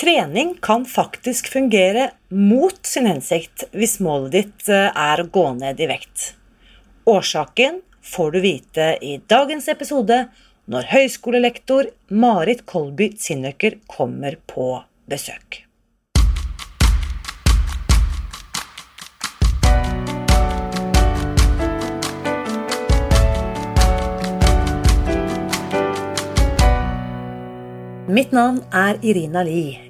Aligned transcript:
Trening 0.00 0.54
kan 0.60 0.84
faktisk 0.84 1.48
fungere 1.52 2.10
mot 2.28 2.86
sin 2.86 3.06
hensikt 3.06 3.66
hvis 3.76 3.98
målet 4.00 4.32
ditt 4.32 4.68
eh, 4.72 4.86
er 4.96 5.20
å 5.20 5.26
gå 5.28 5.42
ned 5.58 5.76
i 5.76 5.88
vekt. 5.90 6.30
Årsaken 7.04 7.82
får 8.00 8.30
du 8.32 8.38
vite 8.40 8.86
i 9.04 9.18
dagens 9.28 9.68
episode 9.68 10.22
når 10.72 10.88
høyskolelektor 10.94 11.90
Marit 12.16 12.64
Kolby-Zinnøkker 12.64 13.76
kommer 13.92 14.38
på 14.48 14.70
besøk. 15.04 15.66
Mitt 28.08 28.32
navn 28.32 28.64
er 28.72 28.96
Irina 29.04 29.44
Li. 29.44 29.89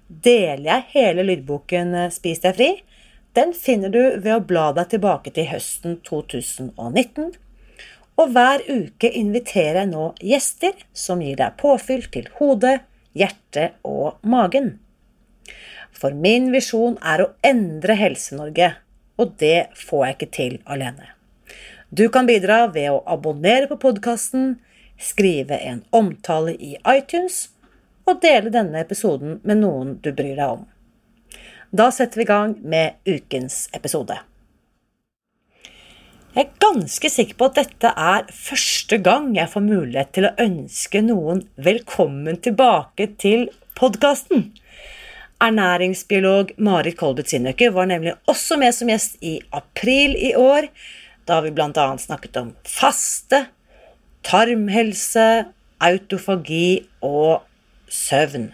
deler 0.11 0.67
jeg 0.67 0.87
hele 0.95 1.25
lydboken 1.27 1.95
eh, 1.95 2.11
Spis 2.13 2.43
deg 2.43 2.57
fri. 2.57 2.71
Den 3.37 3.53
finner 3.55 3.91
du 3.93 4.01
ved 4.19 4.33
å 4.35 4.43
bla 4.43 4.71
deg 4.75 4.91
tilbake 4.91 5.31
til 5.35 5.47
høsten 5.47 5.97
2019. 6.07 7.31
Og 8.19 8.33
hver 8.35 8.63
uke 8.67 9.07
inviterer 9.07 9.85
jeg 9.85 9.91
nå 9.93 10.09
gjester 10.19 10.75
som 10.91 11.23
gir 11.23 11.39
deg 11.39 11.55
påfyll 11.61 12.03
til 12.11 12.27
hodet, 12.37 12.81
hjertet 13.15 13.79
og 13.87 14.19
magen. 14.27 14.75
For 15.95 16.15
min 16.17 16.49
visjon 16.51 16.97
er 17.05 17.23
å 17.23 17.31
endre 17.45 17.95
Helse-Norge, 17.99 18.73
og 19.19 19.33
det 19.39 19.71
får 19.77 20.05
jeg 20.05 20.17
ikke 20.17 20.31
til 20.35 20.59
alene. 20.65 21.13
Du 21.91 22.07
kan 22.11 22.27
bidra 22.27 22.65
ved 22.71 22.89
å 22.91 23.01
abonnere 23.07 23.67
på 23.71 23.79
podkasten, 23.79 24.59
skrive 25.01 25.57
en 25.57 25.81
omtale 25.95 26.53
i 26.55 26.75
iTunes 26.87 27.49
og 28.07 28.21
dele 28.23 28.51
denne 28.53 28.81
episoden 28.81 29.39
med 29.43 29.61
noen 29.61 29.95
du 30.01 30.11
bryr 30.11 30.35
deg 30.35 30.57
om. 30.57 30.67
Da 31.71 31.87
setter 31.95 32.19
vi 32.19 32.27
i 32.27 32.31
gang 32.31 32.57
med 32.67 32.99
ukens 33.07 33.67
episode. 33.75 34.17
Jeg 36.31 36.45
er 36.45 36.59
ganske 36.63 37.09
sikker 37.11 37.35
på 37.39 37.47
at 37.49 37.57
dette 37.59 37.89
er 37.91 38.29
første 38.31 38.97
gang 39.03 39.33
jeg 39.35 39.51
får 39.51 39.63
mulighet 39.65 40.13
til 40.15 40.29
å 40.29 40.35
ønske 40.39 41.01
noen 41.03 41.41
velkommen 41.59 42.39
tilbake 42.43 43.09
til 43.19 43.49
podkasten. 43.75 44.49
Ernæringsbiolog 45.43 46.53
Marit 46.61 46.95
Kolbeth 46.99 47.33
Sinnøkke 47.33 47.71
var 47.75 47.89
nemlig 47.91 48.13
også 48.31 48.59
med 48.61 48.75
som 48.77 48.91
gjest 48.91 49.17
i 49.25 49.39
april 49.51 50.15
i 50.15 50.31
år, 50.39 50.69
da 51.27 51.41
vi 51.43 51.51
bl.a. 51.55 51.87
snakket 51.99 52.39
om 52.39 52.53
faste, 52.67 53.45
tarmhelse, 54.23 55.27
autofagi 55.81 56.83
og 57.03 57.41
søvn. 57.91 58.49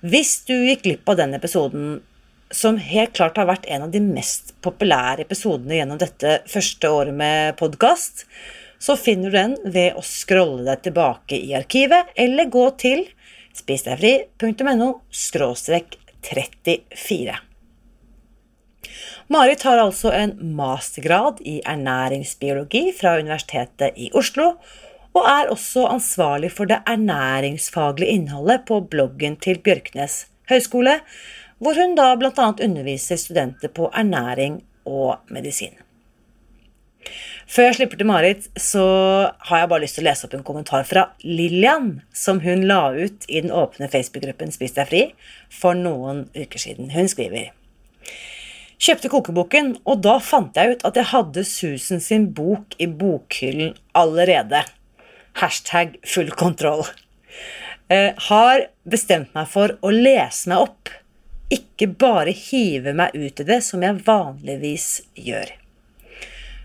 Hvis 0.00 0.40
du 0.48 0.54
gikk 0.54 0.86
glipp 0.86 1.10
av 1.12 1.20
den 1.20 1.36
episoden, 1.36 2.00
som 2.50 2.80
helt 2.82 3.12
klart 3.14 3.38
har 3.38 3.46
vært 3.46 3.68
en 3.70 3.86
av 3.86 3.92
de 3.94 4.00
mest 4.02 4.54
populære 4.64 5.22
episodene 5.26 5.76
gjennom 5.78 6.00
dette 6.00 6.40
første 6.50 6.90
året 6.90 7.14
med 7.14 7.54
podkast, 7.60 8.24
så 8.80 8.96
finner 8.96 9.30
du 9.30 9.36
den 9.36 9.54
ved 9.74 9.98
å 9.98 10.02
scrolle 10.04 10.64
deg 10.66 10.82
tilbake 10.88 11.36
i 11.36 11.52
arkivet, 11.58 12.10
eller 12.16 12.50
gå 12.50 12.64
til 12.80 13.04
spisdegfri.no 13.60 14.90
34. 16.20 17.38
Marit 19.30 19.62
har 19.62 19.78
altså 19.78 20.10
en 20.10 20.32
mastergrad 20.56 21.38
i 21.46 21.60
ernæringsbiologi 21.62 22.90
fra 22.98 23.14
Universitetet 23.20 23.94
i 24.00 24.10
Oslo, 24.16 24.56
og 25.16 25.26
er 25.26 25.50
også 25.50 25.86
ansvarlig 25.90 26.52
for 26.54 26.70
det 26.70 26.82
ernæringsfaglige 26.86 28.14
innholdet 28.14 28.64
på 28.68 28.80
bloggen 28.80 29.36
til 29.42 29.58
Bjørknes 29.58 30.26
høgskole, 30.50 31.00
hvor 31.58 31.76
hun 31.76 31.94
da 31.98 32.14
bl.a. 32.16 32.48
underviser 32.64 33.18
studenter 33.20 33.68
på 33.68 33.90
ernæring 33.94 34.62
og 34.86 35.18
medisin. 35.28 35.74
Før 37.50 37.66
jeg 37.66 37.74
slipper 37.80 37.98
til 37.98 38.06
Marit, 38.06 38.44
så 38.56 38.82
har 39.48 39.58
jeg 39.58 39.68
bare 39.72 39.82
lyst 39.82 39.96
til 39.98 40.04
å 40.04 40.06
lese 40.06 40.26
opp 40.28 40.34
en 40.38 40.44
kommentar 40.46 40.84
fra 40.86 41.08
Lillian, 41.26 41.96
som 42.14 42.38
hun 42.44 42.62
la 42.70 42.92
ut 42.94 43.26
i 43.26 43.40
den 43.42 43.50
åpne 43.50 43.90
Facebook-gruppen 43.90 44.54
Spis 44.54 44.76
deg 44.76 44.86
fri 44.86 45.00
for 45.50 45.74
noen 45.74 46.28
uker 46.36 46.62
siden. 46.62 46.92
Hun 46.94 47.10
skriver 47.10 47.50
Kjøpte 48.80 49.10
kokeboken, 49.12 49.74
og 49.84 50.04
da 50.06 50.14
fant 50.24 50.56
jeg 50.56 50.76
ut 50.76 50.84
at 50.88 50.96
jeg 50.96 51.10
hadde 51.10 51.42
Susan 51.44 52.00
sin 52.00 52.30
bok 52.32 52.78
i 52.80 52.86
bokhyllen 52.86 53.74
allerede. 53.98 54.62
Hashtag 55.40 55.96
full 56.04 56.30
kontroll. 56.36 56.84
Eh, 57.88 58.12
har 58.28 58.66
bestemt 58.84 59.32
meg 59.34 59.48
for 59.50 59.72
å 59.80 59.92
lese 59.94 60.50
meg 60.52 60.66
opp, 60.66 60.90
ikke 61.50 61.88
bare 61.98 62.34
hive 62.36 62.92
meg 62.94 63.16
ut 63.16 63.40
i 63.40 63.46
det 63.48 63.58
som 63.66 63.82
jeg 63.82 64.02
vanligvis 64.06 64.88
gjør. 65.18 65.48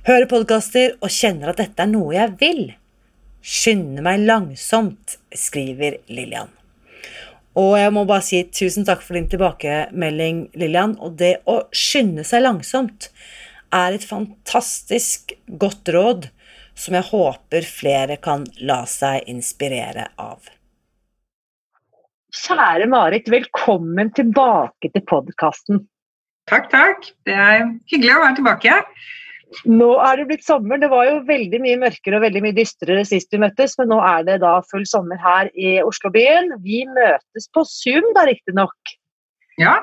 Hører 0.05 0.27
podkaster 0.29 0.97
og 0.99 1.09
kjenner 1.09 1.49
at 1.53 1.63
dette 1.63 1.81
er 1.81 1.89
noe 1.89 2.13
jeg 2.13 2.35
vil. 2.41 2.61
Skynde 3.41 4.03
meg 4.05 4.21
langsomt, 4.27 5.15
skriver 5.33 5.97
Lillian. 6.11 6.51
Og 7.55 7.77
jeg 7.79 7.93
må 7.95 8.03
bare 8.05 8.25
si 8.27 8.43
tusen 8.51 8.85
takk 8.85 9.01
for 9.01 9.15
din 9.15 9.29
tilbakemelding, 9.31 10.49
Lillian. 10.59 10.97
Og 10.99 11.15
det 11.21 11.37
å 11.49 11.61
skynde 11.71 12.25
seg 12.27 12.43
langsomt 12.43 13.09
er 13.73 13.95
et 13.95 14.05
fantastisk 14.05 15.33
godt 15.63 15.89
råd 15.95 16.29
som 16.75 16.97
jeg 16.97 17.07
håper 17.09 17.67
flere 17.67 18.19
kan 18.21 18.45
la 18.67 18.83
seg 18.89 19.25
inspirere 19.31 20.09
av. 20.21 20.43
Kjære 22.35 22.87
Marit, 22.91 23.29
velkommen 23.31 24.11
tilbake 24.15 24.91
til 24.91 25.03
podkasten. 25.07 25.85
Takk, 26.49 26.67
takk. 26.69 27.05
Det 27.25 27.33
er 27.33 27.63
hyggelig 27.89 28.17
å 28.17 28.23
være 28.25 28.37
tilbake. 28.41 28.79
Nå 29.69 29.87
er 30.03 30.19
det 30.19 30.25
blitt 30.29 30.45
sommer. 30.45 30.79
Det 30.81 30.89
var 30.91 31.07
jo 31.07 31.21
veldig 31.27 31.61
mye 31.63 31.79
mørkere 31.85 32.19
og 32.19 32.25
veldig 32.25 32.41
mye 32.43 32.57
dystrere 32.57 33.05
sist 33.07 33.31
vi 33.33 33.39
møttes, 33.41 33.77
men 33.79 33.89
nå 33.93 34.01
er 34.03 34.25
det 34.27 34.39
da 34.43 34.57
full 34.69 34.83
sommer 34.89 35.19
her 35.21 35.49
i 35.55 35.77
Oslobyen. 35.85 36.51
Vi 36.65 36.83
møtes 36.91 37.47
på 37.55 37.63
Zoom 37.69 38.11
da, 38.17 38.25
riktignok. 38.27 38.95
Ja, 39.61 39.77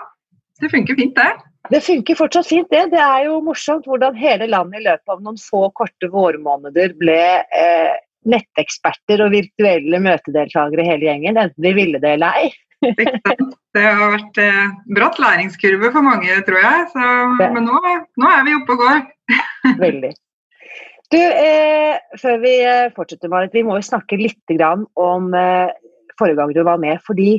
det 0.61 0.71
funker 0.75 0.99
fint, 0.99 1.17
det. 1.17 1.52
Det 1.73 1.81
funker 1.81 2.19
fortsatt 2.19 2.49
fint, 2.49 2.69
det. 2.71 2.91
Det 2.93 3.01
er 3.01 3.29
jo 3.31 3.39
morsomt 3.45 3.87
hvordan 3.89 4.17
hele 4.19 4.49
landet 4.51 4.83
i 4.83 4.87
løpet 4.87 5.13
av 5.15 5.23
noen 5.25 5.39
få 5.41 5.69
korte 5.79 6.11
vårmåneder 6.13 6.93
ble 7.01 7.23
eh, 7.43 7.95
netteksperter 8.29 9.23
og 9.25 9.33
virtuelle 9.33 10.01
møtedeltakere 10.03 10.85
hele 10.87 11.09
gjengen, 11.09 11.39
enten 11.41 11.65
de 11.65 11.73
ville 11.77 12.03
det 12.03 12.17
eller 12.19 12.43
ei. 12.43 12.51
Det 13.73 13.83
har 13.87 14.11
vært 14.13 14.39
eh, 14.43 14.73
bratt 14.93 15.17
læringskurve 15.23 15.93
for 15.95 16.05
mange, 16.05 16.35
tror 16.45 16.59
jeg. 16.61 16.89
Så, 16.93 17.05
men 17.41 17.65
nå, 17.65 17.79
nå, 18.21 18.27
er 18.29 18.43
vi 18.45 18.57
oppe 18.59 18.75
og 18.75 18.83
går. 18.83 18.99
Veldig. 19.87 20.11
Du, 21.13 21.17
eh, 21.17 21.95
før 22.21 22.43
vi 22.43 22.53
eh, 22.67 22.91
fortsetter, 22.93 23.33
Marit, 23.33 23.55
vi 23.57 23.63
må 23.65 23.79
jo 23.79 23.87
snakke 23.87 24.19
litt 24.21 24.53
om 25.01 25.33
eh, 25.33 25.73
forrige 26.21 26.37
gang 26.43 26.53
du 26.53 26.61
var 26.69 26.83
med. 26.83 27.01
Fordi 27.07 27.31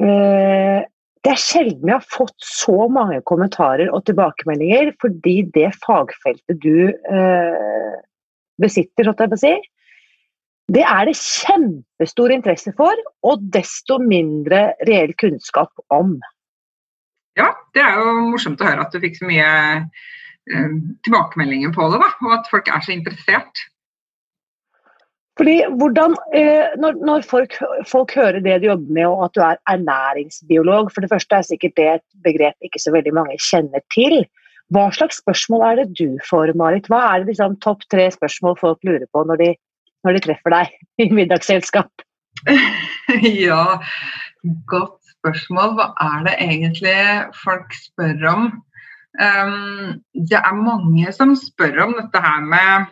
eh, 0.00 0.80
det 1.22 1.30
er 1.30 1.38
sjelden 1.38 1.84
vi 1.86 1.94
har 1.94 2.06
fått 2.10 2.34
så 2.42 2.88
mange 2.90 3.20
kommentarer 3.28 3.92
og 3.94 4.02
tilbakemeldinger 4.08 4.90
fordi 5.02 5.42
det 5.54 5.70
fagfeltet 5.84 6.58
du 6.64 6.88
eh, 6.90 7.92
besitter, 8.62 9.12
si, 9.38 9.52
det 10.72 10.82
er 10.82 11.06
det 11.06 11.14
kjempestor 11.18 12.34
interesse 12.34 12.72
for, 12.78 12.98
og 13.26 13.42
desto 13.54 13.98
mindre 14.02 14.72
reell 14.88 15.14
kunnskap 15.20 15.70
om. 15.94 16.16
Ja, 17.38 17.52
det 17.76 17.82
er 17.84 18.00
jo 18.00 18.16
morsomt 18.32 18.60
å 18.60 18.68
høre 18.68 18.84
at 18.84 18.94
du 18.94 19.00
fikk 19.02 19.18
så 19.20 19.28
mye 19.28 19.48
eh, 19.78 20.74
tilbakemeldinger 21.06 21.74
på 21.76 21.86
det, 21.92 22.02
da, 22.02 22.10
og 22.26 22.34
at 22.40 22.50
folk 22.50 22.70
er 22.70 22.82
så 22.84 22.94
interessert. 22.94 23.66
Fordi 25.40 25.56
hvordan, 25.80 26.14
eh, 26.36 26.74
Når, 26.76 26.98
når 27.06 27.24
folk, 27.24 27.56
folk, 27.88 28.14
hører 28.14 28.40
det 28.44 28.60
du 28.60 28.66
jobber 28.68 28.92
med, 28.92 29.06
og 29.06 29.24
at 29.24 29.34
du 29.34 29.40
er 29.40 29.56
ernæringsbiolog 29.74 30.92
For 30.92 31.00
det 31.00 31.10
første 31.10 31.38
er 31.38 31.48
sikkert 31.48 31.76
det 31.76 31.88
et 31.88 32.06
begrep 32.24 32.56
ikke 32.60 32.82
så 32.82 32.92
veldig 32.92 33.14
mange 33.16 33.38
kjenner 33.40 33.80
til. 33.94 34.26
Hva 34.72 34.90
slags 34.92 35.20
spørsmål 35.24 35.64
er 35.68 35.80
det 35.80 35.98
du 35.98 36.18
får, 36.28 36.52
Marit? 36.56 36.88
Hva 36.88 37.00
er 37.08 37.22
det 37.22 37.32
liksom, 37.32 37.56
topp 37.64 37.84
tre 37.92 38.10
spørsmål 38.12 38.58
folk 38.60 38.84
lurer 38.84 39.08
på 39.12 39.24
når 39.28 39.40
de 39.40 39.50
når 40.02 40.16
de 40.16 40.24
treffer 40.24 40.54
deg 40.54 40.72
i 41.02 41.08
middagsselskap? 41.14 42.04
ja, 43.46 43.78
godt 44.70 44.98
spørsmål. 45.18 45.76
Hva 45.78 45.88
er 46.02 46.26
det 46.26 46.34
egentlig 46.42 46.96
folk 47.44 47.76
spør 47.78 48.26
om? 48.32 48.48
Um, 49.20 50.00
det 50.16 50.40
er 50.40 50.56
mange 50.56 51.12
som 51.12 51.34
spør 51.36 51.84
om 51.86 51.94
dette 51.98 52.22
her 52.24 52.40
med 52.48 52.90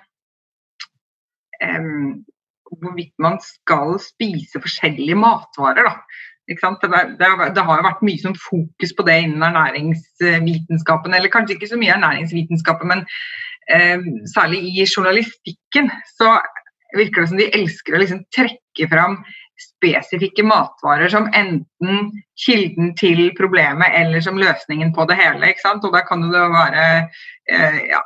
um, 1.65 2.21
hvorvidt 2.71 3.15
man 3.19 3.39
skal 3.43 3.99
spise 4.03 4.63
forskjellige 4.63 5.19
matvarer. 5.19 5.89
Da. 5.89 5.95
Det, 6.51 6.59
det, 7.21 7.29
det, 7.55 7.65
har 7.65 7.79
jo 7.79 7.87
vært 7.87 8.07
mye 8.07 8.23
som 8.23 8.35
fokus 8.35 8.95
på 8.97 9.07
det 9.07 9.19
innen 9.25 9.45
ernæringsvitenskapen. 9.47 11.15
Eller 11.15 11.33
kanskje 11.33 11.57
ikke 11.57 11.71
så 11.71 11.79
mye 11.79 11.95
ernæringsvitenskapen, 11.95 12.91
men 12.91 13.05
eh, 13.71 14.01
særlig 14.35 14.65
i 14.71 14.87
journalistikken 14.87 15.91
så 16.17 16.39
virker 16.97 17.23
det 17.23 17.31
som 17.31 17.39
de 17.39 17.53
elsker 17.55 17.95
å 17.95 18.03
liksom 18.03 18.25
trekke 18.35 18.89
fram 18.91 19.21
spesifikke 19.61 20.43
matvarer 20.47 21.11
som 21.13 21.29
enten 21.37 22.11
kilden 22.41 22.95
til 22.99 23.29
problemet 23.39 23.93
eller 23.97 24.23
som 24.25 24.39
løsningen 24.41 24.93
på 24.97 25.05
det 25.11 25.19
hele. 25.21 25.53
ikke 25.53 25.65
sant? 25.65 25.85
Og 25.85 25.95
da 25.95 26.03
kan 26.07 26.25
det 26.25 26.45
være 26.55 26.87
eh, 27.53 27.81
ja, 27.93 28.01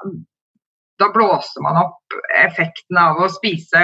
da 1.05 1.11
blåser 1.13 1.65
man 1.65 1.79
opp 1.83 2.17
effekten 2.41 2.99
av 3.01 3.21
å 3.21 3.29
spise 3.33 3.81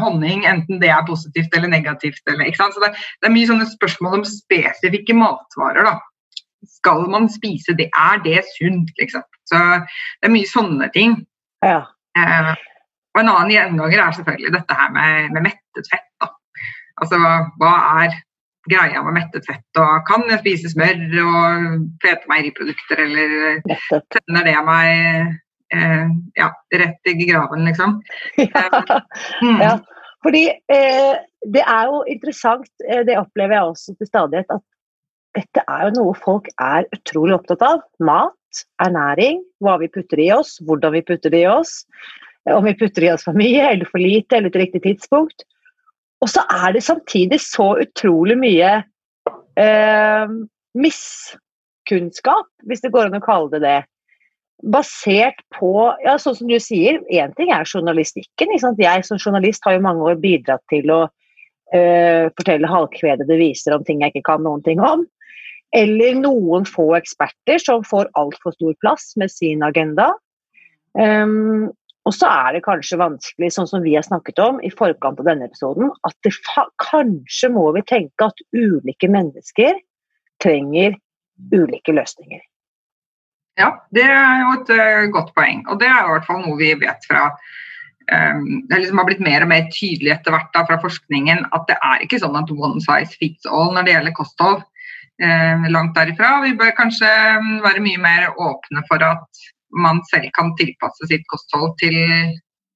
honning, 0.00 0.44
enten 0.48 0.80
det 0.82 0.90
er 0.92 1.06
positivt 1.08 1.54
eller 1.56 1.70
negativt. 1.70 2.22
Eller, 2.30 2.50
Så 2.56 2.82
det, 2.82 2.94
det, 2.94 3.28
er 3.28 3.34
mye 3.36 3.50
sånne 3.50 3.68
spørsmål 3.70 4.20
om 4.20 4.26
spesifikke 4.28 5.16
matvarer. 5.18 5.84
da. 5.90 5.98
Skal 6.78 7.04
man 7.12 7.28
spise 7.32 7.76
det? 7.76 7.90
Er 7.92 8.22
det 8.24 8.44
sunt? 8.56 8.92
Liksom? 9.00 9.24
Så 9.50 9.60
det 9.60 10.30
er 10.30 10.32
mye 10.34 10.48
sånne 10.48 10.88
ting. 10.96 11.18
Ja. 11.64 11.82
Eh, 12.18 12.54
og 13.14 13.22
en 13.22 13.30
annen 13.30 13.52
gjenganger 13.52 14.00
er 14.00 14.16
selvfølgelig 14.16 14.54
dette 14.56 14.78
her 14.78 14.94
med, 14.94 15.34
med 15.36 15.50
mettet 15.50 15.90
fett. 15.92 16.08
da. 16.22 16.32
Altså 17.02 17.18
hva 17.60 17.74
er 18.04 18.16
greia 18.70 19.02
med 19.04 19.18
mettet 19.18 19.44
fett, 19.44 19.66
og 19.76 20.06
kan 20.08 20.22
jeg 20.30 20.40
spise 20.40 20.70
smør 20.72 21.02
og 21.20 21.64
fete 22.00 22.30
meieriprodukter, 22.30 23.02
eller 23.04 23.58
tenner 24.14 24.46
det 24.46 24.54
meg 24.64 25.34
eh, 25.72 26.12
ja, 26.38 26.50
rett 26.74 27.10
i 27.10 27.16
graven, 27.24 27.64
liksom. 27.64 28.00
ja, 28.36 28.84
mm. 29.42 29.60
ja, 29.62 29.78
fordi 30.24 30.44
eh, 30.72 31.16
det 31.54 31.64
er 31.64 31.90
jo 31.90 32.04
interessant, 32.08 32.70
eh, 32.88 33.04
det 33.06 33.18
opplever 33.20 33.58
jeg 33.58 33.72
også 33.72 33.96
til 33.98 34.10
stadighet, 34.10 34.50
at 34.50 34.64
dette 35.34 35.64
er 35.66 35.88
jo 35.88 35.94
noe 35.98 36.14
folk 36.16 36.48
er 36.62 36.86
utrolig 36.94 37.34
opptatt 37.36 37.64
av. 37.66 37.82
Mat, 38.06 38.64
ernæring, 38.82 39.42
hva 39.64 39.76
vi 39.82 39.90
putter 39.92 40.20
i 40.22 40.30
oss, 40.34 40.56
hvordan 40.64 40.94
vi 40.94 41.02
putter 41.06 41.32
det 41.34 41.42
i 41.42 41.50
oss. 41.50 41.82
Om 42.50 42.68
vi 42.68 42.76
putter 42.78 43.06
i 43.06 43.10
oss 43.10 43.24
for 43.26 43.36
mye 43.36 43.64
eller 43.72 43.88
for 43.88 44.02
lite 44.02 44.38
eller 44.38 44.52
til 44.52 44.62
riktig 44.62 44.84
tidspunkt. 44.84 45.46
Og 46.22 46.30
så 46.30 46.44
er 46.52 46.76
det 46.76 46.84
samtidig 46.86 47.40
så 47.42 47.72
utrolig 47.82 48.36
mye 48.38 48.70
eh, 49.60 50.36
miskunnskap, 50.78 52.46
hvis 52.68 52.84
det 52.84 52.92
går 52.94 53.10
an 53.10 53.18
å 53.18 53.24
kalle 53.24 53.50
det 53.56 53.64
det 53.64 53.80
basert 54.62 55.40
på 55.58 55.72
ja, 56.04 56.16
sånn 56.20 56.36
som 56.38 56.48
du 56.48 56.56
sier, 56.62 57.00
én 57.12 57.34
ting 57.36 57.50
er 57.52 57.66
journalistikken. 57.68 58.54
Jeg 58.78 59.06
som 59.06 59.18
journalist 59.18 59.64
har 59.66 59.76
jo 59.76 59.84
mange 59.84 60.06
år 60.06 60.20
bidratt 60.22 60.62
til 60.72 60.90
å 60.94 61.00
uh, 61.08 62.24
fortelle 62.38 62.70
halvkvedede 62.70 63.38
viser 63.40 63.76
om 63.76 63.84
ting 63.84 64.04
jeg 64.04 64.14
ikke 64.14 64.28
kan 64.32 64.44
noen 64.46 64.64
ting 64.64 64.82
om. 64.84 65.04
Eller 65.74 66.14
noen 66.16 66.66
få 66.68 66.92
eksperter 67.00 67.58
som 67.58 67.82
får 67.86 68.12
altfor 68.20 68.54
stor 68.54 68.76
plass 68.84 69.12
med 69.20 69.32
sin 69.32 69.64
agenda. 69.66 70.12
Um, 70.94 71.72
og 72.04 72.12
så 72.12 72.28
er 72.28 72.54
det 72.54 72.64
kanskje 72.66 73.00
vanskelig, 73.00 73.48
sånn 73.54 73.68
som 73.68 73.82
vi 73.82 73.96
har 73.96 74.04
snakket 74.04 74.38
om 74.44 74.60
i 74.62 74.70
forkant 74.70 75.18
av 75.22 75.28
denne 75.28 75.48
episoden, 75.48 75.88
at 76.04 76.28
kanskje 76.84 77.48
må 77.50 77.70
vi 77.74 77.82
tenke 77.88 78.28
at 78.28 78.42
ulike 78.52 79.08
mennesker 79.10 79.80
trenger 80.44 80.98
ulike 81.50 81.94
løsninger. 81.96 82.44
Ja, 83.60 83.70
det 83.94 84.04
er 84.10 84.40
jo 84.42 84.54
et 84.58 84.70
uh, 84.74 85.04
godt 85.14 85.30
poeng. 85.36 85.62
Og 85.70 85.78
det 85.82 85.86
er 85.86 86.02
i 86.02 86.12
hvert 86.14 86.26
fall 86.26 86.42
noe 86.42 86.58
vi 86.58 86.72
vet 86.80 87.06
fra 87.06 87.28
um, 87.30 88.44
Det 88.66 88.80
liksom 88.80 88.98
har 88.98 89.08
blitt 89.08 89.22
mer 89.22 89.46
og 89.46 89.50
mer 89.52 89.68
tydelig 89.70 90.16
etter 90.16 90.34
hvert 90.34 90.50
da, 90.56 90.64
fra 90.66 90.80
forskningen 90.82 91.44
at 91.54 91.66
det 91.70 91.76
er 91.78 92.02
ikke 92.02 92.18
sånn 92.22 92.38
at 92.40 92.50
one 92.50 92.82
size 92.82 93.14
fits 93.20 93.46
all 93.46 93.70
når 93.74 93.86
det 93.86 93.94
gjelder 93.96 94.16
kosthold. 94.18 94.64
Uh, 95.22 95.68
langt 95.70 95.94
derifra. 95.94 96.40
Vi 96.42 96.56
bør 96.58 96.72
kanskje 96.74 97.10
um, 97.38 97.60
være 97.62 97.82
mye 97.84 98.00
mer 98.02 98.32
åpne 98.34 98.82
for 98.88 99.04
at 99.06 99.44
man 99.74 100.00
selv 100.10 100.26
kan 100.34 100.50
tilpasse 100.58 101.06
sitt 101.10 101.22
kosthold 101.30 101.76
til, 101.78 101.94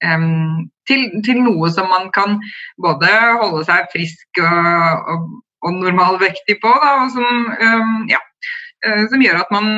um, 0.06 0.68
til, 0.86 1.08
til 1.26 1.42
noe 1.42 1.70
som 1.74 1.90
man 1.90 2.06
kan 2.14 2.38
både 2.82 3.10
holde 3.42 3.64
seg 3.66 3.90
frisk 3.90 4.42
og, 4.42 5.10
og, 5.10 5.26
og 5.66 5.82
normalvektig 5.82 6.60
på, 6.62 6.70
da, 6.84 6.94
og 7.02 7.10
som, 7.14 7.50
um, 7.58 7.98
ja, 8.10 8.22
uh, 8.86 9.04
som 9.10 9.26
gjør 9.26 9.42
at 9.42 9.52
man 9.54 9.74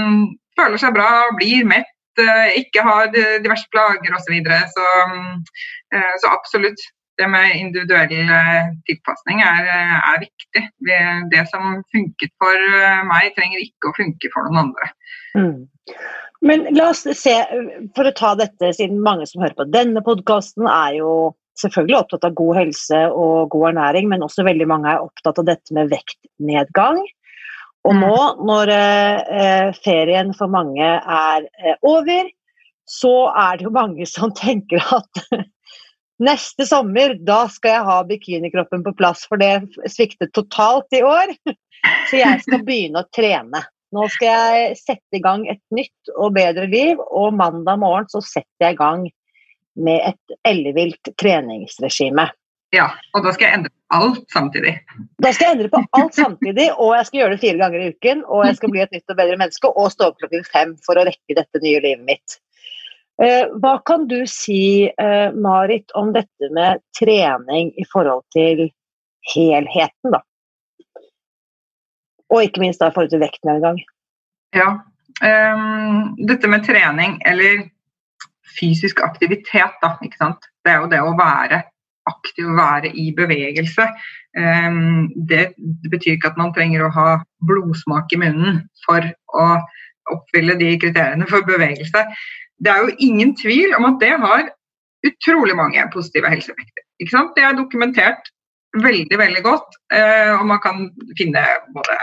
føler 0.61 0.81
seg 0.83 0.95
bra, 0.97 1.11
blir 1.39 1.67
mett, 1.69 1.91
eh, 2.21 2.61
ikke 2.63 2.85
har 2.87 3.11
diverse 3.15 3.69
plager 3.75 4.15
osv. 4.17 4.25
Så, 4.29 4.33
videre. 4.37 4.63
så 4.77 4.87
eh, 5.97 6.17
Så 6.23 6.33
absolutt. 6.33 6.89
Det 7.21 7.27
med 7.29 7.53
individuell 7.53 8.31
eh, 8.33 8.71
tilpasning 8.89 9.43
er, 9.45 9.67
er 9.99 10.23
viktig. 10.23 10.63
Det 11.35 11.43
som 11.51 11.83
funket 11.93 12.33
for 12.41 12.71
meg, 13.11 13.35
trenger 13.37 13.61
ikke 13.61 13.91
å 13.91 13.97
funke 13.99 14.31
for 14.33 14.49
noen 14.49 14.63
andre. 14.63 14.89
Mm. 15.37 15.59
Men 16.41 16.65
la 16.73 16.87
oss 16.95 17.05
se, 17.05 17.35
for 17.93 18.09
å 18.09 18.15
ta 18.17 18.33
dette, 18.41 18.73
siden 18.73 19.03
mange 19.05 19.27
som 19.29 19.43
hører 19.45 19.59
på 19.59 19.69
denne 19.69 20.01
podkasten, 20.07 20.65
er 20.65 20.97
jo 21.03 21.11
selvfølgelig 21.61 21.99
opptatt 21.99 22.25
av 22.25 22.37
god 22.39 22.57
helse 22.63 23.01
og 23.13 23.51
god 23.53 23.75
ernæring, 23.75 24.09
men 24.09 24.25
også 24.25 24.47
veldig 24.47 24.69
mange 24.71 24.89
er 24.89 25.05
opptatt 25.05 25.43
av 25.43 25.49
dette 25.51 25.77
med 25.77 25.91
vektnedgang. 25.93 27.03
Og 27.89 27.97
nå, 27.97 28.17
når 28.45 28.73
eh, 28.75 29.71
ferien 29.81 30.35
for 30.37 30.53
mange 30.53 30.85
er 30.85 31.47
eh, 31.63 31.79
over, 31.87 32.29
så 32.91 33.15
er 33.31 33.59
det 33.59 33.67
jo 33.69 33.73
mange 33.75 34.07
som 34.09 34.35
tenker 34.43 34.85
at 34.99 35.23
neste 36.21 36.67
sommer, 36.69 37.17
da 37.25 37.47
skal 37.53 37.79
jeg 37.79 37.89
ha 37.89 37.99
bikinikroppen 38.09 38.85
på 38.85 38.95
plass, 38.99 39.25
for 39.29 39.41
det 39.41 39.71
sviktet 39.89 40.35
totalt 40.37 40.93
i 40.97 41.05
år. 41.07 41.35
Så 42.11 42.19
jeg 42.19 42.43
skal 42.45 42.61
begynne 42.67 43.01
å 43.01 43.09
trene. 43.09 43.63
Nå 43.97 44.05
skal 44.13 44.29
jeg 44.29 44.75
sette 44.77 45.17
i 45.17 45.23
gang 45.25 45.47
et 45.49 45.63
nytt 45.75 46.11
og 46.13 46.35
bedre 46.37 46.67
liv, 46.69 47.01
og 47.01 47.33
mandag 47.39 47.81
morgen 47.81 48.11
så 48.13 48.21
setter 48.21 48.67
jeg 48.67 48.77
i 48.77 48.79
gang 48.79 49.07
med 49.81 50.13
et 50.13 50.37
ellevilt 50.47 51.11
treningsregime. 51.19 52.29
Ja, 52.75 52.87
og 53.17 53.25
da 53.25 53.33
skal 53.35 53.49
jeg 53.49 53.59
endre 53.59 53.71
på 53.73 53.97
alt 53.99 54.21
samtidig. 54.31 54.77
Da 55.23 55.33
skal 55.35 55.49
jeg 55.49 55.57
endre 55.57 55.71
på 55.73 55.81
alt 55.99 56.15
samtidig, 56.15 56.69
og 56.77 56.93
jeg 56.95 57.09
skal 57.09 57.21
gjøre 57.21 57.35
det 57.35 57.43
fire 57.43 57.59
ganger 57.59 57.83
i 57.83 57.89
uken. 57.97 58.21
Og 58.29 58.45
jeg 58.47 58.59
skal 58.61 58.71
bli 58.75 58.83
et 58.85 58.93
nytt 58.95 59.11
og 59.11 59.19
bedre 59.19 59.39
menneske 59.41 59.73
og 59.73 59.91
stå 59.91 60.11
opp 60.11 60.21
klokken 60.23 60.47
fem 60.47 60.77
for 60.87 61.01
å 61.01 61.05
rekke 61.09 61.37
dette 61.39 61.63
nye 61.65 61.81
livet 61.83 62.05
mitt. 62.07 62.39
Eh, 63.21 63.51
hva 63.61 63.75
kan 63.85 64.07
du 64.09 64.23
si, 64.31 64.87
eh, 64.87 65.33
Marit, 65.35 65.91
om 65.99 66.13
dette 66.15 66.53
med 66.57 66.81
trening 66.97 67.73
i 67.77 67.85
forhold 67.91 68.23
til 68.33 68.71
helheten, 69.35 70.15
da? 70.15 70.23
Og 72.31 72.47
ikke 72.47 72.63
minst 72.63 72.81
da 72.81 72.89
i 72.89 72.95
forhold 72.95 73.11
til 73.11 73.21
vektnedgang. 73.21 73.83
Ja. 74.55 74.79
Um, 75.21 76.15
dette 76.31 76.49
med 76.49 76.65
trening, 76.65 77.19
eller 77.27 77.67
fysisk 78.57 79.03
aktivitet, 79.05 79.75
da, 79.83 79.97
ikke 80.07 80.23
sant. 80.23 80.47
Det 80.65 80.73
er 80.73 80.81
jo 80.81 80.89
det 80.95 81.03
å 81.03 81.13
være 81.19 81.65
aktiv 82.09 82.49
å 82.49 82.57
være 82.57 82.93
i 82.97 83.11
bevegelse. 83.17 83.87
Ehm, 84.39 85.11
det, 85.29 85.51
betyr 85.91 86.17
ikke 86.17 86.33
at 86.33 86.41
man 86.41 86.55
trenger 86.57 86.87
å 86.87 86.93
ha 86.95 87.09
blodsmak 87.47 88.13
i 88.15 88.21
munnen 88.23 88.63
for 88.87 89.05
å 89.37 89.47
oppfylle 90.11 90.57
de 90.61 90.75
kriteriene 90.81 91.29
for 91.31 91.47
bevegelse. 91.47 92.07
Det 92.61 92.73
er 92.73 92.85
jo 92.85 92.97
ingen 93.07 93.35
tvil 93.39 93.75
om 93.79 93.89
at 93.93 94.01
det 94.03 94.15
har 94.23 94.49
utrolig 95.07 95.57
mange 95.57 95.85
positive 95.95 96.29
helseeffekter. 96.29 96.85
Det 97.01 97.45
er 97.45 97.57
dokumentert 97.57 98.29
veldig, 98.77 99.19
veldig 99.19 99.43
godt, 99.43 99.77
eh, 99.93 100.33
og 100.37 100.47
man 100.47 100.61
kan 100.63 100.89
finne 101.19 101.43
både 101.75 101.97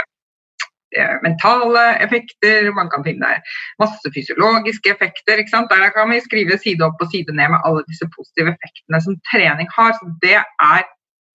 mentale 1.23 1.83
effekter, 2.03 2.69
man 2.75 2.89
kan 2.89 3.03
finne 3.03 3.33
masse 3.81 4.11
fysiologiske 4.15 4.93
effekter. 4.93 5.41
Der 5.43 5.89
kan 5.95 6.09
vi 6.09 6.21
skrive 6.23 6.57
side 6.57 6.85
opp 6.85 7.01
og 7.01 7.11
side 7.11 7.33
ned 7.35 7.51
med 7.51 7.63
alle 7.63 7.83
disse 7.87 8.07
positive 8.15 8.55
effektene 8.55 9.01
som 9.03 9.17
trening 9.31 9.67
har. 9.75 9.93
Så 9.97 10.07
det 10.21 10.37
er 10.39 10.87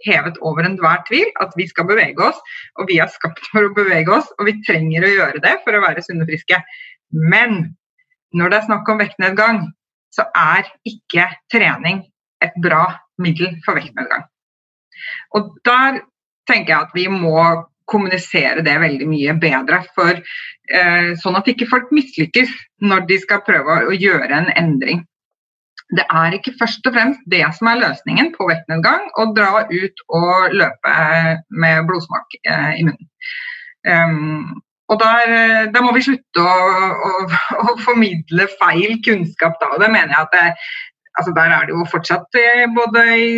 hevet 0.06 0.38
over 0.42 0.66
enhver 0.66 1.04
tvil 1.08 1.28
at 1.40 1.52
vi 1.56 1.66
skal 1.68 1.86
bevege 1.86 2.18
oss, 2.24 2.38
og 2.80 2.88
vi 2.90 2.98
er 2.98 3.10
skapt 3.12 3.44
for 3.52 3.68
å 3.68 3.74
bevege 3.76 4.10
oss, 4.10 4.32
og 4.38 4.48
vi 4.48 4.56
trenger 4.66 5.04
å 5.06 5.12
gjøre 5.12 5.42
det 5.44 5.58
for 5.64 5.76
å 5.76 5.84
være 5.84 6.02
sunne 6.02 6.26
og 6.26 6.32
friske. 6.32 6.58
Men 7.12 7.76
når 8.34 8.50
det 8.50 8.58
er 8.58 8.68
snakk 8.70 8.88
om 8.88 9.02
vektnedgang, 9.02 9.66
så 10.12 10.26
er 10.36 10.66
ikke 10.88 11.28
trening 11.52 12.02
et 12.44 12.56
bra 12.64 12.98
middel 13.22 13.54
for 13.64 13.78
vektnedgang. 13.78 14.24
Og 15.36 15.54
der 15.64 16.02
tenker 16.50 16.74
jeg 16.74 16.88
at 16.88 16.96
vi 16.96 17.06
må 17.12 17.38
kommunisere 17.92 18.64
det 18.64 18.74
veldig 18.82 19.08
mye 19.10 19.36
bedre. 19.40 19.82
For, 19.96 20.18
eh, 20.72 21.12
sånn 21.22 21.38
at 21.38 21.48
ikke 21.50 21.70
folk 21.70 21.92
mislykkes 21.94 22.52
når 22.82 23.06
de 23.10 23.18
skal 23.22 23.44
prøve 23.46 23.82
å 23.86 23.96
gjøre 23.96 24.30
en 24.32 24.50
endring. 24.56 25.04
Det 25.92 26.04
er 26.08 26.32
ikke 26.32 26.54
først 26.56 26.86
og 26.88 26.94
fremst 26.96 27.24
det 27.28 27.44
som 27.58 27.68
er 27.68 27.82
løsningen 27.82 28.32
på 28.36 28.48
vektnedgang, 28.48 29.10
å 29.20 29.28
dra 29.36 29.66
ut 29.68 30.04
og 30.08 30.54
løpe 30.56 30.94
med 31.50 31.88
blodsmak 31.88 32.38
eh, 32.48 32.70
i 32.80 32.86
munnen. 32.88 33.10
Um, 33.82 34.62
og 34.92 35.00
der, 35.00 35.70
der, 35.74 35.82
må 35.82 35.90
vi 35.96 36.04
slutte 36.04 36.42
å, 36.42 36.56
å, 37.08 37.12
å, 37.64 37.76
formidle 37.82 38.46
feil 38.60 38.98
kunnskap 39.04 39.56
da. 39.60 39.72
Og 39.74 39.80
det 39.82 39.88
mener 39.90 40.12
jeg 40.12 40.20
at 40.20 40.34
det, 40.36 40.48
altså 41.18 41.32
der 41.36 41.54
er 41.56 41.66
det 41.66 41.74
jo 41.74 41.86
fortsatt 41.90 42.40
både 42.76 43.04
i 43.16 43.30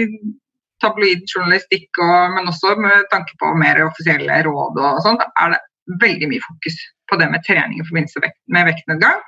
tabloid 0.84 1.24
journalistikk, 1.30 1.88
og, 1.98 2.34
men 2.36 2.50
også 2.52 2.74
med 2.80 3.08
tanke 3.12 3.36
på 3.40 3.52
mer 3.60 3.80
offisielle 3.86 4.42
råd 4.46 4.80
og 4.82 5.00
sånt, 5.06 5.24
er 5.42 5.54
det 5.54 5.62
veldig 6.00 6.30
mye 6.30 6.44
fokus 6.44 6.78
på 7.10 7.18
det 7.20 7.28
med 7.32 7.44
trening 7.44 7.80
i 7.80 7.86
forbindelse 7.88 8.22
med 8.54 8.68
vektnedgang, 8.70 9.18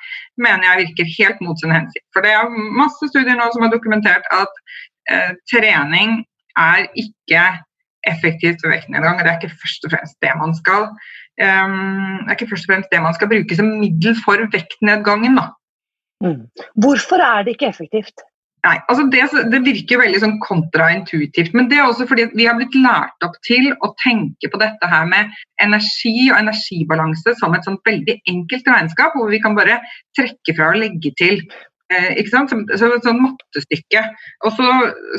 mener 0.40 0.64
jeg 0.64 0.86
virker 0.86 1.12
helt 1.18 1.42
mot 1.44 1.60
sin 1.60 1.74
hensikt. 1.74 2.06
For 2.16 2.24
det 2.24 2.32
er 2.32 2.54
masse 2.78 3.10
studier 3.10 3.36
nå 3.36 3.50
som 3.52 3.66
har 3.66 3.74
dokumentert 3.74 4.24
at 4.32 4.62
eh, 5.12 5.34
trening 5.52 6.22
er 6.56 6.86
ikke 6.96 7.42
effektivt 8.08 8.64
ved 8.64 8.72
vektnedgang. 8.78 9.20
Det 9.20 9.28
er 9.28 9.36
ikke 9.36 9.60
først 9.60 9.84
og 9.84 9.92
fremst 9.92 10.16
det 10.24 10.32
man 10.40 10.56
skal 10.56 10.88
um, 11.42 12.24
det 12.24 12.30
er 12.30 12.36
ikke 12.36 12.50
først 12.52 12.66
og 12.66 12.72
fremst 12.72 12.92
det 12.92 13.02
man 13.02 13.16
skal 13.16 13.30
bruke 13.32 13.58
som 13.58 13.68
middel 13.82 14.16
for 14.24 14.46
vektnedgangen. 14.56 15.36
Da. 15.40 15.46
Mm. 16.24 16.42
Hvorfor 16.82 17.20
er 17.22 17.44
det 17.44 17.56
ikke 17.56 17.70
effektivt? 17.74 18.24
Nei, 18.66 18.78
altså 18.90 19.04
det, 19.12 19.20
det, 19.52 19.60
virker 19.62 20.00
veldig 20.00 20.20
sånn 20.22 20.38
kontraintuitivt. 20.42 21.52
Men 21.54 21.68
det 21.70 21.78
er 21.78 21.86
også 21.86 22.06
fordi 22.10 22.24
vi 22.34 22.48
har 22.48 22.56
blitt 22.58 22.74
lært 22.74 23.26
opp 23.26 23.36
til 23.46 23.68
å 23.84 23.92
tenke 24.02 24.50
på 24.50 24.58
dette 24.58 24.90
her 24.90 25.06
med 25.06 25.30
energi 25.62 26.14
og 26.32 26.40
energibalanse 26.40 27.36
som 27.38 27.54
et 27.54 27.68
sånt 27.68 27.84
veldig 27.86 28.18
enkelt 28.32 28.70
regnskap, 28.72 29.14
hvor 29.14 29.30
vi 29.30 29.42
kan 29.44 29.54
bare 29.58 29.78
trekke 30.18 30.56
fra 30.56 30.72
og 30.72 30.80
legge 30.82 31.14
til. 31.20 31.44
Eh, 31.94 32.16
ikke 32.18 32.32
sant? 32.32 32.50
Så, 32.50 32.56
så 32.80 32.88
sånn 33.04 33.20
mattestykke. 33.22 34.00
Og 34.46 34.54
så 34.56 34.66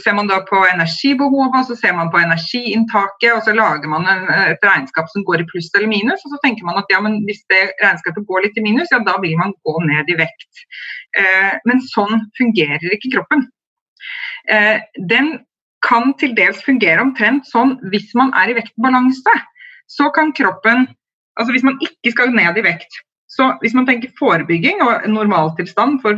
ser 0.03 0.17
man 0.17 0.27
da 0.27 0.41
på 0.49 0.59
energibehovet, 0.67 1.55
og 1.61 1.69
så 1.69 1.77
ser 1.79 1.95
man 1.95 2.11
på 2.11 2.19
energiinntaket, 2.19 3.29
og 3.31 3.43
så 3.45 3.55
lager 3.55 3.87
man 3.91 4.07
en, 4.11 4.25
et 4.51 4.67
regnskap 4.67 5.07
som 5.13 5.23
går 5.27 5.45
i 5.45 5.47
pluss 5.47 5.69
eller 5.73 5.87
minus. 5.91 6.25
Og 6.27 6.35
så 6.35 6.41
tenker 6.43 6.67
man 6.67 6.79
at 6.81 6.91
ja, 6.91 6.99
men 7.03 7.21
hvis 7.29 7.39
det 7.53 7.63
regnskapet 7.83 8.27
går 8.27 8.47
litt 8.47 8.59
i 8.59 8.65
minus, 8.67 8.91
ja 8.91 8.99
da 9.07 9.15
vil 9.23 9.37
man 9.39 9.55
gå 9.67 9.77
ned 9.87 10.11
i 10.11 10.19
vekt. 10.19 10.63
Eh, 11.21 11.53
men 11.69 11.83
sånn 11.87 12.27
fungerer 12.39 12.97
ikke 12.97 13.15
kroppen. 13.15 13.47
Eh, 14.51 14.83
den 15.07 15.37
kan 15.85 16.11
til 16.19 16.33
dels 16.35 16.59
fungere 16.65 16.99
omtrent 17.03 17.47
sånn 17.47 17.77
hvis 17.93 18.11
man 18.17 18.33
er 18.35 18.51
i 18.51 18.59
vektbalanse. 18.59 19.39
Så 19.87 20.11
kan 20.11 20.35
kroppen 20.35 20.89
Altså 21.37 21.53
hvis 21.53 21.61
man 21.61 21.75
ikke 21.85 22.09
skal 22.15 22.31
ned 22.33 22.55
i 22.57 22.63
vekt. 22.65 22.95
Så 23.29 23.51
hvis 23.61 23.75
man 23.77 23.85
tenker 23.85 24.09
forebygging 24.17 24.79
og 24.81 25.03
normaltilstand 25.11 25.99
for, 26.01 26.17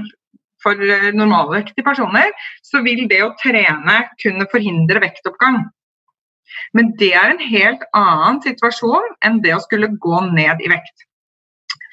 for 0.64 0.80
eh, 0.84 1.10
normalvektige 1.16 1.86
personer, 1.86 2.32
så 2.66 2.84
vil 2.86 3.06
det 3.12 3.22
å 3.26 3.34
trene 3.42 4.00
kunne 4.22 4.48
forhindre 4.52 5.04
vektoppgang. 5.04 5.64
Men 6.74 6.94
det 7.00 7.14
er 7.18 7.34
en 7.34 7.44
helt 7.44 7.86
annen 7.98 8.42
situasjon 8.46 9.14
enn 9.26 9.40
det 9.46 9.54
å 9.56 9.64
skulle 9.64 9.92
gå 10.02 10.24
ned 10.32 10.64
i 10.66 10.72
vekt. 10.72 11.06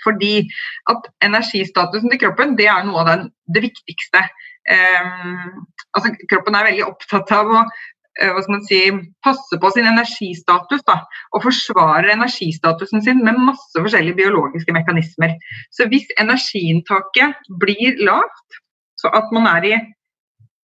Fordi 0.06 0.46
at 0.92 1.08
energistatusen 1.26 2.12
til 2.12 2.20
kroppen 2.22 2.54
det 2.58 2.68
er 2.70 2.84
noe 2.86 3.02
av 3.02 3.10
den, 3.10 3.24
det 3.52 3.64
viktigste. 3.66 4.22
Um, 4.66 5.66
altså 5.94 6.12
Kroppen 6.30 6.56
er 6.58 6.68
veldig 6.70 6.86
opptatt 6.86 7.30
av 7.34 7.50
å 7.50 7.64
hva 8.16 8.42
skal 8.42 8.54
man 8.54 8.64
si, 8.64 8.80
passe 9.24 9.58
på 9.60 9.70
sin 9.74 9.88
energistatus 9.88 10.84
da, 10.88 11.00
og 11.36 11.44
forsvare 11.44 12.14
energistatusen 12.14 13.04
sin 13.04 13.20
med 13.24 13.40
masse 13.48 13.76
forskjellige 13.76 14.16
biologiske 14.22 14.72
mekanismer. 14.72 15.34
Så 15.74 15.88
hvis 15.90 16.08
energiinntaket 16.20 17.50
blir 17.60 18.00
lavt, 18.08 18.60
så 18.96 19.12
at 19.12 19.28
man 19.36 19.48
er 19.50 19.68
i 19.68 19.74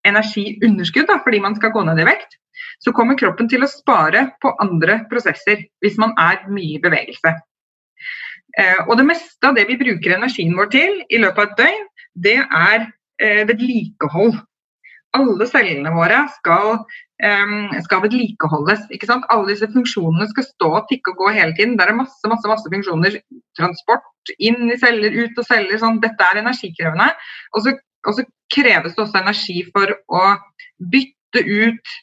energiunderskudd 0.09 1.11
da, 1.11 1.21
fordi 1.25 1.43
man 1.45 1.57
skal 1.59 1.75
gå 1.75 1.85
ned 1.87 2.01
i 2.01 2.09
vekt, 2.09 2.39
så 2.83 2.93
kommer 2.97 3.19
kroppen 3.19 3.49
til 3.51 3.63
å 3.63 3.71
spare 3.71 4.31
på 4.43 4.53
andre 4.63 5.03
prosesser 5.11 5.67
hvis 5.85 5.99
man 6.01 6.15
er 6.19 6.43
mye 6.51 6.79
i 6.79 6.83
bevegelse. 6.83 7.37
Eh, 8.59 8.81
og 8.89 8.97
det 8.99 9.07
meste 9.09 9.49
av 9.49 9.57
det 9.57 9.65
vi 9.71 9.79
bruker 9.81 10.17
energien 10.17 10.57
vår 10.59 10.73
til 10.73 10.99
i 11.09 11.21
løpet 11.23 11.39
av 11.39 11.53
et 11.53 11.61
døgn, 11.63 11.87
det 12.27 12.39
er 12.43 12.89
eh, 13.23 13.45
vedlikehold. 13.49 14.35
Alle 15.13 15.47
cellene 15.51 15.93
våre 15.93 16.23
skal, 16.39 16.79
skal 17.85 18.03
vedlikeholdes. 18.07 18.87
Alle 19.13 19.51
disse 19.51 19.69
funksjonene 19.75 20.29
skal 20.31 20.47
stå 20.47 20.71
og 20.79 20.87
tikke 20.89 21.13
og 21.13 21.21
gå 21.21 21.35
hele 21.37 21.53
tiden. 21.59 21.77
Det 21.77 21.85
er 21.85 21.99
masse 21.99 22.31
masse, 22.31 22.49
masse 22.49 22.73
funksjoner. 22.73 23.19
Transport 23.59 24.33
inn 24.39 24.71
i 24.73 24.79
celler, 24.81 25.13
ut 25.13 25.43
av 25.43 25.49
celler. 25.51 25.77
Sånn. 25.83 26.01
Dette 26.01 26.31
er 26.31 26.41
energikrevende. 26.41 27.11
Og 27.53 27.67
så, 27.67 27.77
og 28.09 28.17
så 28.17 28.27
kreves 28.55 28.97
det 28.97 29.05
også 29.05 29.21
energi 29.21 29.61
for 29.69 29.93
å 29.93 30.25
bytte 30.93 31.45
ut 31.45 31.95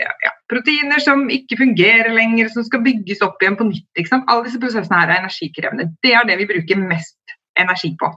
ja, 0.00 0.32
proteiner 0.50 1.02
som 1.04 1.28
ikke 1.32 1.60
fungerer 1.60 2.10
lenger, 2.16 2.48
som 2.52 2.64
skal 2.66 2.82
bygges 2.84 3.22
opp 3.24 3.42
igjen 3.42 3.60
på 3.60 3.68
nytt. 3.68 4.02
Alle 4.16 4.42
disse 4.48 4.60
prosessene 4.62 5.00
her 5.02 5.12
er 5.12 5.22
energikrevende. 5.22 5.92
Det 6.02 6.16
er 6.16 6.26
det 6.28 6.40
vi 6.40 6.50
bruker 6.50 6.80
mest 6.80 7.36
energi 7.60 7.92
på 8.00 8.08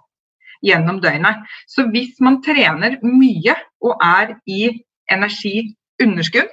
gjennom 0.66 1.02
døgnet. 1.04 1.44
Så 1.70 1.88
hvis 1.94 2.18
man 2.24 2.42
trener 2.46 2.98
mye 3.04 3.56
og 3.84 4.04
er 4.04 4.36
i 4.50 4.70
energiunderskudd, 5.12 6.52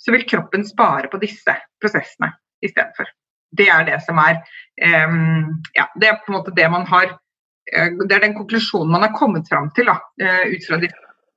så 0.00 0.14
vil 0.14 0.26
kroppen 0.28 0.64
spare 0.64 1.10
på 1.12 1.20
disse 1.20 1.54
prosessene 1.80 2.32
i 2.64 2.70
stedet 2.70 2.94
for. 2.96 3.08
Det 3.56 3.66
er 3.72 3.84
det 3.88 3.98
som 4.04 4.20
er 4.22 4.38
um, 4.38 5.58
ja, 5.74 5.88
det 5.98 6.08
er 6.08 6.20
på 6.22 6.30
en 6.30 6.38
måte 6.38 6.54
det 6.54 6.68
man 6.70 6.84
har 6.86 7.10
uh, 7.10 7.88
Det 8.06 8.14
er 8.14 8.22
den 8.22 8.36
konklusjonen 8.36 8.92
man 8.94 9.02
har 9.08 9.16
kommet 9.16 9.48
fram 9.50 9.72
til 9.74 9.90
da, 9.90 9.96
uh, 10.22 10.44
ut 10.46 10.68
fra 10.68 10.78
de 10.80 10.90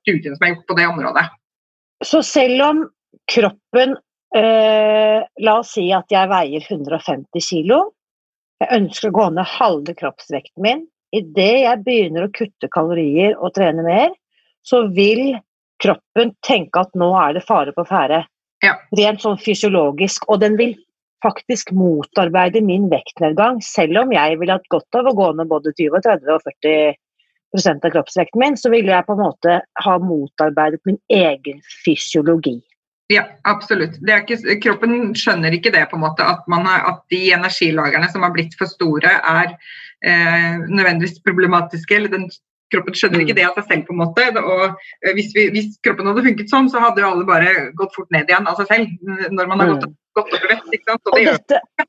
studiene 0.04 0.36
som 0.38 0.46
er 0.46 0.54
gjort 0.54 0.68
på 0.70 0.78
det 0.78 0.86
området. 0.92 1.26
Så 2.04 2.22
selv 2.22 2.62
om 2.62 2.84
kroppen 3.30 3.96
eh, 4.36 5.20
La 5.46 5.58
oss 5.60 5.74
si 5.76 5.86
at 5.94 6.10
jeg 6.12 6.30
veier 6.30 6.66
150 6.68 7.46
kg. 7.48 7.78
Jeg 8.62 8.80
ønsker 8.80 9.10
å 9.10 9.16
gå 9.18 9.28
ned 9.34 9.50
halve 9.56 9.94
kroppsvekten 9.98 10.64
min. 10.64 10.84
Idet 11.14 11.64
jeg 11.64 11.82
begynner 11.86 12.26
å 12.26 12.32
kutte 12.34 12.70
kalorier 12.72 13.36
og 13.38 13.54
trene 13.56 13.84
mer, 13.86 14.14
så 14.66 14.86
vil 14.96 15.36
kroppen 15.82 16.32
tenke 16.46 16.80
at 16.80 16.94
nå 16.98 17.10
er 17.20 17.36
det 17.36 17.44
fare 17.46 17.74
på 17.76 17.84
ferde. 17.88 18.24
Ja. 18.64 18.74
Rent 18.96 19.22
sånn 19.22 19.38
fysiologisk. 19.40 20.26
Og 20.32 20.40
den 20.42 20.56
vil 20.60 20.74
faktisk 21.24 21.72
motarbeide 21.76 22.60
min 22.64 22.88
vektnedgang, 22.92 23.60
selv 23.64 24.02
om 24.02 24.12
jeg 24.12 24.38
ville 24.40 24.58
hatt 24.58 24.70
godt 24.72 24.98
av 24.98 25.08
å 25.08 25.16
gå 25.16 25.30
ned 25.38 25.50
både 25.52 25.72
20, 25.72 26.04
30 26.04 26.34
og 26.34 26.44
40% 26.50 27.86
av 27.86 27.94
kroppsvekten 27.94 28.42
min, 28.42 28.58
så 28.60 28.72
ville 28.72 28.92
jeg 28.92 29.06
på 29.06 29.16
en 29.16 29.24
måte 29.24 29.58
ha 29.86 29.96
motarbeidet 30.02 30.82
min 30.88 31.00
egen 31.12 31.62
fysiologi. 31.84 32.58
Ja, 33.12 33.26
absolutt. 33.44 33.98
Ikke, 34.00 34.38
kroppen 34.64 35.12
skjønner 35.18 35.52
ikke 35.52 35.72
det, 35.74 35.84
på 35.90 35.98
en 35.98 36.04
måte, 36.06 36.24
at, 36.24 36.46
har, 36.48 36.86
at 36.88 37.02
de 37.12 37.20
energilagrene 37.36 38.08
som 38.12 38.24
har 38.24 38.32
blitt 38.32 38.56
for 38.56 38.70
store, 38.70 39.12
er 39.20 39.52
eh, 40.06 40.64
nødvendigvis 40.64 41.20
problematiske. 41.26 41.96
eller 41.96 42.12
den 42.16 42.28
Kroppen 42.72 42.96
skjønner 42.96 43.20
ikke 43.22 43.34
mm. 43.34 43.38
det 43.38 43.44
av 43.46 43.58
seg 43.58 43.66
selv. 43.68 43.82
på 43.86 43.92
en 43.92 44.00
måte, 44.00 44.22
og 44.40 44.62
eh, 45.04 45.12
hvis, 45.14 45.34
vi, 45.36 45.44
hvis, 45.54 45.74
kroppen 45.84 46.08
hadde 46.10 46.24
funket 46.24 46.50
sånn, 46.50 46.70
så 46.72 46.80
hadde 46.82 47.04
jo 47.04 47.10
alle 47.12 47.26
bare 47.28 47.50
gått 47.76 47.92
fort 47.94 48.08
ned 48.14 48.30
igjen 48.30 48.48
av 48.50 48.56
seg 48.58 48.70
selv. 48.72 48.94
når 49.30 49.50
man 49.50 49.62
har 49.62 49.74
gått, 49.74 49.84
mm. 49.90 49.98
gått 50.18 50.32
opp 50.38 50.46
i 50.48 50.78
ikke 50.78 50.88
sant? 50.88 51.12
Og, 51.12 51.18
det 51.18 51.28
og, 51.28 51.44
dette, 51.44 51.84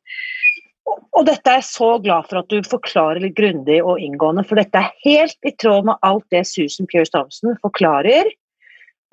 og 1.15 1.27
dette 1.31 1.53
er 1.53 1.61
jeg 1.61 1.69
så 1.71 1.89
glad 2.03 2.29
for 2.29 2.41
at 2.43 2.51
du 2.51 2.69
forklarer 2.75 3.23
litt 3.23 3.37
grundig 3.39 3.79
og 3.81 4.03
inngående, 4.03 4.43
for 4.45 4.59
dette 4.59 4.83
er 4.83 4.91
helt 5.07 5.47
i 5.47 5.55
tråd 5.63 5.87
med 5.89 6.05
alt 6.05 6.27
det 6.35 6.43
Susan 6.51 6.91
Pierce 6.91 7.15
Thompson 7.15 7.55
forklarer 7.63 8.29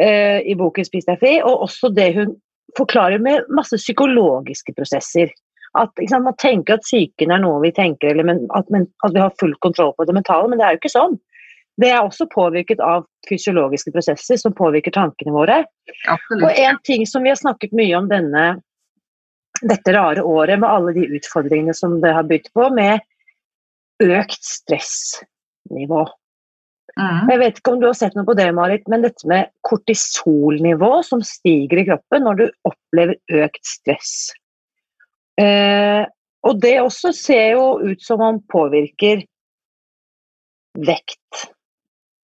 eh, 0.02 0.40
i 0.42 0.56
boken 0.59 0.87
'Spis 0.87 1.09
deg 1.09 1.21
fri', 1.23 1.38
og 1.42 1.66
også 1.68 1.92
det 1.94 2.12
hun 2.16 2.35
forklarer 2.78 3.23
med 3.23 3.49
masse 3.52 3.76
psykologiske 3.80 4.75
prosesser. 4.76 5.32
At 5.78 5.92
sant, 6.09 6.25
Man 6.25 6.37
tenker 6.37 6.76
at 6.76 6.85
psyken 6.85 7.32
er 7.32 7.40
noe 7.40 7.61
vi 7.62 7.73
tenker, 7.73 8.12
eller 8.12 8.26
men, 8.28 8.47
at, 8.56 8.68
men, 8.71 8.87
at, 9.04 9.14
vi 9.14 9.23
har 9.23 9.32
full 9.40 9.54
kontroll 9.64 9.94
på 9.97 10.04
det 10.09 10.16
mentale, 10.16 10.49
men 10.49 10.61
det 10.61 10.66
er 10.66 10.75
jo 10.75 10.82
ikke 10.82 10.92
sånn. 10.92 11.16
Det 11.80 11.88
er 11.88 12.02
også 12.02 12.26
påvirket 12.28 12.82
av 12.85 13.06
fysiologiske 13.28 13.94
prosesser 13.94 14.37
som 14.37 14.52
påvirker 14.52 14.92
tankene 14.92 15.32
våre. 15.32 15.62
Absolutt. 16.12 16.44
Og 16.44 16.61
en 16.61 16.80
ting 16.85 17.06
som 17.09 17.25
vi 17.25 17.32
har 17.32 17.40
snakket 17.40 17.73
mye 17.76 17.97
om 17.97 18.11
denne, 18.11 18.44
dette 19.62 19.94
rare 19.97 20.21
året, 20.21 20.61
med 20.61 20.68
alle 20.68 20.92
de 20.99 21.06
utfordringene 21.16 21.75
som 21.76 21.97
det 22.04 22.12
har 22.12 22.28
bydd 22.28 22.52
på, 22.52 22.68
med 22.76 23.00
økt 24.04 24.44
stressnivå. 24.44 26.04
Mm. 27.00 27.30
Jeg 27.30 27.40
vet 27.40 27.58
ikke 27.58 27.72
om 27.72 27.80
du 27.80 27.88
har 27.88 27.96
sett 27.96 28.16
noe 28.18 28.28
på 28.28 28.37
det, 28.37 28.50
Marit, 28.56 28.84
men 28.92 29.04
dette 29.04 29.28
med 29.30 29.49
kortisolnivå 29.64 30.92
som 31.06 31.22
stiger 31.25 31.80
i 31.80 31.87
kroppen 31.88 32.26
når 32.26 32.40
du 32.40 32.44
opplever 32.68 33.42
økt 33.44 33.64
stress. 33.64 34.16
Eh, 35.40 36.04
og 36.42 36.61
det 36.61 36.76
også 36.82 37.14
ser 37.16 37.54
jo 37.54 37.66
ut 37.80 38.02
som 38.04 38.20
om 38.25 38.42
påvirker 38.52 39.25
vekt. 40.84 41.46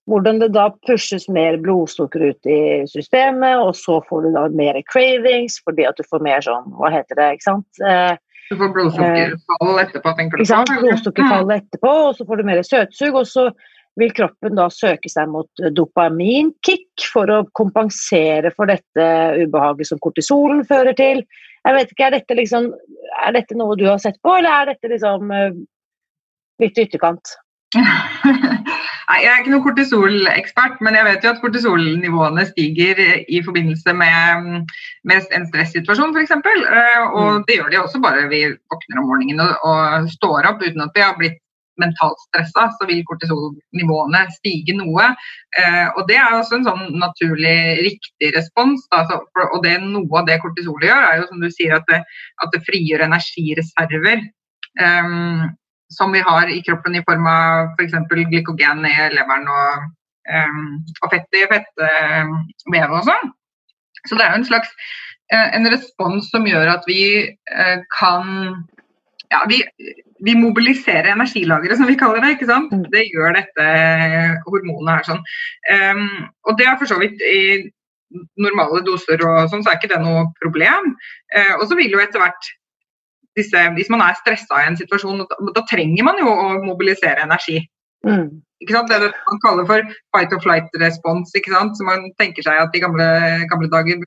Hvordan 0.08 0.40
det 0.40 0.50
da 0.56 0.68
pushes 0.88 1.26
mer 1.32 1.58
blodsukker 1.60 2.30
ut 2.30 2.48
i 2.48 2.60
systemet, 2.88 3.60
og 3.60 3.74
så 3.76 3.98
får 4.08 4.24
du 4.24 4.30
da 4.36 4.46
mer 4.56 4.80
cravings 4.88 5.58
fordi 5.64 5.84
at 5.88 6.00
du 6.00 6.06
får 6.08 6.24
mer 6.24 6.44
sånn 6.44 6.70
Hva 6.78 6.92
heter 6.94 7.18
det, 7.18 7.28
ikke 7.36 7.48
sant? 7.50 7.82
Eh, 7.84 8.14
du 8.48 8.56
får 8.56 8.70
blodsukkerfall 8.72 9.82
etterpå, 9.82 10.12
tenker 10.16 10.40
du 10.40 10.44
på? 10.48 10.78
Blodsukkerfall 10.80 11.50
etterpå, 11.58 11.90
og 12.06 12.14
så 12.16 12.24
får 12.28 12.40
du 12.40 12.46
mer 12.48 12.62
søtsug. 12.64 13.18
og 13.20 13.26
så 13.28 13.50
vil 13.98 14.12
kroppen 14.14 14.58
da 14.58 14.68
søke 14.72 15.10
seg 15.10 15.30
mot 15.32 15.64
dopaminkick 15.74 17.08
for 17.12 17.30
å 17.32 17.42
kompensere 17.58 18.52
for 18.54 18.70
dette 18.70 19.08
ubehaget 19.42 19.90
som 19.90 20.00
kortisolen 20.02 20.64
fører 20.68 20.96
til. 20.98 21.24
Jeg 21.66 21.76
vet 21.76 21.90
ikke, 21.92 22.06
Er 22.06 22.16
dette, 22.16 22.38
liksom, 22.38 22.70
er 23.26 23.34
dette 23.34 23.58
noe 23.58 23.76
du 23.76 23.84
har 23.88 23.98
sett 24.02 24.16
på, 24.22 24.38
eller 24.38 24.54
er 24.54 24.72
dette 24.72 24.94
liksom 24.94 25.34
litt 26.62 26.78
ytterkant? 26.78 27.36
Nei, 29.08 29.18
Jeg 29.22 29.28
er 29.28 29.40
ikke 29.40 29.52
noen 29.52 29.64
kortisolekspert, 29.64 30.80
men 30.84 30.96
jeg 30.96 31.06
vet 31.06 31.24
jo 31.24 31.32
at 31.32 31.42
kortisolnivåene 31.42 32.44
stiger 32.48 33.00
i 33.24 33.40
forbindelse 33.44 33.94
med, 33.96 34.70
med 35.08 35.34
en 35.36 35.46
stressituasjon 35.48 36.12
f.eks. 36.16 36.34
Og 36.36 36.44
mm. 36.44 37.44
det 37.48 37.58
gjør 37.58 37.72
de 37.72 37.80
også 37.82 38.02
bare 38.04 38.26
vi 38.32 38.44
våkner 38.52 39.02
om 39.02 39.08
morgenen 39.10 39.44
og, 39.44 39.54
og 39.64 40.10
står 40.12 40.50
opp 40.52 40.64
uten 40.64 40.84
at 40.84 40.96
vi 40.96 41.04
har 41.04 41.16
blitt 41.20 41.40
mentalt 41.82 42.20
stressa, 42.26 42.68
så 42.76 42.88
vil 42.88 43.04
kortisolnivåene 43.08 44.24
stige 44.36 44.76
noe. 44.78 45.10
Eh, 45.58 45.86
og 45.94 46.08
Det 46.10 46.18
er 46.18 46.34
også 46.36 46.58
en 46.58 46.66
sånn 46.68 46.84
naturlig 47.00 47.58
riktig 47.84 48.32
respons. 48.36 48.84
Da. 48.92 49.04
og 49.52 49.62
det, 49.64 49.78
Noe 49.84 50.20
av 50.20 50.28
det 50.28 50.40
kortisolet 50.42 50.90
gjør, 50.90 51.06
er 51.06 51.20
jo 51.20 51.30
som 51.30 51.40
du 51.44 51.48
sier 51.52 51.78
at 51.78 51.86
det, 51.90 52.02
at 52.44 52.52
det 52.54 52.64
frigjør 52.66 53.06
energireserver. 53.08 54.26
Um, 54.78 55.48
som 55.88 56.12
vi 56.12 56.20
har 56.20 56.50
i 56.52 56.60
kroppen 56.62 56.96
i 56.98 57.02
form 57.06 57.26
av 57.26 57.72
f.eks. 57.78 57.94
glykogen 58.10 58.84
i 58.86 58.94
leveren 59.14 59.48
og, 59.48 59.86
um, 60.28 60.64
og 61.02 61.12
fett 61.14 61.38
i 61.38 61.46
fettvevet 61.50 62.92
og 62.92 63.06
sånn. 63.08 63.30
Så 64.06 64.18
det 64.18 64.26
er 64.26 64.34
jo 64.34 64.40
en 64.42 64.48
slags 64.50 64.74
uh, 65.32 65.48
en 65.56 65.70
respons 65.72 66.28
som 66.32 66.46
gjør 66.48 66.74
at 66.76 66.84
vi 66.90 67.00
uh, 67.54 67.78
kan 67.96 68.52
ja, 69.32 69.40
vi, 69.48 69.62
vi, 70.24 70.34
mobiliserer 70.38 71.10
energilageret, 71.12 71.78
som 71.78 71.88
vi 71.88 71.96
kaller 72.00 72.24
det. 72.24 72.36
ikke 72.36 72.48
sant? 72.50 72.72
Mm. 72.72 72.86
Det 72.92 73.06
gjør 73.10 73.36
dette 73.36 73.66
hormonet 74.46 74.92
her 74.94 75.08
sånn. 75.08 75.24
Um, 75.72 76.06
og 76.48 76.60
det 76.60 76.68
er 76.68 76.78
for 76.80 76.90
så 76.90 77.00
vidt 77.00 77.20
i 77.24 77.42
normale 78.40 78.80
doser 78.86 79.20
og 79.20 79.50
sånn, 79.52 79.64
så 79.64 79.72
er 79.72 79.80
ikke 79.80 79.92
det 79.92 80.00
noe 80.04 80.28
problem. 80.40 80.94
Uh, 81.34 81.54
og 81.58 81.66
så 81.68 81.78
vil 81.78 81.92
jo 81.92 82.02
etter 82.02 82.22
hvert 82.22 82.52
disse, 83.38 83.64
hvis 83.76 83.90
man 83.92 84.02
er 84.02 84.16
stressa 84.18 84.62
i 84.62 84.70
en 84.70 84.78
situasjon, 84.78 85.20
da, 85.22 85.40
da, 85.54 85.64
trenger 85.70 86.06
man 86.06 86.18
jo 86.20 86.30
å 86.32 86.48
mobilisere 86.64 87.22
energi. 87.22 87.60
Mm. 88.06 88.42
Det 88.58 88.74
det 88.90 89.10
man 89.30 89.40
kaller 89.44 89.66
for 89.66 89.82
fight 90.12 90.32
or 90.32 90.40
flight 90.42 90.66
response. 90.82 91.30
ikke 91.36 91.52
sant? 91.52 91.76
Så 91.78 91.84
man 91.86 92.10
tenker 92.18 92.42
seg 92.42 92.58
at 92.58 92.74
i 92.74 92.82
gamle, 92.82 93.06
gamle 93.50 93.70
dager 93.70 94.02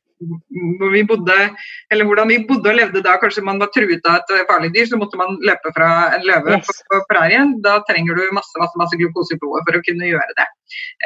hvor 0.79 0.91
vi 0.93 1.01
bodde, 1.07 1.37
eller 1.91 2.05
hvordan 2.05 2.29
vi 2.29 2.43
bodde 2.49 2.69
og 2.69 2.75
levde 2.75 3.01
da 3.01 3.15
kanskje 3.17 3.43
man 3.47 3.61
var 3.63 3.71
truet 3.73 4.05
av 4.05 4.19
et 4.19 4.49
farlig 4.49 4.73
dyr, 4.75 4.85
så 4.91 4.99
måtte 4.99 5.17
man 5.17 5.39
løpe 5.41 5.71
fra 5.77 5.89
en 6.17 6.27
løve 6.27 6.57
yes. 6.57 6.67
på, 6.67 6.75
på 6.91 6.99
prærien. 7.13 7.55
Da 7.63 7.79
trenger 7.89 8.19
du 8.19 8.27
masse, 8.35 8.53
masse, 8.59 8.77
masse 8.77 8.99
glukose 8.99 9.33
i 9.33 9.39
blodet 9.41 9.63
for 9.67 9.79
å 9.79 9.83
kunne 9.87 10.11
gjøre 10.11 10.37
det. 10.37 10.47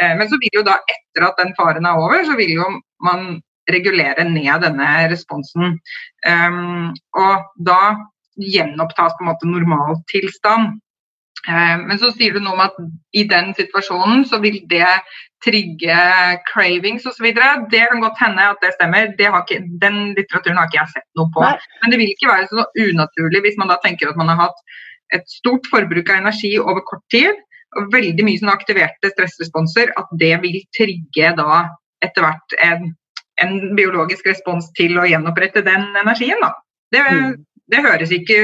Eh, 0.01 0.15
men 0.17 0.27
så 0.31 0.41
vil 0.41 0.59
jo 0.59 0.65
da, 0.65 0.79
etter 0.91 1.29
at 1.29 1.37
den 1.39 1.53
faren 1.59 1.85
er 1.85 2.01
over, 2.01 2.25
så 2.25 2.35
vil 2.39 2.57
jo 2.57 2.71
man 3.05 3.37
regulere 3.71 4.25
ned 4.29 4.61
denne 4.61 4.89
responsen. 5.09 5.77
Um, 6.25 6.91
og 7.17 7.45
da 7.65 7.79
gjenopptas 8.35 9.15
på 9.15 9.23
en 9.23 9.31
måte 9.31 9.49
normaltilstand. 9.49 10.75
Eh, 10.75 10.84
men 11.47 11.99
så 12.01 12.11
sier 12.15 12.35
du 12.35 12.41
noe 12.41 12.55
om 12.55 12.63
at 12.63 12.77
i 13.17 13.25
den 13.29 13.51
situasjonen 13.57 14.25
så 14.29 14.39
vil 14.43 14.57
det 14.71 14.87
trigge 15.45 15.97
cravings 16.49 17.05
osv. 17.05 17.27
Det 17.71 17.83
kan 17.91 18.01
godt 18.01 18.21
hende 18.23 18.47
at 18.55 18.63
det 18.63 18.73
stemmer. 18.77 19.11
Det 19.19 19.29
ikke, 19.29 19.61
den 19.81 19.99
litteraturen 20.17 20.57
har 20.57 20.69
ikke 20.69 20.81
jeg 20.81 20.93
sett 20.95 21.07
noe 21.19 21.29
på. 21.35 21.45
Nei. 21.45 21.53
Men 21.83 21.93
det 21.93 22.01
vil 22.01 22.13
ikke 22.15 22.31
være 22.31 22.49
så 22.49 22.65
unaturlig 22.87 23.43
hvis 23.45 23.59
man 23.61 23.71
da 23.73 23.79
tenker 23.85 24.09
at 24.09 24.19
man 24.19 24.33
har 24.33 24.47
hatt 24.47 24.77
et 25.13 25.25
stort 25.29 25.69
forbruk 25.69 26.09
av 26.09 26.23
energi 26.23 26.55
over 26.57 26.81
kort 26.87 27.05
tid, 27.13 27.37
og 27.77 27.91
veldig 27.93 28.25
mye 28.25 28.39
sånn 28.41 28.53
aktiverte 28.53 29.11
stressresponser, 29.11 29.91
at 29.99 30.13
det 30.17 30.33
vil 30.41 30.61
trigge 30.73 31.33
da 31.37 31.65
etter 32.03 32.25
hvert 32.25 32.55
en, 32.63 32.93
en 33.43 33.57
biologisk 33.77 34.25
respons 34.31 34.71
til 34.79 34.97
å 34.97 35.05
gjenopprette 35.05 35.61
den 35.65 35.91
energien. 36.01 36.41
da. 36.41 36.55
Det, 36.93 37.03
mm 37.05 37.35
det 37.71 37.81
høres 37.85 38.13
ikke 38.13 38.39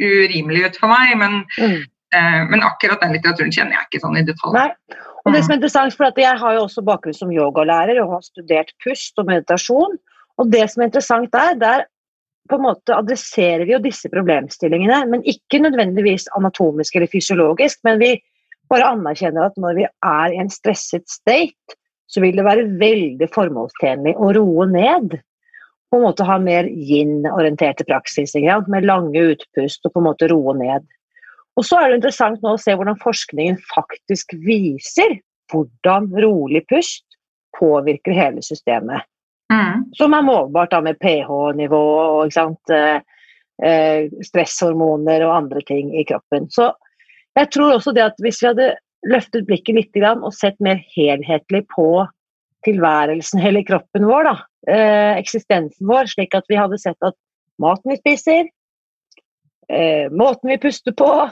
urimelig 0.00 0.66
ut 0.68 0.78
for 0.80 0.92
meg, 0.92 1.14
men, 1.20 1.42
mm. 1.60 1.80
Eh, 2.16 2.42
men, 2.50 2.64
akkurat 2.66 3.02
den 3.02 3.14
litteraturen 3.16 3.52
kjenner 3.54 3.78
jeg 3.78 3.88
ikke 3.88 4.02
sånn 4.04 4.18
i 4.20 4.26
detalj. 4.26 4.56
Nei. 4.56 4.98
Og 5.20 5.34
det 5.34 5.42
som 5.44 5.52
er 5.52 5.56
mm. 5.56 5.60
interessant, 5.60 5.96
for 5.96 6.20
Jeg 6.20 6.40
har 6.40 6.56
jo 6.56 6.64
også 6.64 6.84
bakgrunn 6.86 7.16
som 7.16 7.32
yogalærer 7.32 8.00
og 8.02 8.16
har 8.16 8.22
studert 8.24 8.72
pust 8.84 9.18
og 9.20 9.28
meditasjon. 9.28 9.98
og 10.40 10.52
Det 10.52 10.64
som 10.70 10.82
er 10.82 10.88
interessant 10.88 11.32
der, 11.32 11.58
der 11.60 11.84
på 12.50 12.56
en 12.56 12.64
måte 12.64 12.96
adresserer 12.96 13.66
vi 13.66 13.76
jo 13.76 13.82
disse 13.84 14.08
problemstillingene, 14.10 15.04
men 15.12 15.22
ikke 15.28 15.60
nødvendigvis 15.62 16.26
anatomisk 16.38 16.96
eller 16.96 17.10
fysiologisk. 17.12 17.78
Men 17.86 18.00
vi 18.00 18.14
bare 18.70 18.88
anerkjenner 18.94 19.50
at 19.50 19.58
når 19.60 19.76
vi 19.78 19.86
er 19.86 20.34
i 20.34 20.40
en 20.40 20.50
stresset 20.50 21.06
state, 21.10 21.76
så 22.10 22.22
vil 22.24 22.38
det 22.38 22.46
være 22.46 22.70
veldig 22.80 23.28
formålstjenlig 23.30 24.16
å 24.18 24.32
roe 24.34 24.66
ned 24.70 25.20
på 25.90 25.98
en 25.98 26.06
måte 26.06 26.26
ha 26.26 26.36
mer 26.38 26.68
yin-orienterte 26.70 27.84
praksis, 27.86 28.34
med 28.34 28.86
lange 28.86 29.22
utpust 29.32 29.86
og 29.86 29.94
på 29.94 30.02
en 30.02 30.06
måte 30.06 30.28
roe 30.30 30.54
ned. 30.58 30.86
Og 31.58 31.66
så 31.66 31.80
er 31.80 31.90
det 31.90 32.00
interessant 32.00 32.42
nå 32.44 32.54
å 32.54 32.60
se 32.60 32.74
hvordan 32.76 32.98
forskningen 33.02 33.58
faktisk 33.72 34.36
viser 34.46 35.18
hvordan 35.50 36.06
rolig 36.22 36.62
pust 36.70 37.04
påvirker 37.58 38.14
hele 38.14 38.42
systemet. 38.42 39.02
Mm. 39.52 39.90
Som 39.98 40.14
er 40.14 40.22
målbart 40.22 40.70
da 40.70 40.78
med 40.84 41.00
pH-nivå 41.02 41.80
og 42.20 42.36
eh, 42.70 43.00
eh, 43.66 44.12
stresshormoner 44.22 45.24
og 45.26 45.34
andre 45.34 45.64
ting 45.66 45.90
i 45.98 46.06
kroppen. 46.06 46.46
Så 46.54 46.70
jeg 47.38 47.50
tror 47.54 47.74
også 47.74 47.94
det 47.96 48.06
at 48.12 48.22
hvis 48.22 48.38
vi 48.42 48.50
hadde 48.52 48.70
løftet 49.10 49.46
blikket 49.48 49.76
litt 49.76 50.00
og 50.12 50.32
sett 50.36 50.58
mer 50.60 50.80
helhetlig 50.94 51.64
på 51.74 52.06
tilværelsen, 52.66 53.40
hele 53.40 53.64
kroppen 53.64 54.04
vår, 54.06 54.28
da, 54.28 54.36
eh, 54.68 55.18
eksistensen 55.18 55.88
vår, 55.88 56.10
slik 56.12 56.34
at 56.36 56.44
vi 56.48 56.58
hadde 56.60 56.78
sett 56.78 56.98
at 57.02 57.16
maten 57.58 57.94
vi 57.94 57.96
spiser, 57.96 58.50
eh, 59.70 60.10
måten 60.12 60.52
vi 60.52 60.58
puster 60.60 60.92
på, 60.92 61.30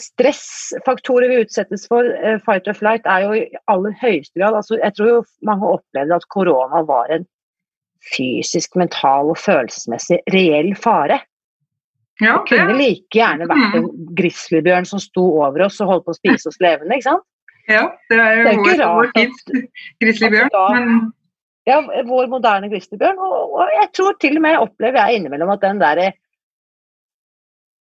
stressfaktorer 0.00 1.28
vi 1.28 1.42
utsettes 1.44 1.86
for, 1.88 2.04
eh, 2.04 2.38
fight 2.46 2.68
or 2.68 2.74
flight, 2.74 3.06
er 3.06 3.26
jo 3.26 3.36
i 3.38 3.44
aller 3.70 3.94
høyeste 4.00 4.40
grad 4.40 4.54
altså, 4.58 4.78
Jeg 4.82 4.94
tror 4.96 5.08
jo 5.08 5.20
mange 5.42 5.70
opplevde 5.76 6.16
at 6.16 6.28
korona 6.28 6.82
var 6.82 7.12
en 7.14 7.26
fysisk, 8.14 8.76
mental 8.76 9.30
og 9.32 9.38
følelsesmessig 9.38 10.20
reell 10.34 10.74
fare. 10.76 11.20
Ja, 12.22 12.38
det 12.38 12.58
kunne 12.60 12.76
like 12.78 13.10
gjerne 13.10 13.48
vært 13.50 13.78
en 13.78 13.88
grizzlybjørn 14.18 14.86
som 14.86 15.00
sto 15.02 15.24
over 15.42 15.64
oss 15.66 15.80
og 15.82 15.88
holdt 15.90 16.04
på 16.06 16.14
å 16.14 16.18
spise 16.18 16.50
oss 16.50 16.60
levende. 16.62 16.94
ikke 16.94 17.10
sant? 17.10 17.24
Ja, 17.66 17.88
det 18.10 18.18
er 18.20 18.36
jo 18.36 18.44
det 18.44 18.52
er 18.52 18.60
vår, 18.60 18.82
vår 18.98 19.10
tids 19.16 19.70
grizzlybjørn. 20.04 20.52
Men 20.76 20.92
ja, 21.66 21.80
vår 22.06 22.28
moderne 22.30 22.68
grizzlybjørn. 22.70 23.18
Og, 23.18 23.56
og, 23.56 23.72
jeg 23.80 23.90
tror 23.96 24.18
til 24.20 24.38
og 24.38 24.44
med 24.44 24.60
opplever 24.60 25.00
jeg 25.00 25.20
innimellom 25.20 25.54
at 25.54 25.64
den 25.64 25.80
derre 25.82 26.12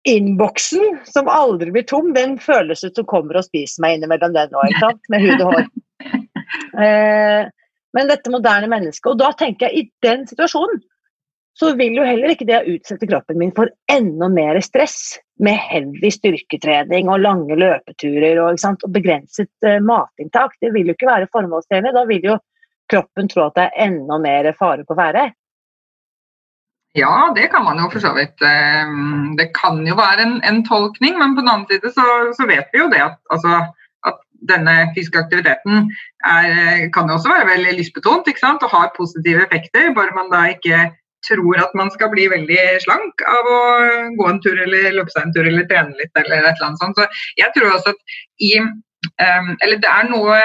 innboksen 0.07 0.99
som 1.03 1.27
aldri 1.27 1.71
blir 1.75 1.83
tom, 1.87 2.13
den 2.15 2.37
føles 2.39 2.83
ut 2.83 2.95
som 2.95 3.07
kommer 3.09 3.39
og 3.39 3.47
spiser 3.47 3.83
meg 3.83 3.97
innimellom 3.97 4.35
den 4.35 4.55
òg, 4.55 4.71
ikke 4.71 4.85
sant? 4.85 5.01
Med 5.11 5.25
hud 5.25 5.45
og 5.45 5.55
hår. 5.55 5.69
Eh, 6.79 7.45
men 7.93 8.07
dette 8.09 8.31
moderne 8.33 8.65
mennesket 8.71 9.11
Og 9.11 9.17
da 9.19 9.27
tenker 9.37 9.67
jeg, 9.67 9.81
i 9.83 10.05
den 10.05 10.23
situasjonen, 10.25 10.79
så 11.59 11.73
vil 11.77 11.97
jo 11.97 12.05
heller 12.07 12.31
ikke 12.33 12.47
det 12.47 12.57
å 12.57 12.73
utsette 12.73 13.07
kroppen 13.09 13.37
min 13.41 13.51
for 13.55 13.69
enda 13.91 14.29
mer 14.31 14.57
stress 14.63 15.19
med 15.43 15.59
heavy 15.59 16.11
styrketrening 16.13 17.11
og 17.11 17.21
lange 17.25 17.57
løpeturer 17.59 18.39
og, 18.45 18.59
sant, 18.61 18.85
og 18.87 18.93
begrenset 18.95 19.51
uh, 19.67 19.77
matinntak. 19.83 20.55
Det 20.61 20.71
vil 20.75 20.89
jo 20.89 20.95
ikke 20.95 21.09
være 21.09 21.29
formålstjenlig. 21.33 21.93
Da 21.95 22.05
vil 22.09 22.29
jo 22.31 22.37
kroppen 22.89 23.29
tro 23.31 23.49
at 23.49 23.59
det 23.59 23.67
er 23.67 23.89
enda 23.89 24.19
mer 24.23 24.51
fare 24.57 24.87
på 24.87 24.97
ferde? 24.97 25.27
Ja, 26.97 27.29
det 27.35 27.51
kan 27.53 27.63
man 27.63 27.77
jo 27.77 27.89
for 27.93 28.01
så 28.01 28.13
vidt. 28.17 28.41
Eh, 28.41 28.93
det 29.37 29.51
kan 29.57 29.83
jo 29.87 29.97
være 29.99 30.25
en, 30.25 30.39
en 30.43 30.63
tolkning, 30.65 31.19
men 31.19 31.35
på 31.35 31.43
den 31.43 31.51
annen 31.51 31.67
side 31.69 31.91
så, 31.93 32.05
så 32.37 32.47
vet 32.49 32.71
vi 32.73 32.81
jo 32.81 32.89
det 32.89 33.01
at, 33.05 33.19
altså, 33.29 33.59
at 34.09 34.17
denne 34.49 34.75
fysiske 34.95 35.21
aktiviteten 35.21 35.91
er, 36.25 36.87
kan 36.95 37.11
jo 37.11 37.19
også 37.19 37.29
være 37.29 37.51
veldig 37.51 37.75
lystbetont 37.77 38.27
ikke 38.31 38.41
sant? 38.41 38.65
og 38.65 38.73
har 38.73 38.95
positive 38.97 39.45
effekter, 39.45 39.93
bare 39.93 40.17
man 40.17 40.33
da 40.33 40.47
ikke 40.55 40.89
tror 41.27 41.59
at 41.59 41.73
man 41.75 41.91
skal 41.91 42.11
bli 42.13 42.27
veldig 42.31 42.59
slank 42.83 43.23
av 43.27 43.49
å 43.53 43.61
gå 44.17 44.27
en 44.29 44.41
tur 44.43 44.59
eller 44.65 44.93
løpe 44.95 45.13
seg 45.13 45.27
en 45.27 45.33
tur 45.35 45.47
eller 45.47 45.67
trene 45.69 45.97
litt 45.99 46.21
eller 46.21 46.45
et 46.45 46.53
eller 46.53 46.69
annet 46.69 46.83
sånt. 46.83 46.99
Så 46.99 47.07
jeg 47.39 47.51
tror 47.55 47.73
også 47.73 47.93
at 47.93 48.15
i 48.39 48.53
um, 48.61 49.49
Eller 49.63 49.81
det 49.83 49.89
er, 49.89 50.07
noe, 50.11 50.39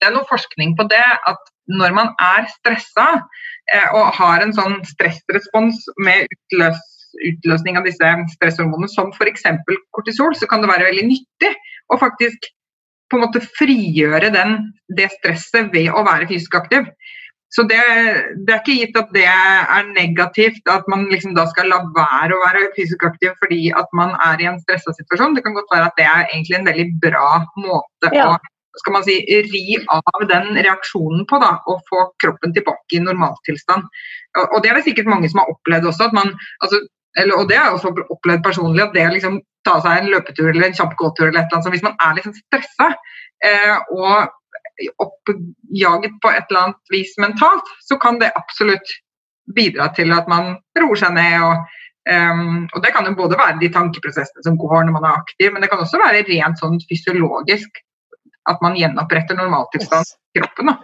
det 0.00 0.08
er 0.08 0.16
noe 0.16 0.28
forskning 0.30 0.74
på 0.78 0.88
det 0.92 1.04
at 1.04 1.52
når 1.66 1.94
man 1.96 2.12
er 2.22 2.46
stressa 2.52 3.06
eh, 3.16 3.22
og 3.96 4.12
har 4.14 4.42
en 4.42 4.54
sånn 4.54 4.76
stressrespons 4.86 5.86
med 6.06 6.28
utløs, 6.30 6.82
utløsning 7.32 7.78
av 7.78 7.86
disse 7.88 8.12
stresshormonene, 8.36 8.90
som 8.92 9.12
f.eks. 9.14 9.46
kortisol, 9.96 10.36
så 10.38 10.48
kan 10.50 10.62
det 10.62 10.70
være 10.70 10.90
veldig 10.90 11.06
nyttig 11.08 11.52
å 11.92 11.98
faktisk 12.00 12.50
på 13.10 13.18
en 13.18 13.26
måte 13.26 13.42
frigjøre 13.58 14.32
den, 14.34 14.56
det 14.98 15.12
stresset 15.18 15.70
ved 15.74 15.92
å 15.94 16.02
være 16.06 16.28
fysisk 16.30 16.56
aktiv. 16.58 16.88
Så 17.54 17.62
det, 17.70 17.78
det, 18.44 18.50
er 18.50 18.58
ikke 18.58 18.74
gitt 18.80 18.96
at 18.98 19.12
det 19.14 19.24
er 19.30 19.86
negativt, 19.94 20.64
at 20.68 20.88
man 20.90 21.06
liksom 21.12 21.36
da 21.36 21.46
skal 21.48 21.70
la 21.70 21.78
være 21.94 22.34
å 22.34 22.42
være 22.42 22.64
fysisk 22.74 23.06
aktiv 23.06 23.36
fordi 23.40 23.70
at 23.78 23.92
man 23.96 24.16
er 24.26 24.42
i 24.42 24.48
en 24.50 24.58
stressa 24.64 24.92
situasjon. 24.96 25.36
Det 25.38 25.44
kan 25.46 25.54
godt 25.56 25.70
være 25.72 25.86
at 25.88 25.96
det 26.00 26.08
er 26.10 26.26
egentlig 26.26 26.58
en 26.58 26.68
veldig 26.68 26.88
bra 27.04 27.30
måte 27.62 28.10
ja. 28.12 28.26
å 28.34 28.55
skal 28.80 28.96
man 28.96 29.04
si, 29.06 29.16
ri 29.50 29.78
av 29.88 30.26
den 30.28 30.52
reaksjonen 30.56 31.24
på 31.28 31.40
da, 31.42 31.56
og 31.70 31.84
få 31.90 32.02
kroppen 32.22 32.54
tilbake 32.56 32.98
i 32.98 33.02
normaltilstand. 33.02 33.86
Og, 34.42 34.58
det 34.62 34.70
er 34.70 34.78
det 34.78 34.86
sikkert 34.88 35.10
mange 35.10 35.30
som 35.32 35.42
har 35.42 35.52
opplevd 35.52 35.88
også. 35.90 36.10
at 36.10 36.16
man, 36.16 36.34
altså, 36.64 36.80
eller, 37.18 37.40
og 37.40 37.48
det 37.48 37.56
har 37.58 37.70
jeg 37.70 37.78
også 37.78 37.94
opplevd 38.16 38.44
personlig, 38.44 38.82
at 38.84 38.96
det 38.96 39.06
å 39.06 39.14
liksom, 39.14 39.38
ta 39.66 39.78
seg 39.84 40.02
en 40.02 40.10
løpetur 40.12 40.50
eller 40.50 40.68
en 40.68 40.76
kjapp 40.76 40.92
gåtur 41.00 41.28
eller 41.28 41.40
et 41.40 41.48
eller 41.48 41.62
annet, 41.62 41.72
hvis 41.74 41.86
man 41.86 41.96
er 42.04 42.18
liksom 42.18 42.36
stressa 42.36 42.90
eh, 43.44 43.78
og 43.96 44.92
oppjaget 45.02 46.20
på 46.22 46.30
et 46.30 46.44
eller 46.50 46.62
annet 46.66 46.92
vis 46.92 47.16
mentalt, 47.22 47.72
så 47.88 47.96
kan 48.00 48.20
det 48.20 48.34
absolutt 48.36 48.94
bidra 49.56 49.88
til 49.96 50.12
at 50.12 50.28
man 50.30 50.56
roer 50.78 51.02
seg 51.02 51.16
ned. 51.16 51.40
og 51.48 51.82
Um, 52.06 52.68
og 52.70 52.84
Det 52.84 52.92
kan 52.94 53.02
jo 53.02 53.16
både 53.18 53.34
være 53.34 53.58
de 53.58 53.68
tankeprosessene 53.74 54.44
som 54.46 54.54
går 54.62 54.84
når 54.86 54.94
man 54.94 55.06
er 55.08 55.16
aktiv, 55.18 55.48
men 55.50 55.58
det 55.58 55.70
kan 55.72 55.80
også 55.82 55.98
være 55.98 56.22
rent 56.28 56.60
sånn 56.60 56.78
fysiologisk 56.86 57.80
at 58.50 58.62
man 58.64 58.76
gjenoppretter 58.78 59.38
normaltilstand 59.38 60.14
i 60.36 60.42
kroppen. 60.42 60.72
Da. 60.72 60.76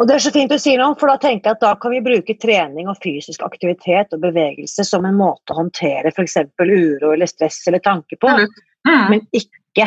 Og 0.00 0.08
Det 0.08 0.14
er 0.14 0.22
så 0.24 0.32
fint 0.34 0.50
du 0.50 0.58
sier 0.58 0.80
noe, 0.80 0.96
for 0.98 1.12
da 1.12 1.18
tenker 1.20 1.50
jeg 1.50 1.58
at 1.58 1.64
da 1.64 1.72
kan 1.78 1.92
vi 1.94 2.00
bruke 2.04 2.34
trening 2.42 2.88
og 2.90 2.98
fysisk 3.04 3.44
aktivitet 3.46 4.14
og 4.16 4.22
bevegelse 4.24 4.86
som 4.88 5.04
en 5.06 5.18
måte 5.18 5.54
å 5.54 5.60
håndtere 5.60 6.10
f.eks. 6.10 6.40
uro 6.58 7.12
eller 7.12 7.30
stress 7.30 7.60
eller 7.70 7.82
tanke 7.84 8.18
på, 8.18 8.32
mm. 8.32 9.04
men 9.12 9.22
ikke 9.36 9.86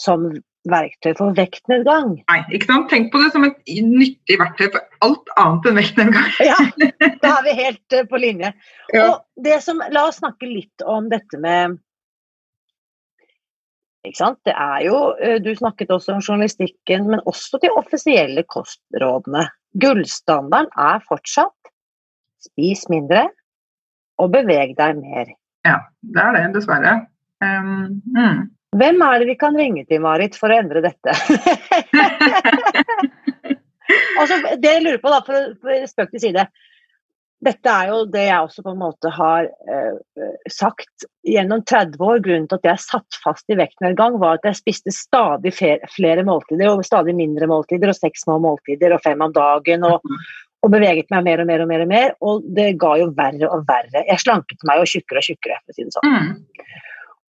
som 0.00 0.30
verktøy 0.68 1.12
for 1.16 1.36
vektnedgang. 1.36 2.14
Nei, 2.28 2.38
ikke 2.56 2.68
sant? 2.68 2.88
Tenk 2.92 3.10
på 3.12 3.20
det 3.22 3.30
som 3.34 3.44
et 3.48 3.60
nyttig 3.84 4.36
verktøy 4.40 4.68
for 4.68 4.80
alt 5.06 5.30
annet 5.40 5.68
enn 5.70 5.78
vektnedgang. 5.80 6.32
ja, 6.50 6.58
da 7.24 7.36
er 7.38 7.46
vi 7.46 7.54
helt 7.60 7.96
uh, 7.96 8.04
på 8.08 8.20
linje. 8.20 8.52
Ja. 8.94 9.06
Og 9.06 9.44
det 9.44 9.60
som, 9.64 9.80
La 9.92 10.06
oss 10.08 10.20
snakke 10.20 10.48
litt 10.48 10.84
om 10.88 11.08
dette 11.12 11.40
med? 11.40 11.80
Det 14.04 14.54
er 14.54 14.84
jo, 14.86 14.98
uh, 15.20 15.36
Du 15.44 15.50
snakket 15.56 15.90
også 15.90 16.14
om 16.16 16.22
journalistikken, 16.24 17.08
men 17.10 17.20
også 17.26 17.60
de 17.62 17.70
offisielle 17.70 18.44
kostrådene. 18.48 19.48
Gullstandarden 19.80 20.70
er 20.78 21.04
fortsatt 21.06 21.72
spis 22.40 22.86
mindre 22.88 23.28
og 24.20 24.32
beveg 24.32 24.72
deg 24.78 24.96
mer. 25.00 25.28
Ja, 25.68 25.76
det 26.00 26.22
er 26.22 26.32
det, 26.36 26.46
dessverre. 26.56 26.94
Um, 27.44 28.00
mm. 28.16 28.48
Hvem 28.80 29.02
er 29.04 29.20
det 29.20 29.28
vi 29.28 29.36
kan 29.40 29.56
ringe 29.56 29.84
til, 29.84 30.00
Marit, 30.00 30.36
for 30.38 30.52
å 30.52 30.58
endre 30.62 30.82
dette? 30.84 31.12
altså, 34.20 34.40
det 34.62 34.74
jeg 34.74 34.84
lurer 34.84 35.00
på, 35.02 35.12
da, 35.12 35.20
for, 35.26 35.54
for 35.60 35.88
spøk 35.90 36.12
til 36.14 36.24
side 36.28 36.46
Dette 37.40 37.72
er 37.72 37.88
jo 37.88 38.02
det 38.12 38.26
jeg 38.26 38.44
også 38.44 38.62
på 38.66 38.74
en 38.74 38.82
måte 38.82 39.10
har 39.16 39.46
eh, 39.48 40.26
sagt 40.52 41.06
gjennom 41.24 41.62
30 41.64 42.02
år. 42.04 42.20
Grunnen 42.26 42.48
til 42.50 42.60
at 42.60 42.68
jeg 42.68 42.84
satt 42.84 43.20
fast 43.22 43.48
i 43.48 43.56
vektnedgang, 43.56 44.18
var 44.20 44.36
at 44.36 44.50
jeg 44.50 44.58
spiste 44.58 44.92
stadig 44.92 45.54
flere 45.56 46.26
måltider, 46.28 46.68
og 46.68 46.84
stadig 46.84 47.16
mindre 47.16 47.48
måltider, 47.48 47.92
og 47.92 47.96
seks 47.96 48.26
små 48.26 48.36
måltider, 48.44 48.92
og 48.92 49.00
fem 49.06 49.24
om 49.24 49.32
dagen. 49.36 49.88
og 49.88 50.04
og 50.60 50.72
beveget 50.74 51.08
meg 51.08 51.24
mer 51.24 51.40
og 51.40 51.48
mer 51.48 51.62
og 51.64 51.68
mer, 51.70 51.82
og 51.82 51.88
mer, 51.88 52.10
og 52.20 52.48
det 52.56 52.66
ga 52.80 52.90
jo 53.00 53.06
verre 53.16 53.48
og 53.48 53.62
verre. 53.68 54.02
Jeg 54.04 54.20
slanket 54.20 54.66
meg 54.68 54.82
jo 54.82 54.88
tjukkere 54.92 55.22
og 55.22 55.24
tjukkere, 55.24 55.56
for 55.62 55.72
å 55.72 55.76
si 55.76 55.86
det 55.86 55.94
sånn. 55.94 56.10
Mm. 56.12 56.80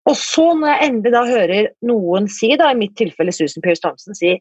Og 0.09 0.17
så 0.17 0.47
når 0.57 0.71
jeg 0.71 0.89
endelig 0.89 1.13
da 1.13 1.25
hører 1.29 1.69
noen 1.85 2.29
si, 2.33 2.55
da, 2.57 2.71
i 2.73 2.79
mitt 2.79 2.95
tilfelle 2.97 3.35
Susan 3.37 3.65
Pierce 3.65 3.85
Thompson, 3.85 4.17
si 4.17 4.39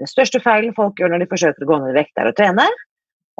den 0.00 0.10
største 0.10 0.40
feilen 0.42 0.72
folk 0.74 0.98
gjør 0.98 1.12
når 1.12 1.24
de 1.24 1.30
forsøker 1.30 1.66
å 1.66 1.68
gå 1.68 1.80
ned 1.82 1.92
i 1.92 1.98
vekt, 1.98 2.16
er 2.18 2.30
å 2.30 2.36
trene. 2.36 2.64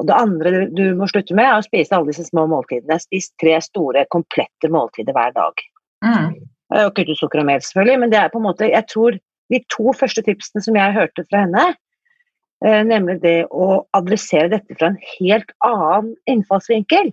Og 0.01 0.09
det 0.09 0.17
andre 0.17 0.65
du 0.75 0.83
må 0.99 1.07
slutte 1.11 1.37
med, 1.37 1.47
er 1.47 1.61
å 1.61 1.67
spise 1.67 1.95
alle 1.95 2.11
disse 2.11 2.27
små 2.27 2.49
måltidene. 2.51 2.99
Spis 3.03 3.31
tre 3.41 3.55
store, 3.63 4.07
komplette 4.11 4.71
måltider 4.73 5.15
hver 5.15 5.35
dag. 5.37 5.63
Mm. 6.05 6.35
Og 6.75 6.91
kutte 6.97 7.15
sukker 7.19 7.43
og 7.45 7.49
mel, 7.49 7.63
selvfølgelig, 7.63 8.01
men 8.03 8.13
det 8.13 8.19
er 8.19 8.33
på 8.33 8.41
en 8.41 8.49
måte 8.49 8.71
Jeg 8.71 8.89
tror 8.91 9.19
de 9.53 9.61
to 9.73 9.93
første 9.95 10.25
tipsene 10.27 10.63
som 10.65 10.77
jeg 10.79 10.97
hørte 10.97 11.25
fra 11.29 11.45
henne, 11.45 11.65
eh, 12.65 12.83
nemlig 12.87 13.21
det 13.23 13.37
å 13.53 13.85
adressere 13.97 14.51
dette 14.57 14.77
fra 14.79 14.91
en 14.91 15.01
helt 15.19 15.53
annen 15.67 16.15
innfallsvinkel, 16.31 17.13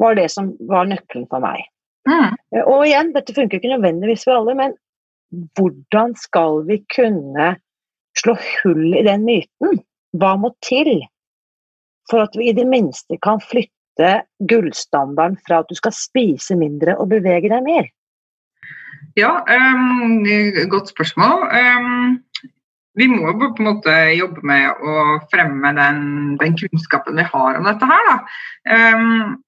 var 0.00 0.18
det 0.18 0.28
som 0.34 0.52
var 0.68 0.88
nøkkelen 0.90 1.28
for 1.30 1.44
meg. 1.44 1.64
Mm. 2.10 2.34
Eh, 2.52 2.64
og 2.66 2.84
igjen, 2.88 3.14
dette 3.16 3.34
funker 3.36 3.60
ikke 3.60 3.72
nødvendigvis 3.72 4.26
for 4.26 4.40
alle, 4.40 4.58
men 4.58 4.76
hvordan 5.56 6.12
skal 6.18 6.60
vi 6.68 6.82
kunne 6.92 7.54
slå 8.18 8.36
hull 8.36 8.92
i 8.98 9.06
den 9.06 9.24
myten? 9.24 9.80
Hva 10.20 10.34
må 10.36 10.52
til 10.66 10.98
for 12.10 12.24
at 12.24 12.34
vi 12.38 12.50
i 12.50 12.56
det 12.56 12.66
minste 12.68 13.18
kan 13.22 13.40
flytte 13.42 14.12
gullstandarden 14.50 15.38
fra 15.46 15.60
at 15.62 15.70
du 15.70 15.76
skal 15.78 15.94
spise 15.94 16.56
mindre 16.58 16.96
og 16.98 17.10
bevege 17.12 17.50
deg 17.52 17.66
mer? 17.66 17.90
Ja, 19.18 19.42
um, 19.44 20.22
godt 20.72 20.92
spørsmål. 20.92 21.44
Um, 21.52 22.18
vi 22.96 23.08
må 23.08 23.26
jo 23.28 23.52
på 23.56 23.62
en 23.62 23.68
måte 23.68 23.94
jobbe 24.16 24.44
med 24.46 24.82
å 24.84 25.18
fremme 25.32 25.72
den, 25.76 26.02
den 26.40 26.56
kunnskapen 26.60 27.18
vi 27.20 27.26
har 27.28 27.58
om 27.58 27.68
dette 27.68 27.88
her. 27.88 28.10
Um, 28.68 29.38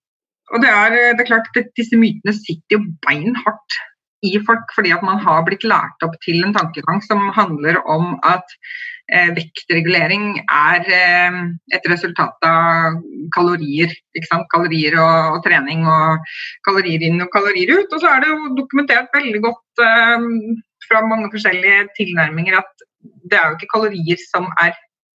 og 0.52 0.60
det 0.60 0.70
er, 0.70 0.96
det 1.16 1.24
er 1.24 1.30
klart 1.30 1.48
at 1.56 1.72
Disse 1.78 1.96
mytene 1.96 2.34
sitter 2.36 2.76
jo 2.76 2.84
beinhardt 3.06 3.78
i 4.24 4.34
folk, 4.46 4.72
fordi 4.76 4.92
at 4.94 5.04
man 5.06 5.20
har 5.22 5.44
blitt 5.46 5.64
lært 5.68 6.04
opp 6.06 6.16
til 6.24 6.42
en 6.44 6.54
tankegang 6.56 7.00
som 7.04 7.22
handler 7.36 7.80
om 7.90 8.14
at 8.26 8.54
eh, 9.12 9.30
vektregulering 9.36 10.40
er 10.44 10.88
eh, 10.98 11.40
et 11.76 11.88
resultat 11.90 12.48
av 12.48 13.00
kalorier. 13.36 13.92
Kalorier 14.52 14.98
og, 15.00 15.36
og, 15.36 15.42
trening 15.46 15.84
og 15.88 16.24
kalorier 16.66 17.04
inn 17.08 17.20
og 17.24 17.32
kalorier 17.34 17.74
ut. 17.74 17.92
Og 17.92 18.00
så 18.00 18.14
er 18.14 18.24
det 18.24 18.32
jo 18.32 18.54
dokumentert 18.60 19.12
veldig 19.16 19.44
godt 19.44 19.84
eh, 19.84 20.30
fra 20.88 21.04
mange 21.08 21.30
forskjellige 21.32 21.90
tilnærminger 22.00 22.60
at 22.60 22.88
det 23.28 23.38
er 23.38 23.50
jo 23.50 23.58
ikke 23.58 23.72
kalorier 23.76 24.26
som 24.30 24.50
er 24.62 24.74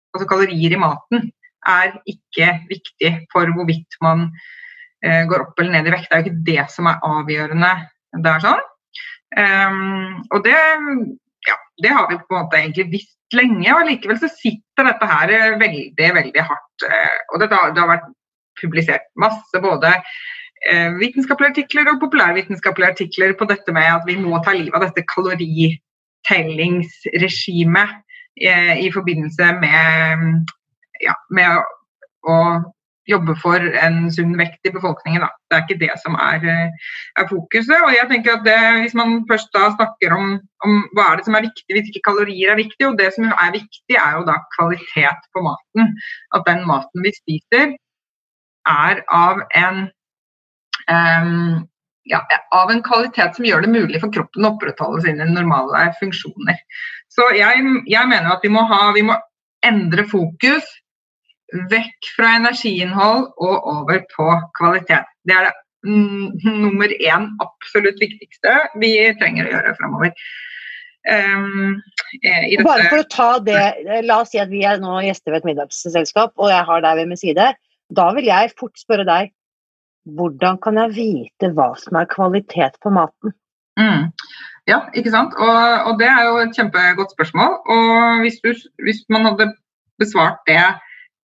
Altså 0.09 0.25
kalorier 0.25 0.73
i 0.73 0.77
maten 0.81 1.27
er 1.69 1.91
ikke 2.09 2.47
viktig 2.65 3.11
for 3.29 3.45
hvorvidt 3.53 3.97
man 4.01 4.23
Eh, 4.99 5.23
går 5.31 5.45
opp 5.45 5.59
eller 5.61 5.77
ned 5.77 5.87
i 5.87 5.93
vekt. 5.95 6.09
Det 6.09 6.17
er 6.17 6.21
jo 6.23 6.27
ikke 6.27 6.47
det 6.49 6.65
som 6.73 6.89
er 6.91 6.99
avgjørende. 7.07 7.71
Det 8.19 8.31
er 8.33 8.43
sånn. 8.43 8.65
Um, 9.37 10.25
og 10.33 10.41
det, 10.45 10.57
ja, 11.45 11.55
det 11.83 11.91
har 11.93 12.07
vi 12.09 12.17
på 12.17 12.33
en 12.33 12.45
måte 12.45 12.57
egentlig 12.57 12.87
visst 12.95 13.19
lenge, 13.37 13.69
og 13.75 13.85
likevel 13.87 14.19
så 14.21 14.29
sitter 14.33 14.83
dette 14.87 15.05
her 15.09 15.27
veldig, 15.61 16.09
veldig 16.17 16.43
hardt. 16.45 16.79
Eh, 16.87 17.19
og 17.29 17.35
det, 17.41 17.47
det 17.49 17.81
har 17.81 17.91
vært 17.91 18.07
publisert 18.59 19.05
masse 19.19 19.57
både 19.63 19.89
eh, 20.69 20.89
vitenskapelige 20.99 21.51
artikler 21.53 21.85
og 21.91 22.01
populærvitenskapelige 22.03 22.91
artikler 22.95 23.31
på 23.39 23.45
dette 23.49 23.71
med 23.75 23.87
at 23.93 24.03
vi 24.07 24.15
må 24.19 24.31
ta 24.43 24.51
livet 24.55 24.75
av 24.75 24.83
dette 24.87 25.09
kaloritellingsregimet 25.13 27.89
eh, 28.41 28.75
i 28.85 28.87
forbindelse 28.95 29.45
med, 29.61 29.75
ja, 31.05 31.15
med 31.35 31.49
å 32.27 32.35
jobbe 33.09 33.35
for 33.41 33.63
en 33.81 34.09
sunn 34.13 34.35
vekt 34.37 34.67
i 34.67 34.73
befolkningen. 34.73 35.23
Da. 35.23 35.29
Det 35.49 35.57
er 35.57 35.63
ikke 35.65 35.79
det 35.81 35.95
som 36.03 36.15
er, 36.19 36.43
eh, 36.43 36.89
er 37.17 37.27
fokuset. 37.29 37.81
og 37.85 37.93
jeg 37.93 38.07
tenker 38.09 38.37
at 38.37 38.45
det, 38.45 38.81
Hvis 38.81 38.93
man 38.93 39.25
først 39.29 39.49
da 39.53 39.71
snakker 39.75 40.13
om, 40.13 40.39
om, 40.65 40.89
hva 40.95 41.11
er 41.11 41.15
det 41.17 41.25
som 41.25 41.35
er 41.35 41.47
viktig, 41.47 41.69
hvis 41.73 41.89
ikke 41.89 42.07
kalorier 42.09 42.51
er 42.51 42.63
viktig, 42.63 42.87
og 42.87 42.97
det 42.97 43.13
som 43.13 43.25
er 43.25 43.51
viktig 43.51 43.95
er 43.95 44.11
jo 44.17 44.25
da 44.25 44.37
kvalitet 44.57 45.21
på 45.33 45.39
maten. 45.41 45.95
At 46.35 46.43
den 46.45 46.67
maten 46.67 47.03
vi 47.03 47.11
spiser 47.15 47.75
er 48.67 49.01
av 49.09 49.41
en 49.55 49.89
um, 50.89 51.67
ja, 52.09 52.25
av 52.51 52.71
en 52.71 52.83
kvalitet 52.83 53.35
som 53.35 53.45
gjør 53.45 53.61
det 53.61 53.73
mulig 53.73 54.01
for 54.01 54.11
kroppen 54.13 54.45
å 54.45 54.53
opprettholde 54.55 55.03
sine 55.05 55.25
normale 55.29 55.93
funksjoner. 55.99 56.57
Så 57.09 57.25
jeg, 57.37 57.65
jeg 57.89 58.09
mener 58.09 58.31
at 58.33 58.45
vi 58.45 58.51
må, 58.53 58.63
ha, 58.69 58.91
vi 58.93 59.05
må 59.05 59.17
endre 59.65 60.05
fokus 60.09 60.65
vekk 61.71 62.11
fra 62.15 62.35
energiinnhold 62.39 63.31
og 63.37 63.71
over 63.73 64.03
på 64.13 64.27
kvalitet. 64.59 65.09
Det 65.25 65.35
er 65.35 65.49
det 65.49 65.55
nummer 65.87 66.91
én 66.91 67.29
absolutt 67.39 67.99
viktigste 68.01 68.55
vi 68.81 68.91
trenger 69.19 69.47
å 69.47 69.53
gjøre 69.55 69.75
framover. 69.79 70.13
Um. 71.09 71.79
Bare 72.65 72.89
for 72.89 73.01
å 73.01 73.07
ta 73.09 73.29
det, 73.39 73.61
La 74.05 74.19
oss 74.21 74.33
si 74.33 74.41
at 74.41 74.51
vi 74.51 74.65
er 74.67 74.81
nå 74.81 74.99
gjester 75.05 75.31
ved 75.31 75.43
et 75.43 75.51
middagsselskap, 75.53 76.33
og 76.37 76.51
jeg 76.51 76.67
har 76.67 76.83
deg 76.85 76.99
ved 76.99 77.11
min 77.11 77.21
side. 77.21 77.51
Da 77.95 78.09
vil 78.17 78.27
jeg 78.29 78.53
fort 78.59 78.77
spørre 78.81 79.07
deg 79.07 79.31
hvordan 80.17 80.57
kan 80.63 80.77
jeg 80.79 80.95
vite 80.95 81.51
hva 81.53 81.71
som 81.77 81.99
er 81.99 82.09
kvalitet 82.09 82.77
på 82.81 82.91
maten? 82.93 83.33
Mm. 83.79 84.09
Ja, 84.69 84.83
ikke 84.97 85.11
sant. 85.13 85.35
Og, 85.37 85.57
og, 85.87 85.97
det 86.01 86.07
er 86.09 86.23
jo 86.27 86.37
et 86.43 86.55
kjempegodt 86.57 87.13
spørsmål. 87.15 87.57
Og 87.73 88.23
hvis, 88.23 88.39
du, 88.43 88.51
hvis 88.85 89.01
man 89.13 89.27
hadde 89.27 89.51
besvart 90.01 90.41
det 90.49 90.61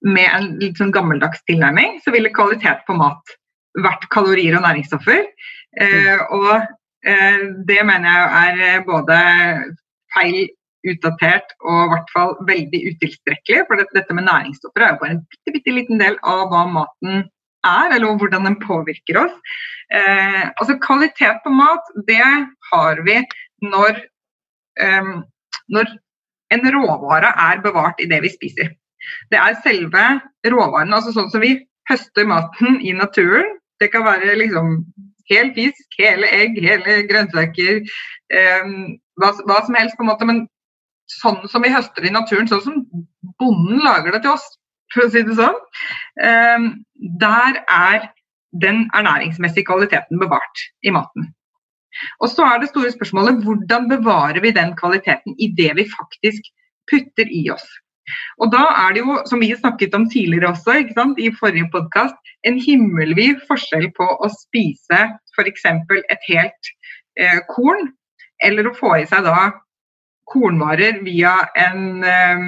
med 0.06 0.28
en 0.30 0.52
litt 0.62 0.80
sånn 0.80 0.94
gammeldags 0.94 1.42
tilnærming, 1.50 2.00
så 2.04 2.14
ville 2.14 2.34
kvalitet 2.34 2.86
på 2.88 2.96
mat 2.98 3.36
vært 3.82 4.06
kalorier 4.14 4.58
og 4.58 4.66
næringsstoffer. 4.66 5.24
Eh, 5.82 6.22
og 6.36 6.52
eh, 7.08 7.42
det 7.68 7.82
mener 7.88 8.12
jeg 8.12 8.28
er 8.44 8.62
eh, 8.70 8.86
både 8.86 9.18
feil, 10.16 10.46
utdatert 10.86 11.56
og 11.66 11.80
i 11.80 11.90
hvert 11.94 12.12
fall 12.14 12.36
veldig 12.46 12.82
utilstrekkelig. 12.92 13.64
For 13.68 13.82
dette, 13.82 13.98
dette 13.98 14.18
med 14.18 14.28
næringsstoffer 14.28 14.84
er 14.86 14.94
jo 14.94 15.00
bare 15.02 15.16
en 15.16 15.24
bitte, 15.32 15.54
bitte 15.56 15.74
liten 15.74 16.02
del 16.02 16.20
av 16.22 16.46
hva 16.52 16.66
maten 16.70 17.24
er, 17.66 17.96
eller 17.96 18.20
hvordan 18.22 18.46
den 18.50 18.60
påvirker 18.62 19.24
oss. 19.26 19.56
Eh, 19.94 20.44
altså 20.52 20.78
Kvalitet 20.82 21.42
på 21.44 21.54
mat, 21.54 21.90
det 22.10 22.22
har 22.72 23.02
vi 23.06 23.20
når, 23.66 24.02
eh, 24.82 25.14
når 25.74 25.94
en 26.54 26.74
råvare 26.78 27.34
er 27.50 27.64
bevart 27.66 28.02
i 28.02 28.10
det 28.12 28.22
vi 28.26 28.34
spiser. 28.34 28.74
Det 29.32 29.40
er 29.40 29.60
selve 29.64 30.06
råvaren, 30.48 30.94
altså 30.96 31.14
sånn 31.16 31.32
som 31.34 31.44
vi 31.44 31.56
høster 31.90 32.28
maten 32.30 32.80
i 32.82 32.94
naturen. 32.98 33.58
Det 33.82 33.92
kan 33.94 34.06
være 34.06 34.38
liksom 34.40 34.80
hel 35.30 35.52
fisk, 35.56 35.86
hele 36.00 36.30
egg, 36.34 36.60
hele 36.62 37.00
grønnsaker, 37.10 37.82
eh, 38.34 38.68
hva, 39.22 39.32
hva, 39.48 39.62
som 39.66 39.78
helst 39.78 39.98
på 39.98 40.06
en 40.06 40.12
måte. 40.12 40.28
Men 40.30 40.44
sånn 41.20 41.42
som 41.52 41.66
vi 41.66 41.74
høster 41.74 42.06
i 42.06 42.14
naturen, 42.14 42.50
sånn 42.50 42.64
som 42.66 42.84
bonden 43.42 43.82
lager 43.86 44.16
det 44.16 44.24
til 44.26 44.36
oss, 44.36 44.46
for 44.94 45.06
å 45.06 45.12
si 45.12 45.24
det 45.26 45.38
sånn, 45.38 45.58
eh, 46.24 46.70
der 47.22 47.64
er 47.66 48.12
den 48.62 48.86
ernæringsmessige 48.96 49.68
kvaliteten 49.68 50.22
bevart 50.22 50.68
i 50.86 50.94
maten. 50.96 51.34
Og 52.24 52.30
så 52.32 52.46
er 52.48 52.60
det 52.60 52.72
store 52.72 52.92
spørsmålet 52.92 53.44
hvordan 53.46 53.90
bevarer 53.92 54.42
vi 54.44 54.54
den 54.56 54.74
kvaliteten 54.80 55.36
i 55.40 55.50
det 55.58 55.72
vi 55.80 55.88
faktisk 55.92 56.48
putter 56.92 57.30
i 57.32 57.46
oss. 57.54 57.66
Og 58.44 58.52
da 58.54 58.64
er 58.86 58.96
det 58.96 59.04
jo, 59.04 59.18
som 59.30 59.42
vi 59.42 59.52
snakket 59.56 59.96
om 59.98 60.08
tidligere 60.12 60.52
også, 60.54 60.80
ikke 60.82 60.98
sant, 60.98 61.20
i 61.22 61.32
forrige 61.40 61.70
podkast, 61.74 62.18
en 62.46 62.60
himmelvid 62.62 63.42
forskjell 63.50 63.90
på 63.98 64.06
å 64.06 64.32
spise 64.34 65.02
f.eks. 65.36 65.68
et 65.68 66.28
helt 66.30 66.74
eh, 67.20 67.40
korn, 67.52 67.90
eller 68.44 68.70
å 68.70 68.76
få 68.78 68.98
i 69.00 69.08
seg 69.10 69.26
da 69.26 69.52
kornvarer 70.30 71.02
via 71.06 71.38
en 71.60 72.04
eh, 72.04 72.46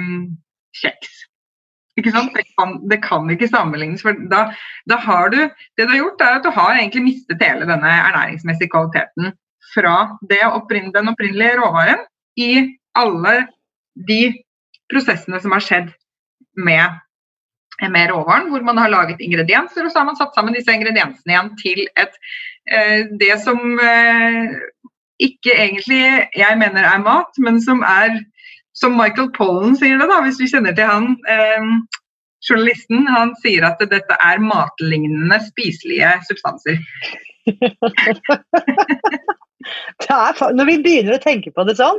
kjeks. 0.82 1.24
Ikke 1.98 2.12
sant? 2.14 2.34
Det 2.36 2.44
kan, 2.54 2.76
det 2.90 3.00
kan 3.02 3.26
ikke 3.32 3.50
sammenlignes. 3.50 4.04
for 4.06 4.18
da, 4.30 4.48
da, 4.90 5.00
har 5.02 5.32
du, 5.34 5.40
Det 5.76 5.86
du 5.86 5.94
har 5.94 6.02
gjort, 6.02 6.22
er 6.22 6.38
at 6.38 6.46
du 6.46 6.50
har 6.54 6.76
egentlig 6.76 7.04
mistet 7.08 7.42
hele 7.42 7.66
denne 7.66 7.90
ernæringsmessige 7.90 8.70
kvaliteten 8.70 9.32
fra 9.74 9.96
opprin, 10.54 10.92
den 10.94 11.10
opprinnelige 11.10 11.58
råvaren 11.58 12.04
i 12.38 12.78
alle 12.96 13.48
de 14.08 14.20
prosessene 14.92 15.40
som 15.42 15.54
har 15.54 15.64
skjedd 15.64 15.90
med, 16.58 16.96
med 17.92 18.10
råvaren, 18.12 18.48
hvor 18.52 18.64
man 18.66 18.80
har 18.80 18.92
laget 18.92 19.22
ingredienser, 19.24 19.84
og 19.84 19.92
så 19.92 20.02
har 20.02 20.08
man 20.08 20.18
satt 20.18 20.34
sammen 20.36 20.56
disse 20.56 20.74
ingrediensene 20.74 21.34
igjen 21.34 21.52
til 21.60 21.84
et, 22.00 22.18
eh, 22.70 23.06
det 23.20 23.36
som 23.44 23.60
eh, 23.82 24.58
ikke 25.22 25.54
egentlig 25.54 26.02
jeg 26.38 26.58
mener 26.58 26.86
er 26.86 27.04
mat, 27.04 27.38
men 27.42 27.62
som 27.62 27.84
er 27.86 28.18
som 28.78 28.94
Michael 28.94 29.30
Pollen 29.34 29.74
sier 29.78 29.98
det, 29.98 30.06
da, 30.10 30.20
hvis 30.22 30.38
vi 30.40 30.50
kjenner 30.50 30.74
til 30.76 30.86
han. 30.86 31.16
Eh, 31.30 31.62
journalisten 32.46 33.08
han 33.10 33.32
sier 33.42 33.66
at 33.66 33.80
dette 33.90 34.14
er 34.22 34.38
matlignende 34.42 35.40
spiselige 35.48 36.12
substanser. 36.28 36.78
er, 40.08 40.32
når 40.54 40.68
vi 40.68 40.76
begynner 40.84 41.16
å 41.16 41.22
tenke 41.22 41.50
på 41.54 41.64
det 41.66 41.76
sånn, 41.80 41.98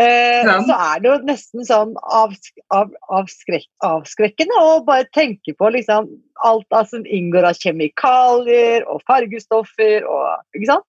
eh, 0.00 0.50
så 0.68 0.76
er 0.76 1.02
det 1.02 1.10
jo 1.10 1.16
nesten 1.28 1.66
sånn 1.68 1.94
av, 2.02 2.34
av, 2.74 2.90
avskrek, 3.18 3.68
avskrekkende 3.86 4.62
å 4.62 4.80
bare 4.86 5.08
tenke 5.16 5.54
på 5.56 5.70
liksom, 5.74 6.10
alt 6.46 6.78
som 6.90 7.06
inngår 7.06 7.48
av 7.50 7.62
kjemikalier 7.62 8.84
og 8.90 9.04
fargestoffer 9.08 10.04
og 10.04 10.58
Ikke 10.58 10.72
sant? 10.74 10.88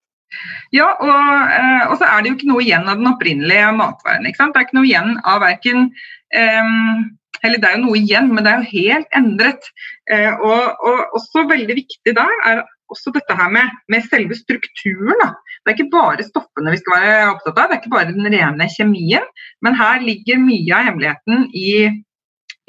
Ja, 0.76 0.90
og, 1.00 1.54
eh, 1.56 1.84
og, 1.88 1.96
så 2.02 2.08
er 2.10 2.24
det 2.24 2.34
jo 2.34 2.38
ikke 2.38 2.52
noe 2.52 2.66
igjen 2.66 2.90
av 2.90 3.00
den 3.00 3.12
opprinnelige 3.14 3.70
matvaren. 3.78 4.28
ikke 4.28 4.42
sant? 4.42 4.56
Det 4.56 4.60
er 4.60 4.68
ikke 4.68 4.80
noe 4.82 4.90
igjen 4.90 5.14
av 5.24 5.40
verken 5.46 5.88
um, 6.36 7.06
eller 7.46 7.62
det 7.62 7.70
er 7.70 7.78
jo 7.78 7.84
noe 7.86 8.00
igjen, 8.00 8.32
men 8.34 8.46
det 8.46 8.54
er 8.54 8.64
jo 8.64 8.72
helt 8.74 9.18
endret. 9.20 9.70
Eh, 10.12 10.32
og, 10.34 10.82
og, 10.88 11.18
også 11.20 11.46
veldig 11.50 11.78
viktig 11.78 12.16
der 12.18 12.34
er 12.50 12.64
også 12.94 13.14
dette 13.16 13.36
her 13.36 13.50
med, 13.54 13.72
med 13.92 14.06
selve 14.08 14.36
strukturen. 14.38 15.16
Da. 15.22 15.30
Det 15.64 15.72
er 15.72 15.78
ikke 15.78 15.94
bare 15.94 16.26
stoffene 16.28 16.74
vi 16.74 16.82
skal 16.82 16.98
være 16.98 17.32
opptatt 17.34 17.58
av, 17.58 17.70
det 17.70 17.78
er 17.78 17.82
ikke 17.82 17.96
bare 17.96 18.12
den 18.14 18.30
rene 18.34 18.70
kjemien. 18.74 19.26
Men 19.66 19.78
her 19.80 20.04
ligger 20.04 20.44
mye 20.44 20.78
av 20.78 20.90
hemmeligheten 20.90 21.50
i, 21.58 21.72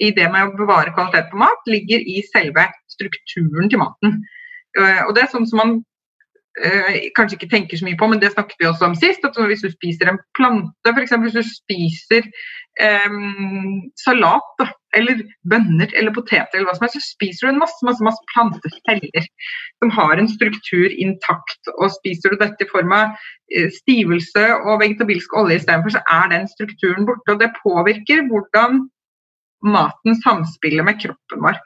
i 0.03 0.11
det 0.17 0.31
med 0.35 0.49
å 0.49 0.59
bevare 0.59 0.95
kvalitet 0.97 1.31
på 1.33 1.43
mat, 1.43 1.71
ligger 1.71 2.03
i 2.03 2.23
selve 2.33 2.67
strukturen 2.91 3.71
til 3.71 3.83
maten. 3.83 4.19
Uh, 4.79 5.07
og 5.09 5.15
det 5.17 5.25
er 5.25 5.33
sånn 5.33 5.49
som 5.49 5.63
man 5.63 5.79
kanskje 7.17 7.37
ikke 7.39 7.51
tenker 7.53 7.79
så 7.79 7.87
mye 7.87 7.99
på, 7.99 8.09
men 8.11 8.21
det 8.23 8.33
snakket 8.33 8.61
vi 8.61 8.67
også 8.69 8.89
om 8.89 8.97
sist. 8.99 9.25
at 9.25 9.37
Hvis 9.37 9.65
du 9.65 9.71
spiser 9.73 10.11
en 10.11 10.21
plante, 10.39 10.93
f.eks. 10.95 11.15
hvis 11.23 11.37
du 11.37 11.45
spiser 11.47 12.27
um, 13.09 13.87
salat 14.01 14.51
da, 14.61 14.69
eller 14.97 15.23
bønner 15.51 15.93
eller 15.99 16.15
poteter, 16.17 16.59
eller 16.59 16.69
hva 16.71 16.77
som 16.77 16.87
helst, 16.87 16.99
så 16.99 17.15
spiser 17.15 17.47
du 17.47 17.53
en 17.53 17.63
masse, 17.63 17.79
masse, 17.87 18.05
masse 18.05 18.23
planteceller 18.33 19.27
som 19.83 19.93
har 19.95 20.19
en 20.19 20.31
struktur 20.31 20.87
intakt. 20.91 21.73
Og 21.77 21.93
spiser 21.99 22.35
du 22.35 22.41
dette 22.43 22.65
i 22.65 22.71
form 22.71 22.95
av 22.97 23.17
eh, 23.55 23.71
stivelse 23.81 24.47
og 24.65 24.83
vegetabilsk 24.85 25.35
olje 25.39 25.61
istedenfor, 25.61 25.97
så 25.97 26.05
er 26.21 26.31
den 26.35 26.49
strukturen 26.51 27.09
borte. 27.09 27.35
Og 27.35 27.43
det 27.43 27.55
påvirker 27.63 28.27
hvordan 28.31 28.87
maten 29.67 30.23
samspiller 30.23 30.87
med 30.87 31.01
kroppen 31.03 31.45
vår. 31.45 31.59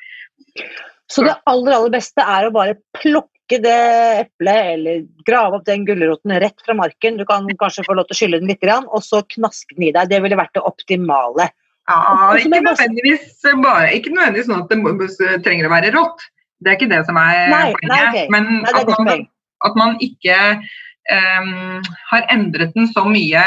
Så 1.10 1.24
det 1.26 1.34
aller, 1.50 1.76
aller 1.76 1.92
beste 1.92 2.24
er 2.24 2.46
å 2.46 2.54
bare 2.54 2.76
plukke 2.98 3.58
det 3.62 3.78
eplet 4.22 4.68
eller 4.76 5.02
grave 5.26 5.58
opp 5.58 5.66
den 5.66 5.86
gulroten 5.88 6.32
rett 6.40 6.64
fra 6.64 6.76
marken. 6.78 7.18
Du 7.20 7.26
kan 7.28 7.48
kanskje 7.60 7.84
få 7.88 7.96
lov 7.98 8.08
til 8.08 8.16
å 8.16 8.20
skylle 8.20 8.40
den 8.40 8.52
litt, 8.52 8.64
og 8.86 9.02
så 9.04 9.20
knaske 9.34 9.76
den 9.76 9.90
i 9.90 9.92
deg. 9.92 10.08
Det 10.12 10.22
ville 10.24 10.38
vært 10.38 10.54
det 10.56 10.64
optimale. 10.68 11.50
Ja, 11.90 12.30
ikke 12.38 12.62
nødvendigvis, 12.62 13.26
bare, 13.58 13.90
ikke 13.96 14.12
nødvendigvis 14.14 14.48
sånn 14.48 14.62
at 14.62 14.70
det 14.70 15.42
trenger 15.44 15.66
å 15.66 15.74
være 15.74 15.90
rått. 15.96 16.24
Det 16.62 16.70
er 16.70 16.78
ikke 16.78 16.92
det 16.92 17.02
som 17.08 17.18
er 17.18 17.50
nei, 17.50 17.64
poenget. 17.74 17.90
Nei, 17.90 18.02
okay. 18.06 18.28
Men 18.30 18.48
nei, 18.62 18.72
at, 18.78 18.92
man, 18.92 19.26
at, 19.66 19.78
man, 19.80 19.96
ikke 20.04 20.38
um, 21.10 21.82
har 22.12 22.28
endret 22.30 22.74
den 22.76 22.86
så 22.94 23.02
mye 23.08 23.42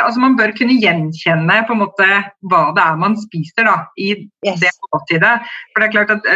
altså 0.00 0.22
Man 0.22 0.36
bør 0.38 0.54
kunne 0.56 0.78
gjenkjenne 0.80 1.58
på 1.68 1.76
en 1.76 1.82
måte 1.82 2.08
hva 2.48 2.62
det 2.76 2.84
er 2.84 2.98
man 3.00 3.16
spiser 3.20 3.68
da, 3.68 3.76
i 4.00 4.14
yes. 4.46 4.60
det 4.62 4.72
måltidet. 4.88 5.32
For 5.72 5.82
Det 5.82 5.88
er 5.88 5.94
klart 5.96 6.12
at 6.16 6.28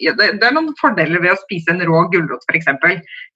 ja, 0.00 0.14
det, 0.16 0.30
det, 0.40 0.48
er 0.48 0.56
noen 0.56 0.72
fordeler 0.80 1.20
ved 1.20 1.34
å 1.34 1.40
spise 1.42 1.74
en 1.74 1.84
rå 1.84 2.04
gulrot 2.14 2.44
f.eks. 2.48 2.70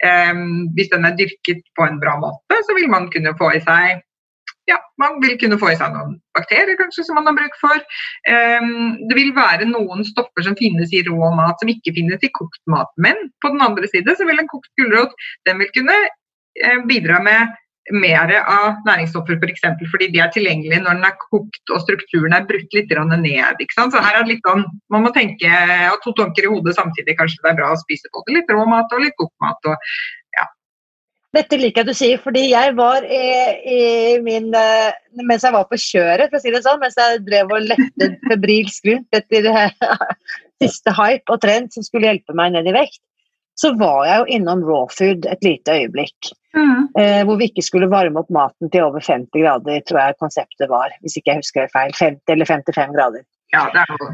Um, 0.04 0.68
hvis 0.76 0.92
den 0.92 1.04
er 1.08 1.16
dyrket 1.18 1.64
på 1.76 1.86
en 1.86 2.00
bra 2.02 2.16
måte, 2.20 2.60
så 2.64 2.76
vil 2.78 2.88
man 2.92 3.10
kunne 3.12 3.36
få 3.38 3.52
i 3.56 3.62
seg 3.64 4.04
ja, 4.68 4.76
man 5.00 5.16
vil 5.22 5.38
kunne 5.40 5.56
få 5.60 5.70
i 5.72 5.76
seg 5.80 5.94
noen 5.94 6.18
bakterier 6.36 6.76
kanskje 6.76 7.06
som 7.06 7.16
man 7.18 7.28
har 7.30 7.36
bruk 7.38 7.54
for. 7.60 7.84
Um, 8.28 8.98
det 9.08 9.16
vil 9.16 9.32
være 9.36 9.68
noen 9.68 10.04
stoffer 10.06 10.44
som 10.44 10.58
finnes 10.58 10.92
i 10.92 11.00
rå 11.06 11.30
mat 11.36 11.60
som 11.60 11.72
ikke 11.72 11.94
finnes 11.96 12.24
i 12.24 12.32
kokt 12.36 12.60
mat. 12.70 12.90
Men 13.00 13.30
på 13.42 13.52
den 13.54 13.64
andre 13.64 13.88
side 13.90 14.16
så 14.18 14.28
vil 14.28 14.40
en 14.42 14.50
kokt 14.50 14.70
gulrot 14.80 15.16
den 15.48 15.62
vil 15.62 15.72
kunne 15.76 15.96
uh, 16.04 16.80
bidra 16.90 17.22
med 17.24 17.56
mer 17.94 18.32
av 18.40 18.82
næringsstoffer 18.86 19.38
f.eks. 19.38 19.64
For 19.64 19.92
fordi 19.94 20.10
de 20.14 20.22
er 20.24 20.32
tilgjengelige 20.34 20.82
når 20.84 20.98
den 20.98 21.08
er 21.08 21.16
kokt 21.22 21.74
og 21.74 21.82
strukturen 21.84 22.36
er 22.36 22.46
brutt 22.48 22.76
litt 22.76 22.92
ned. 22.92 23.64
Så 23.74 23.88
her 24.04 24.18
er 24.18 24.24
det 24.24 24.34
litt 24.34 24.46
sånn, 24.46 24.66
Man 24.90 25.04
må 25.06 25.12
tenke 25.14 25.48
ha 25.48 25.96
to 26.04 26.14
tanker 26.18 26.46
i 26.46 26.52
hodet 26.52 26.76
samtidig. 26.76 27.16
Kanskje 27.18 27.42
det 27.44 27.52
er 27.52 27.60
bra 27.60 27.72
å 27.72 27.80
spise 27.80 28.12
både 28.12 28.38
litt 28.38 28.52
rå 28.52 28.64
mat 28.68 28.92
og 28.92 29.04
litt 29.04 29.16
kokt 29.20 29.36
mat. 29.44 29.72
og 29.72 29.76
dette 31.36 31.58
liker 31.60 31.82
jeg 31.82 31.84
at 31.84 31.90
du 31.90 31.96
sier, 31.96 32.20
fordi 32.24 32.42
jeg 32.54 32.72
var 32.78 33.04
i, 33.04 33.24
i 33.68 33.80
min 34.24 34.48
uh, 34.56 34.94
Mens 35.20 35.44
jeg 35.44 35.52
var 35.52 35.66
på 35.68 35.76
kjøret, 35.76 36.30
for 36.30 36.38
å 36.38 36.40
si 36.40 36.52
det 36.54 36.62
sånn, 36.64 36.80
mens 36.80 36.96
jeg 36.96 37.20
drev 37.26 37.52
og 37.52 37.66
lette 37.68 38.08
febrilsk 38.30 38.88
rundt 38.88 39.18
etter 39.18 39.48
uh, 39.52 40.06
siste 40.62 40.94
hype 40.96 41.34
og 41.34 41.42
trend 41.42 41.74
som 41.74 41.84
skulle 41.84 42.08
hjelpe 42.08 42.36
meg 42.38 42.54
ned 42.54 42.70
i 42.70 42.74
vekt, 42.78 43.02
så 43.58 43.72
var 43.78 44.04
jeg 44.06 44.20
jo 44.20 44.36
innom 44.38 44.62
raw 44.66 44.86
food 44.94 45.26
et 45.26 45.42
lite 45.44 45.74
øyeblikk. 45.74 46.32
Mm. 46.56 46.88
Uh, 46.94 47.22
hvor 47.26 47.38
vi 47.40 47.50
ikke 47.50 47.64
skulle 47.66 47.90
varme 47.90 48.22
opp 48.22 48.30
maten 48.34 48.70
til 48.72 48.86
over 48.86 49.02
50 49.02 49.34
grader, 49.34 49.82
tror 49.86 50.00
jeg 50.00 50.18
konseptet 50.22 50.70
var. 50.70 50.94
Hvis 51.02 51.18
ikke 51.18 51.34
jeg 51.34 51.42
husker 51.42 51.66
det 51.66 51.74
feil. 51.74 51.94
50 51.98 52.34
eller 52.34 52.48
55 52.48 52.94
grader. 52.96 53.26
Ja, 53.54 53.66
det 53.74 53.82
er 53.84 53.96
jo 53.96 54.10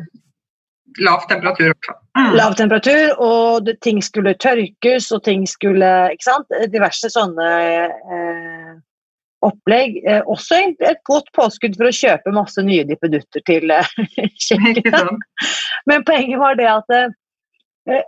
lav 1.02 1.28
temperatur. 1.28 1.72
Mm. 2.18 2.32
Lav 2.36 2.54
temperatur, 2.54 3.14
og 3.18 3.66
det, 3.66 3.80
ting 3.82 4.02
skulle 4.04 4.34
tørkes, 4.34 5.10
og 5.12 5.24
ting 5.24 5.46
skulle 5.48 5.90
Ikke 6.12 6.28
sant. 6.28 6.58
Diverse 6.72 7.10
sånne 7.10 7.48
eh, 8.14 8.74
opplegg. 9.44 9.98
Eh, 10.06 10.22
også 10.30 10.60
et 10.78 11.02
godt 11.08 11.30
påskudd 11.36 11.76
for 11.78 11.90
å 11.90 11.94
kjøpe 11.94 12.34
masse 12.36 12.62
nye 12.64 12.86
dippedutter 12.88 13.44
til 13.48 13.74
eh, 13.74 13.92
kjøkkenet. 14.46 15.28
Men 15.90 16.06
poenget 16.06 16.40
var 16.42 16.58
det 16.60 16.70
at 16.70 16.94
eh, 16.94 17.12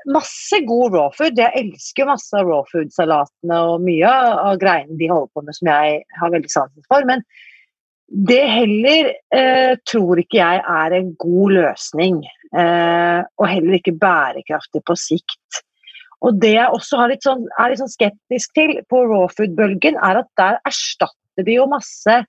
masse 0.08 0.60
god 0.68 0.94
raw 0.94 1.10
food. 1.12 1.36
Jeg 1.36 1.52
elsker 1.60 2.08
masse 2.08 2.40
raw 2.40 2.62
food-salatene 2.70 3.58
og 3.72 3.84
mye 3.84 4.08
av 4.08 4.56
greiene 4.62 4.96
de 4.96 5.10
holder 5.10 5.28
på 5.34 5.44
med 5.44 5.58
som 5.58 5.70
jeg 5.72 6.00
har 6.20 6.32
veldig 6.32 6.52
sansen 6.52 6.86
for. 6.88 7.04
men 7.08 7.24
det 8.06 8.42
heller 8.46 9.08
eh, 9.34 9.74
tror 9.88 10.20
ikke 10.22 10.38
jeg 10.38 10.60
er 10.62 10.94
en 10.94 11.08
god 11.18 11.54
løsning. 11.56 12.20
Eh, 12.54 13.20
og 13.38 13.48
heller 13.50 13.78
ikke 13.78 13.96
bærekraftig 13.98 14.84
på 14.86 14.94
sikt. 14.98 15.62
Og 16.24 16.38
det 16.40 16.54
jeg 16.54 16.72
også 16.72 17.02
litt 17.10 17.26
sånn, 17.26 17.44
er 17.58 17.72
litt 17.72 17.82
sånn 17.82 17.92
skeptisk 17.92 18.54
til 18.56 18.78
på 18.90 19.02
raw 19.10 19.26
food-bølgen, 19.34 19.98
er 19.98 20.22
at 20.22 20.30
der 20.40 20.60
erstatter 20.68 21.46
vi 21.46 21.60
jo 21.60 21.68
masse 21.70 22.22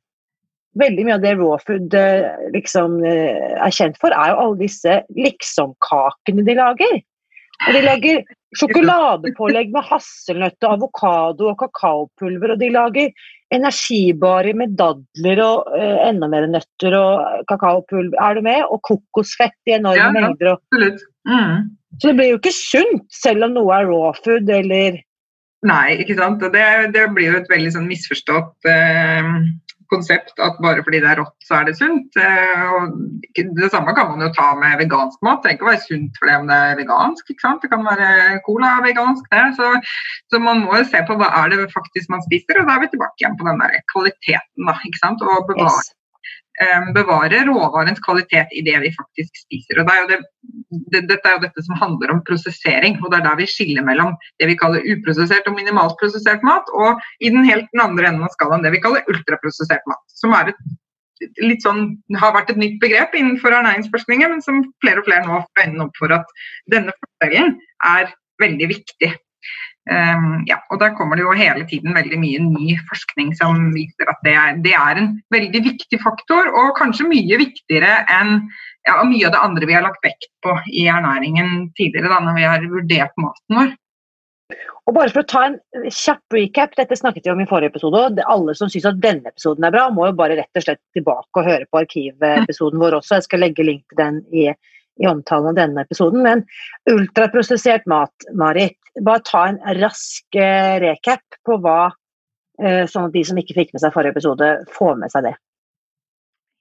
Veldig 0.78 1.08
mye 1.08 1.16
av 1.16 1.24
det 1.24 1.32
raw 1.40 1.56
food 1.66 1.94
eh, 1.98 2.26
liksom, 2.54 3.00
eh, 3.02 3.56
er 3.58 3.74
kjent 3.74 3.96
for, 3.98 4.14
er 4.14 4.30
jo 4.30 4.42
alle 4.44 4.60
disse 4.60 5.00
liksom-kakene 5.18 6.44
de 6.46 6.54
lager. 6.54 7.00
Og 7.66 7.74
de 7.74 7.82
lager 7.82 8.20
sjokoladepålegg 8.58 9.74
med 9.74 9.86
hasselnøtt, 9.90 10.68
avokado 10.68 11.50
og 11.52 11.58
kakaopulver. 11.64 12.54
Og 12.54 12.62
de 12.62 12.70
lager 12.74 13.26
energibarer 13.54 14.58
med 14.60 14.76
dadler 14.80 15.42
og 15.44 15.74
eh, 15.78 15.98
enda 16.10 16.30
mer 16.32 16.48
nøtter 16.52 16.96
og 17.00 17.50
kakaopulver. 17.50 18.16
Er 18.22 18.38
du 18.38 18.46
med? 18.46 18.62
Og 18.70 18.82
kokosfett 18.88 19.58
i 19.70 19.78
enorme 19.80 20.06
ja, 20.06 20.14
mengder. 20.14 20.54
Ja, 20.54 20.60
Absolutt. 20.60 21.04
Mm. 21.28 21.68
Så 21.98 22.12
det 22.12 22.16
blir 22.20 22.32
jo 22.34 22.40
ikke 22.40 22.56
sunt, 22.56 23.06
selv 23.16 23.48
om 23.48 23.56
noe 23.58 23.74
er 23.74 23.90
raw 23.90 24.12
food 24.22 24.50
eller 24.54 25.02
Nei, 25.66 25.98
ikke 26.04 26.14
sant. 26.20 26.44
Det, 26.54 26.66
det 26.94 27.08
blir 27.16 27.32
jo 27.32 27.40
et 27.40 27.48
veldig 27.50 27.72
sånn 27.74 27.88
misforstått 27.90 28.68
uh, 28.70 29.32
konsept 29.92 30.40
at 30.44 30.60
bare 30.64 30.84
fordi 30.86 31.02
det 31.04 31.10
er 31.12 31.22
rått, 31.22 31.36
så 31.48 31.60
er 31.60 31.68
det 31.68 31.76
sunt. 31.80 32.20
Uh, 32.20 32.64
og 32.78 32.98
det 33.60 33.72
samme 33.74 33.96
kan 33.98 34.12
man 34.12 34.26
jo 34.26 34.32
ta 34.36 34.52
med 34.60 34.80
vegansk 34.82 35.22
mat. 35.26 35.42
Det 35.42 35.48
trenger 35.48 35.60
ikke 35.60 35.68
å 35.68 35.72
være 35.72 35.86
sunt 35.86 36.20
for 36.20 36.32
det 36.32 36.38
om 36.42 36.50
det 36.52 36.60
er 36.70 36.80
vegansk. 36.82 37.34
ikke 37.34 37.46
sant? 37.46 37.62
Det 37.64 37.72
kan 37.74 37.86
være 37.88 38.40
cola 38.48 38.74
vegansk, 38.86 39.28
det. 39.34 39.46
Så, 39.60 39.74
så, 40.32 40.42
man 40.44 40.66
må 40.66 40.80
jo 40.80 40.88
se 40.88 41.04
på 41.08 41.20
hva 41.20 41.32
er 41.42 41.54
det 41.54 41.70
faktisk 41.76 42.12
man 42.14 42.26
spiser, 42.28 42.62
og 42.62 42.70
da 42.70 42.78
er 42.78 42.86
vi 42.86 42.92
tilbake 42.96 43.24
igjen 43.24 43.38
på 43.40 43.48
den 43.50 43.64
der 43.64 43.78
kvaliteten. 43.94 44.68
da? 44.68 44.78
Og 45.38 45.48
bevare 45.52 45.74
yes. 45.74 45.94
Eh, 46.58 46.86
bevare 46.94 47.44
råvarens 47.46 48.00
kvalitet 48.02 48.54
i 48.58 48.64
det 48.66 48.80
vi 48.82 48.90
faktisk 48.96 49.36
spiser. 49.44 49.78
Og 49.78 49.86
det 49.86 49.94
er 49.94 50.08
det, 50.10 50.18
det, 50.94 51.02
dette 51.12 51.30
er 51.30 51.36
jo 51.36 51.44
dette 51.44 51.64
som 51.68 51.78
handler 51.78 52.16
om 52.16 52.24
prosessering. 52.26 52.98
og 53.04 53.12
Det 53.12 53.20
er 53.20 53.28
der 53.28 53.38
vi 53.38 53.46
skiller 53.52 53.86
mellom 53.86 54.16
det 54.42 54.48
vi 54.50 54.56
kaller 54.58 54.88
uprosessert 54.96 55.46
og 55.46 55.54
minimalt 55.54 55.94
prosessert 56.02 56.42
mat, 56.48 56.66
og 56.74 56.98
i 57.22 57.30
den 57.30 57.46
helt 57.46 57.70
den 57.76 57.84
andre 57.84 58.10
enden 58.10 58.26
av 58.26 58.34
skalaen 58.34 58.66
det 58.66 58.74
vi 58.74 58.82
kaller 58.82 59.06
ultraprosessert 59.14 59.86
mat. 59.86 60.02
Som 60.18 60.34
er 60.34 60.50
et, 60.50 60.66
litt 61.46 61.62
sånn, 61.62 61.92
har 62.18 62.34
vært 62.34 62.50
et 62.56 62.62
nytt 62.64 62.82
begrep 62.82 63.14
innenfor 63.14 63.54
ernæringsforskningen, 63.54 64.34
men 64.34 64.42
som 64.42 64.66
flere 64.82 65.04
og 65.04 65.12
flere 65.12 65.30
nå 65.30 65.44
får 65.46 65.68
øynene 65.68 65.86
opp 65.86 66.02
for 66.02 66.18
at 66.18 66.36
denne 66.74 66.98
forskjellen 66.98 67.54
er 67.86 68.10
veldig 68.42 68.74
viktig. 68.74 69.14
Um, 69.88 70.42
ja, 70.50 70.58
og 70.68 70.82
Der 70.82 70.92
kommer 70.98 71.16
det 71.16 71.24
jo 71.24 71.32
hele 71.32 71.64
tiden 71.70 71.96
veldig 71.96 72.18
mye 72.20 72.40
ny 72.44 72.74
forskning 72.90 73.30
som 73.40 73.70
viser 73.72 74.10
at 74.12 74.20
det 74.26 74.34
er, 74.36 74.58
det 74.66 74.74
er 74.76 75.00
en 75.00 75.14
veldig 75.32 75.62
viktig 75.64 76.00
faktor, 76.04 76.50
og 76.52 76.76
kanskje 76.76 77.08
mye 77.08 77.40
viktigere 77.40 78.02
enn 78.12 78.42
ja, 78.88 78.98
mye 79.08 79.30
av 79.30 79.36
det 79.36 79.44
andre 79.44 79.70
vi 79.70 79.78
har 79.78 79.86
lagt 79.86 80.04
vekt 80.04 80.28
på 80.44 80.58
i 80.76 80.88
ernæringen 80.92 81.70
tidligere, 81.80 82.12
da, 82.12 82.20
når 82.24 82.36
vi 82.36 82.48
har 82.48 82.68
vurdert 82.72 83.16
maten 83.24 83.62
vår. 83.62 83.76
Og 84.88 84.96
bare 84.96 85.12
for 85.12 85.24
å 85.24 85.28
ta 85.28 85.42
en 85.50 85.58
kjapp 85.92 86.36
recap, 86.36 86.76
dette 86.80 86.96
snakket 86.96 87.26
vi 87.28 87.34
om 87.34 87.42
i 87.44 87.48
forrige 87.48 87.74
episode. 87.74 88.04
og 88.08 88.22
Alle 88.32 88.56
som 88.56 88.72
syns 88.72 88.88
at 88.88 89.02
denne 89.04 89.32
episoden 89.32 89.68
er 89.68 89.74
bra, 89.76 89.90
må 89.92 90.08
jo 90.08 90.16
bare 90.16 90.38
rett 90.40 90.60
og 90.60 90.64
slett 90.64 90.80
tilbake 90.96 91.42
og 91.42 91.48
høre 91.48 91.68
på 91.68 91.82
arkivepisoden 91.82 92.80
vår 92.84 93.00
også. 93.02 93.18
Jeg 93.18 93.28
skal 93.28 93.44
legge 93.44 93.68
link 93.68 93.84
til 93.92 94.00
den 94.00 94.22
i, 94.32 94.48
i 95.02 95.08
omtalen 95.10 95.52
av 95.52 95.58
denne 95.58 95.84
episoden. 95.86 96.24
Men 96.26 96.44
ultraprosessert 96.92 97.88
mat, 97.90 98.28
Marit, 98.38 98.78
bare 99.04 99.24
ta 99.26 99.46
en 99.52 99.60
rask 99.80 100.40
eh, 100.40 100.78
recap 100.84 101.38
på 101.46 101.60
hva 101.62 101.92
eh, 102.62 102.86
Sånn 102.90 103.10
at 103.10 103.14
de 103.14 103.24
som 103.28 103.38
ikke 103.38 103.58
fikk 103.58 103.76
med 103.76 103.84
seg 103.84 103.94
forrige 103.94 104.18
episode, 104.18 104.50
får 104.74 104.98
med 105.02 105.14
seg 105.14 105.30
det. 105.30 105.36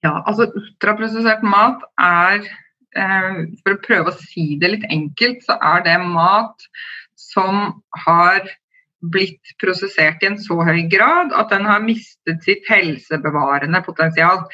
Ja, 0.04 0.20
altså 0.28 0.50
ultraprosessert 0.50 1.42
mat 1.46 1.80
er 2.02 2.44
eh, 2.44 3.40
For 3.62 3.74
å 3.74 3.82
prøve 3.82 4.12
å 4.12 4.20
si 4.20 4.54
det 4.60 4.74
litt 4.74 4.86
enkelt, 4.92 5.42
så 5.46 5.56
er 5.56 5.82
det 5.86 5.98
mat 6.04 6.68
som 7.16 7.80
har 8.04 8.44
blitt 9.12 9.54
prosessert 9.60 10.22
i 10.24 10.30
en 10.30 10.38
så 10.40 10.56
høy 10.66 10.86
grad 10.90 11.34
at 11.36 11.52
den 11.52 11.66
har 11.68 11.84
mistet 11.84 12.44
sitt 12.46 12.64
helsebevarende 12.68 13.82
potensial. 13.86 14.44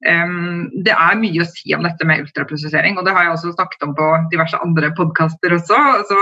Um, 0.00 0.70
det 0.86 0.94
er 0.94 1.18
mye 1.20 1.42
å 1.42 1.48
si 1.50 1.74
om 1.76 1.84
dette 1.84 2.06
med 2.08 2.22
ultraprosessering, 2.24 2.96
og 2.96 3.04
det 3.04 3.12
har 3.12 3.26
jeg 3.26 3.34
også 3.34 3.52
snakket 3.52 3.84
om 3.84 3.92
på 3.98 4.06
diverse 4.32 4.60
andre 4.64 4.88
podkaster 4.96 5.52
også. 5.58 5.80
Så, 6.08 6.20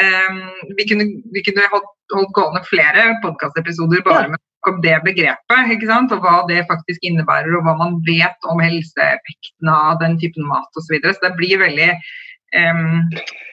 um, 0.00 0.40
vi, 0.74 0.88
kunne, 0.90 1.06
vi 1.34 1.44
kunne 1.46 1.68
holdt, 1.70 1.92
holdt, 2.14 2.34
gående 2.34 2.64
flere 2.66 3.12
podkastepisoder 3.22 4.02
bare 4.06 4.34
med 4.34 4.42
om 4.64 4.80
det 4.80 4.96
begrepet, 5.04 5.72
ikke 5.74 5.90
sant? 5.90 6.12
og 6.16 6.24
hva 6.24 6.38
det 6.48 6.64
faktisk 6.70 7.02
innebærer, 7.04 7.52
og 7.54 7.66
hva 7.66 7.76
man 7.78 7.98
vet 8.06 8.48
om 8.50 8.62
helseeffekten 8.64 9.70
av 9.70 9.98
den 10.02 10.16
typen 10.18 10.48
mat 10.48 10.70
osv. 10.72 10.88
Så, 10.88 10.94
videre. 10.96 11.14
så 11.14 11.26
det 11.26 11.34
blir 11.38 11.60
veldig 11.60 11.90
um, 11.92 13.02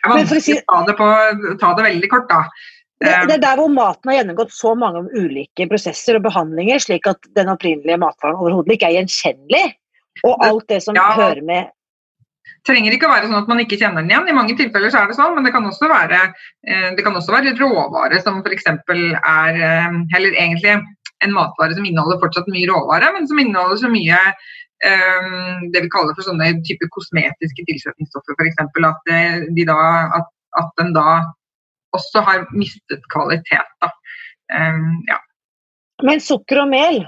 vanskelig 0.08 0.46
si... 0.46 0.56
å 0.58 0.64
ta 0.72 0.86
det, 0.88 0.96
på, 0.98 1.10
ta 1.62 1.74
det 1.78 1.90
veldig 1.92 2.12
kort, 2.14 2.32
da. 2.32 2.46
Det, 3.02 3.12
det, 3.28 3.36
er 3.40 3.44
der 3.44 3.58
hvor 3.58 3.72
maten 3.74 4.12
har 4.12 4.20
gjennomgått 4.20 4.54
så 4.54 4.76
mange 4.78 5.04
ulike 5.18 5.66
prosesser 5.72 6.20
og 6.20 6.26
behandlinger, 6.28 6.82
slik 6.84 7.08
at 7.10 7.30
den 7.38 7.50
opprinnelige 7.50 7.98
matvaren 8.02 8.38
overhodet 8.38 8.78
ikke 8.78 8.92
er 8.92 9.00
gjenkjennelig. 9.00 9.64
Og 10.28 10.44
alt 10.46 10.68
det 10.70 10.82
som 10.86 10.98
ja, 10.98 11.08
hører 11.18 11.42
med 11.46 11.72
trenger 12.68 12.94
ikke 12.94 13.08
å 13.08 13.14
være 13.14 13.28
sånn 13.30 13.40
at 13.40 13.50
man 13.50 13.62
ikke 13.64 13.78
kjenner 13.80 14.04
den 14.04 14.12
igjen. 14.12 14.30
I 14.30 14.38
mange 14.38 14.56
tilfeller 14.60 14.94
så 14.94 15.02
er 15.02 15.10
det 15.10 15.18
sånn, 15.18 15.36
men 15.38 15.48
det 15.48 15.54
kan 15.56 15.66
også 15.68 15.90
være, 15.90 16.22
eh, 16.68 16.90
det 16.98 17.06
kan 17.06 17.18
også 17.18 17.34
være 17.34 17.56
råvare 17.58 18.22
som 18.22 18.42
f.eks. 18.42 18.68
er 18.70 19.62
eh, 19.68 20.00
Eller 20.18 20.36
egentlig 20.36 20.76
en 21.22 21.36
matvare 21.36 21.78
som 21.78 21.86
inneholder 21.86 22.22
fortsatt 22.22 22.50
mye 22.50 22.70
råvare, 22.70 23.12
men 23.16 23.28
som 23.30 23.40
inneholder 23.42 23.78
så 23.78 23.90
mye 23.94 24.18
um, 24.82 25.68
det 25.70 25.84
vi 25.84 25.92
kaller 25.94 26.16
for 26.18 26.26
sånne 26.26 26.48
type 26.66 26.88
kosmetiske 26.96 27.66
tilsetningsstoffer, 27.68 28.34
f.eks. 28.40 28.58
At, 28.90 29.12
de 29.54 29.66
da, 29.70 29.78
at, 30.18 30.32
at 30.58 30.72
den 30.82 30.96
da 30.98 31.20
også 31.98 32.24
har 32.28 32.46
mistet 32.56 33.04
kvalitet. 33.14 33.90
Um, 34.52 35.02
ja. 35.10 35.20
Men 36.04 36.22
sukker 36.24 36.64
og 36.64 36.72
mel 36.72 37.04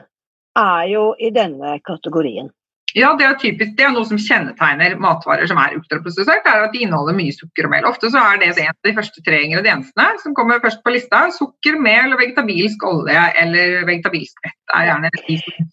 er 0.60 0.84
jo 0.92 1.14
i 1.20 1.32
denne 1.34 1.78
kategorien. 1.88 2.52
Ja, 2.94 3.16
det 3.18 3.26
er 3.26 3.38
typisk, 3.42 3.72
det 3.78 3.88
er 3.88 3.94
noe 3.96 4.06
som 4.06 4.20
kjennetegner 4.22 4.94
matvarer 5.02 5.50
som 5.50 5.58
er 5.58 5.74
ultraprosessert, 5.80 6.46
er 6.46 6.68
at 6.68 6.76
de 6.76 6.84
inneholder 6.86 7.16
mye 7.18 7.34
sukker 7.34 7.66
og 7.66 7.72
mel. 7.74 7.88
Ofte 7.90 8.12
så 8.14 8.22
er 8.22 8.38
det 8.38 8.52
en 8.52 8.70
av 8.70 8.86
de 8.86 8.94
første 8.94 9.24
tre 9.26 9.40
ingrediensene 9.48 10.06
som 10.22 10.36
kommer 10.38 10.62
først 10.62 10.84
på 10.86 10.94
lista. 10.94 11.24
Sukker, 11.34 11.80
mel 11.82 12.14
og 12.14 12.22
vegetabilsk 12.22 12.86
olje 12.86 13.24
eller 13.42 13.80
vegetabilsk 13.90 14.46
fett 14.46 14.78
er 14.78 14.92
gjerne 14.92 15.12
de 15.16 15.40
som, 15.42 15.72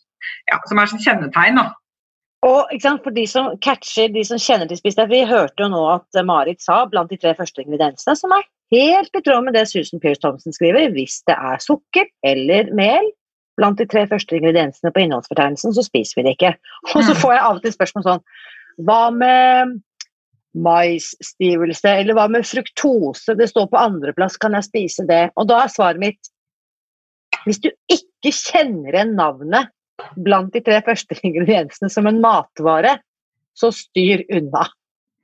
ja, 0.48 0.60
som 0.70 0.80
er 0.80 0.96
kjennetegn. 0.96 1.60
da. 1.60 1.66
Og 2.48 2.72
For 3.04 3.12
de 3.12 3.26
som 3.28 3.52
catcher, 3.60 4.08
de 4.08 4.24
som 4.24 4.40
kjenner 4.40 4.68
til 4.68 4.80
spist 4.80 5.00
Vi 5.10 5.20
hørte 5.28 5.60
jo 5.60 5.68
nå 5.68 5.82
at 5.92 6.22
Marit 6.24 6.64
sa 6.64 6.86
blant 6.88 7.12
de 7.12 7.20
tre 7.20 7.34
første 7.36 7.60
ingrediensene, 7.60 8.16
som 8.16 8.32
er 8.32 8.48
helt 8.70 9.16
i 9.16 9.22
tråd 9.24 9.46
med 9.46 9.56
det 9.56 9.66
Susan 9.70 10.02
Pierce 10.02 10.22
Thompson 10.22 10.54
skriver. 10.54 10.90
Hvis 10.94 11.20
det 11.28 11.36
er 11.36 11.62
sukker 11.62 12.08
eller 12.26 12.70
mel 12.76 13.10
blant 13.60 13.80
de 13.80 13.86
tre 13.90 14.06
første 14.08 14.36
ingrediensene 14.38 14.92
på 14.94 15.04
innholdsfortegnelsen, 15.04 15.74
så 15.76 15.84
spiser 15.84 16.20
vi 16.20 16.26
det 16.26 16.36
ikke. 16.38 16.54
Og 16.94 17.04
så 17.04 17.14
mm. 17.14 17.20
får 17.22 17.34
jeg 17.34 17.44
av 17.44 17.58
og 17.58 17.62
til 17.64 17.76
spørsmål 17.76 18.06
sånn 18.08 18.26
Hva 18.88 19.00
med 19.14 19.78
maisstivelse, 20.66 21.90
eller 22.02 22.16
hva 22.18 22.26
med 22.32 22.46
fruktose? 22.48 23.36
Det 23.38 23.50
står 23.50 23.68
på 23.70 23.78
andreplass, 23.78 24.38
kan 24.40 24.56
jeg 24.58 24.66
spise 24.66 25.06
det? 25.06 25.28
Og 25.38 25.46
da 25.50 25.64
er 25.64 25.74
svaret 25.74 26.02
mitt 26.02 26.32
Hvis 27.44 27.62
du 27.62 27.70
ikke 27.92 28.32
kjenner 28.34 28.94
igjen 28.94 29.14
navnet 29.18 29.70
blant 30.16 30.52
de 30.54 30.62
tre 30.64 30.80
første 30.86 31.16
ingrediensene 31.28 31.92
som 31.92 32.08
en 32.08 32.20
matvare, 32.22 32.98
så 33.56 33.70
styr 33.74 34.24
unna. 34.32 34.64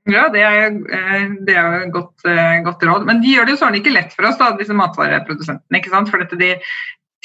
Ja, 0.07 0.29
det 0.31 0.43
er, 0.47 0.67
eh, 0.71 1.31
det 1.47 1.55
er 1.59 1.81
jo 1.81 1.91
godt, 1.99 2.27
eh, 2.31 2.61
godt, 2.63 2.83
råd. 2.87 3.07
Men 3.07 3.21
de 3.23 3.33
gjør 3.35 3.47
det 3.47 3.57
jo 3.57 3.63
sånn 3.65 3.79
ikke 3.79 3.95
lett 3.95 4.13
for 4.15 4.29
oss, 4.29 4.39
da, 4.39 4.53
disse 4.59 4.75
matvareprodusentene. 4.77 5.81
ikke 5.81 5.91
sant? 5.91 6.11
For 6.13 6.23
dette, 6.23 6.39
de 6.39 6.55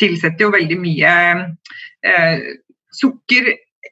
tilsetter 0.01 0.47
jo 0.47 0.53
veldig 0.55 0.77
mye 0.81 1.11
eh, 2.01 2.39
sukker 2.97 3.51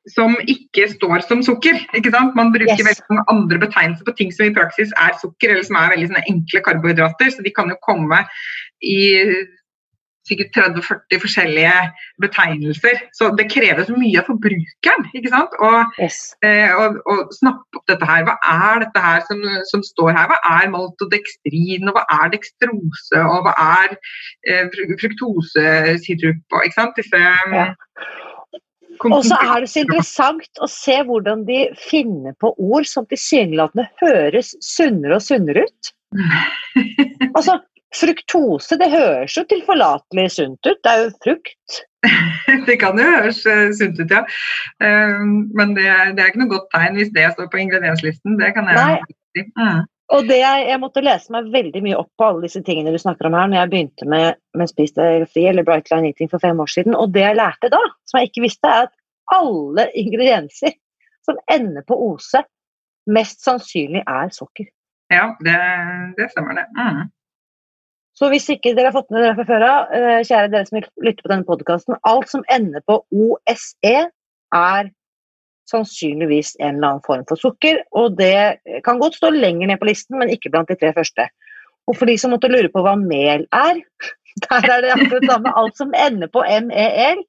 som 0.09 0.33
ikke 0.49 0.87
står 0.95 1.21
som 1.27 1.43
sukker. 1.45 1.77
ikke 1.93 2.13
sant? 2.15 2.33
Man 2.35 2.51
bruker 2.55 2.73
yes. 2.73 2.87
veldig 2.87 3.13
mange 3.13 3.27
andre 3.35 3.61
betegnelser 3.61 4.07
på 4.07 4.15
ting 4.17 4.33
som 4.33 4.47
i 4.47 4.55
praksis 4.55 4.93
er 4.97 5.13
sukker, 5.21 5.53
eller 5.53 5.67
som 5.67 5.77
er 5.77 5.93
veldig 5.93 6.25
enkle 6.25 6.63
karbohydrater. 6.65 7.29
Så 7.29 7.45
de 7.45 7.53
kan 7.53 7.69
jo 7.69 7.77
komme 7.85 8.23
i 8.81 8.97
sikkert 10.27 10.57
30-40 10.57 11.21
forskjellige 11.23 11.73
betegnelser. 12.21 13.01
Så 13.17 13.31
det 13.37 13.47
kreves 13.53 13.89
mye 13.93 14.21
av 14.21 14.29
forbrukeren 14.29 15.07
ikke 15.17 15.31
sant? 15.33 15.55
Og, 15.65 15.99
yes. 16.01 16.19
eh, 16.45 16.73
og, 16.75 16.99
og 17.09 17.33
snappe 17.37 17.79
opp 17.79 17.85
dette 17.91 18.09
her. 18.09 18.25
Hva 18.27 18.37
er 18.53 18.83
dette 18.85 19.03
her 19.05 19.23
som, 19.29 19.43
som, 19.71 19.83
står 19.85 20.13
her? 20.17 20.29
Hva 20.31 20.39
er 20.59 20.71
maltodekstrin, 20.73 21.89
og 21.89 21.97
hva 21.97 22.05
er 22.19 22.33
dekstrose, 22.35 23.23
og 23.23 23.47
hva 23.47 23.55
er 23.83 23.95
eh, 24.49 24.81
fruktosesirup? 25.01 26.59
Ikke 26.63 26.77
sant? 26.77 26.99
Disse 26.99 27.19
ja. 27.19 27.69
Og 29.07 29.23
så 29.23 29.37
er 29.39 29.63
det 29.63 29.69
så 29.71 29.83
interessant 29.85 30.59
å 30.59 30.67
se 30.67 30.97
hvordan 31.07 31.45
de 31.47 31.61
finner 31.79 32.35
på 32.41 32.51
ord 32.59 32.87
som 32.89 33.07
tilsynelatende 33.07 33.85
høres 34.01 34.51
sunnere 34.65 35.19
og 35.19 35.23
sunnere 35.23 35.63
ut. 35.69 35.91
altså, 37.37 37.59
Fruktose, 37.95 38.77
det 38.77 38.89
høres 38.91 39.33
jo 39.37 39.43
tilforlatelig 39.49 40.27
sunt 40.35 40.67
ut. 40.67 40.77
Det 40.77 40.91
er 40.91 41.05
jo 41.05 41.13
frukt. 41.23 41.79
det 42.67 42.75
kan 42.81 42.99
jo 42.99 43.05
høres 43.05 43.39
uh, 43.49 43.69
sunt 43.75 43.97
ut, 43.99 44.11
ja. 44.13 44.21
Uh, 44.83 45.23
men 45.57 45.73
det, 45.77 45.87
det, 46.15 46.21
er 46.21 46.29
ikke 46.29 46.43
noe 46.43 46.53
godt 46.53 46.69
tegn 46.75 46.99
hvis 46.99 47.13
det 47.15 47.31
står 47.33 47.49
på 47.49 47.63
ingredienslisten. 47.63 48.37
Det 48.39 48.51
kan 48.57 48.69
jeg 48.69 49.01
si. 49.09 49.47
Mm. 49.57 49.87
Og 50.09 50.25
det 50.25 50.39
jeg, 50.39 50.61
jeg, 50.65 50.81
måtte 50.81 51.03
lese 51.05 51.33
meg 51.33 51.51
veldig 51.53 51.81
mye 51.85 51.97
opp 51.99 52.09
på 52.17 52.25
alle 52.25 52.47
disse 52.47 52.61
tingene 52.65 52.93
du 52.93 53.01
snakker 53.01 53.29
om 53.29 53.35
her, 53.37 53.49
når 53.49 53.59
jeg 53.59 53.71
begynte 53.73 54.07
med, 54.09 54.39
med 54.57 54.71
Spis 54.71 54.95
deg 54.95 55.27
fri 55.29 55.45
eller 55.51 55.65
Bright 55.65 55.91
Line 55.93 56.09
Eating 56.09 56.31
for 56.31 56.41
fem 56.41 56.61
år 56.61 56.71
siden. 56.71 56.97
Og 56.97 57.13
det 57.13 57.25
jeg 57.27 57.37
lærte 57.37 57.69
da, 57.73 57.81
som 58.09 58.19
jeg 58.19 58.31
ikke 58.31 58.45
visste, 58.47 58.71
er 58.71 58.87
at 58.87 58.95
alle 59.35 59.89
ingredienser 60.01 60.73
som 61.27 61.37
ender 61.51 61.85
på 61.85 61.97
ose, 62.09 62.41
mest 63.09 63.45
sannsynlig 63.45 64.01
er 64.05 64.33
sukker. 64.33 64.69
Ja, 65.13 65.31
det, 65.45 65.57
det 66.17 66.29
stemmer 66.33 66.57
det. 66.57 66.65
Mm. 66.77 67.05
Så 68.19 68.27
hvis 68.33 68.49
ikke 68.51 68.73
dere 68.75 68.89
har 68.89 68.97
fått 68.97 69.11
med 69.15 69.23
dere 69.23 69.35
fra 69.37 69.47
før 69.47 69.63
av, 69.65 69.91
eh, 69.95 70.21
kjære 70.27 70.51
dere 70.51 70.67
som 70.67 70.79
lytter 70.79 71.23
på 71.23 71.31
denne 71.31 71.47
podkasten, 71.47 71.95
alt 72.03 72.27
som 72.27 72.43
ender 72.51 72.83
på 72.83 72.99
OSE, 73.15 74.09
er 74.59 74.89
sannsynligvis 75.69 76.55
en 76.59 76.75
eller 76.75 76.87
annen 76.89 77.05
form 77.05 77.23
for 77.29 77.39
sukker. 77.39 77.79
Og 77.95 78.17
det 78.17 78.59
kan 78.83 78.99
godt 78.99 79.19
stå 79.19 79.31
lenger 79.31 79.69
ned 79.69 79.79
på 79.79 79.87
listen, 79.87 80.17
men 80.19 80.33
ikke 80.33 80.51
blant 80.51 80.67
de 80.67 80.75
tre 80.75 80.91
første. 80.97 81.29
Og 81.87 81.95
for 81.95 82.09
de 82.09 82.17
som 82.19 82.33
måtte 82.33 82.51
lure 82.51 82.71
på 82.73 82.83
hva 82.83 82.97
mel 82.99 83.45
er, 83.55 83.79
der 84.49 84.67
er 84.67 84.83
det 84.83 84.95
akkurat 84.97 85.29
samme. 85.29 85.55
Alt 85.55 85.77
som 85.79 85.95
ender 85.95 86.27
på 86.27 86.43
MEL. 86.43 87.23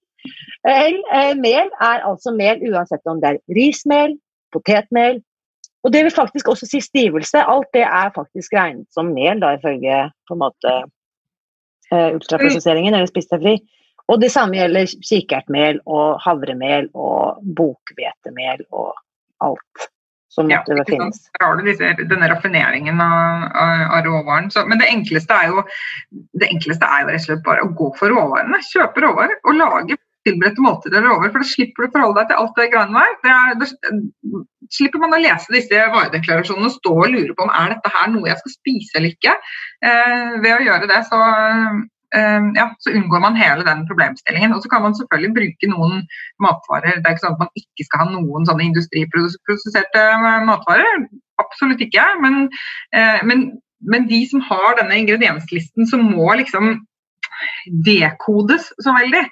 Mel 0.64 1.70
er 1.80 2.06
altså 2.10 2.34
mel 2.34 2.60
uansett 2.66 3.06
om 3.06 3.22
det 3.22 3.36
er 3.36 3.42
rismel, 3.56 4.18
potetmel, 4.52 5.22
og 5.84 5.92
det 5.94 6.02
vil 6.04 6.14
faktisk 6.14 6.48
også 6.52 6.68
si 6.68 6.80
stivelse. 6.84 7.40
Alt 7.40 7.70
det 7.76 7.84
er 7.86 8.14
faktisk 8.14 8.56
regnet 8.56 8.88
som 8.94 9.12
mel, 9.14 9.40
da, 9.40 9.54
ifølge 9.56 10.00
på 10.28 10.36
en 10.36 10.42
måte 10.42 10.74
uh, 11.92 12.10
ultraprosesseringen 12.16 12.94
eller 12.96 13.08
Spis 13.10 13.30
deg 13.30 13.44
fri. 13.44 13.54
Og 14.10 14.18
det 14.20 14.32
samme 14.34 14.58
gjelder 14.58 14.90
kikertmel 15.06 15.80
og 15.86 16.18
havremel 16.24 16.90
og 16.98 17.40
bokhvetemel 17.56 18.66
og 18.74 18.92
alt 19.46 19.90
som 20.30 20.46
måtte 20.46 20.76
ja, 20.76 20.84
finnes. 20.86 21.24
Der 21.38 21.46
har 21.46 21.58
du 21.58 21.66
disse, 21.66 21.88
denne 22.10 22.28
raffineringen 22.30 23.00
av, 23.02 23.46
av, 23.50 23.80
av 23.96 24.04
råvaren. 24.06 24.50
Så, 24.54 24.62
men 24.70 24.78
det 24.82 24.90
enkleste, 24.90 25.34
er 25.34 25.50
jo, 25.50 25.64
det 26.38 26.50
enkleste 26.52 26.86
er 26.86 27.02
jo 27.02 27.10
rett 27.10 27.22
og 27.22 27.26
slett 27.26 27.42
bare 27.46 27.64
å 27.66 27.72
gå 27.80 27.88
for 27.98 28.14
råvarene. 28.14 28.60
Kjøpe 28.68 29.02
råvarer 29.06 29.40
og 29.42 29.58
lage 29.58 29.98
tilberedte 30.28 30.62
måltider 30.64 31.06
over, 31.08 31.30
for 31.30 31.42
da 31.42 31.48
slipper 31.48 31.86
du 31.86 31.88
å 31.88 31.92
forholde 31.94 32.20
deg 32.20 32.30
til 32.30 32.40
alt 32.42 32.58
det 32.58 32.66
greiene 32.74 33.04
der. 33.04 33.14
Det 33.22 33.70
da 33.70 34.42
slipper 34.70 35.02
man 35.02 35.14
å 35.16 35.20
lese 35.20 35.54
disse 35.54 35.86
varedeklarasjonene 35.94 36.68
og 36.68 36.76
stå 36.76 36.92
og 37.04 37.14
lure 37.14 37.36
på 37.36 37.46
om 37.46 37.54
er 37.54 37.72
dette 37.74 37.94
her 37.94 38.10
noe 38.12 38.28
jeg 38.30 38.42
skal 38.42 38.54
spise 38.54 38.98
eller 38.98 39.14
ikke. 39.14 39.32
Eh, 39.86 40.36
ved 40.44 40.52
å 40.54 40.66
gjøre 40.66 40.90
det, 40.90 41.00
så, 41.08 41.20
eh, 42.16 42.50
ja, 42.58 42.66
så 42.84 42.94
unngår 42.94 43.24
man 43.24 43.38
hele 43.38 43.66
den 43.66 43.86
problemstillingen. 43.88 44.54
Og 44.54 44.62
så 44.62 44.70
kan 44.72 44.84
man 44.86 44.94
selvfølgelig 44.98 45.36
bruke 45.38 45.72
noen 45.72 46.04
matvarer. 46.42 47.00
Det 47.00 47.08
er 47.08 47.16
ikke 47.16 47.26
sånn 47.26 47.38
at 47.38 47.44
man 47.46 47.56
ikke 47.62 47.88
skal 47.88 48.04
ha 48.04 48.12
noen 48.12 48.46
sånne 48.50 48.68
industriproduserte 48.68 50.04
matvarer. 50.46 51.08
Absolutt 51.42 51.82
ikke. 51.82 52.06
Men, 52.22 52.46
eh, 52.94 53.24
men, 53.26 53.48
men 53.80 54.06
de 54.12 54.22
som 54.30 54.44
har 54.44 54.78
denne 54.78 55.02
ingredienslisten, 55.02 55.88
som 55.90 56.06
må 56.12 56.30
liksom 56.38 56.78
dekodes 57.86 58.70
så 58.82 58.94
veldig, 58.96 59.24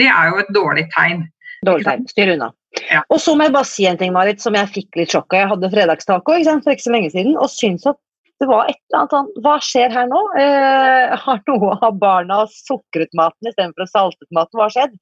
det 0.00 0.08
er 0.10 0.32
jo 0.32 0.40
et 0.42 0.54
dårlig 0.56 0.86
tegn. 0.96 1.26
Dårlig 1.66 1.86
tegn. 1.86 2.06
Styr 2.08 2.34
unna. 2.36 2.50
Ja. 2.90 3.02
Og 3.10 3.18
så 3.20 3.34
må 3.36 3.46
jeg 3.46 3.54
bare 3.56 3.68
si 3.68 3.86
en 3.88 3.98
ting, 4.00 4.12
Marit, 4.14 4.40
som 4.42 4.54
jeg 4.56 4.70
fikk 4.74 5.00
litt 5.00 5.12
sjokk 5.12 5.34
av. 5.34 5.42
Jeg 5.42 5.50
hadde 5.54 5.72
fredagstaco 5.72 6.36
for 6.46 6.72
ikke 6.72 6.86
så 6.86 6.94
lenge 6.94 7.10
siden 7.12 7.36
og 7.36 7.50
syntes 7.52 7.88
at 7.90 7.98
det 8.40 8.48
var 8.48 8.70
et 8.70 8.78
eller 8.88 9.02
annet 9.02 9.14
sånn 9.14 9.42
Hva 9.44 9.54
skjer 9.60 9.92
her 9.92 10.06
nå? 10.08 10.20
Eh, 10.40 11.16
har 11.24 11.42
noe 11.50 11.74
av 11.84 11.98
barna 12.00 12.42
sukret 12.54 13.12
maten 13.16 13.50
istedenfor 13.50 13.84
å 13.84 13.90
saltet 13.90 14.30
maten? 14.36 14.56
Hva 14.56 14.68
har 14.68 14.76
skjedd? 14.76 14.96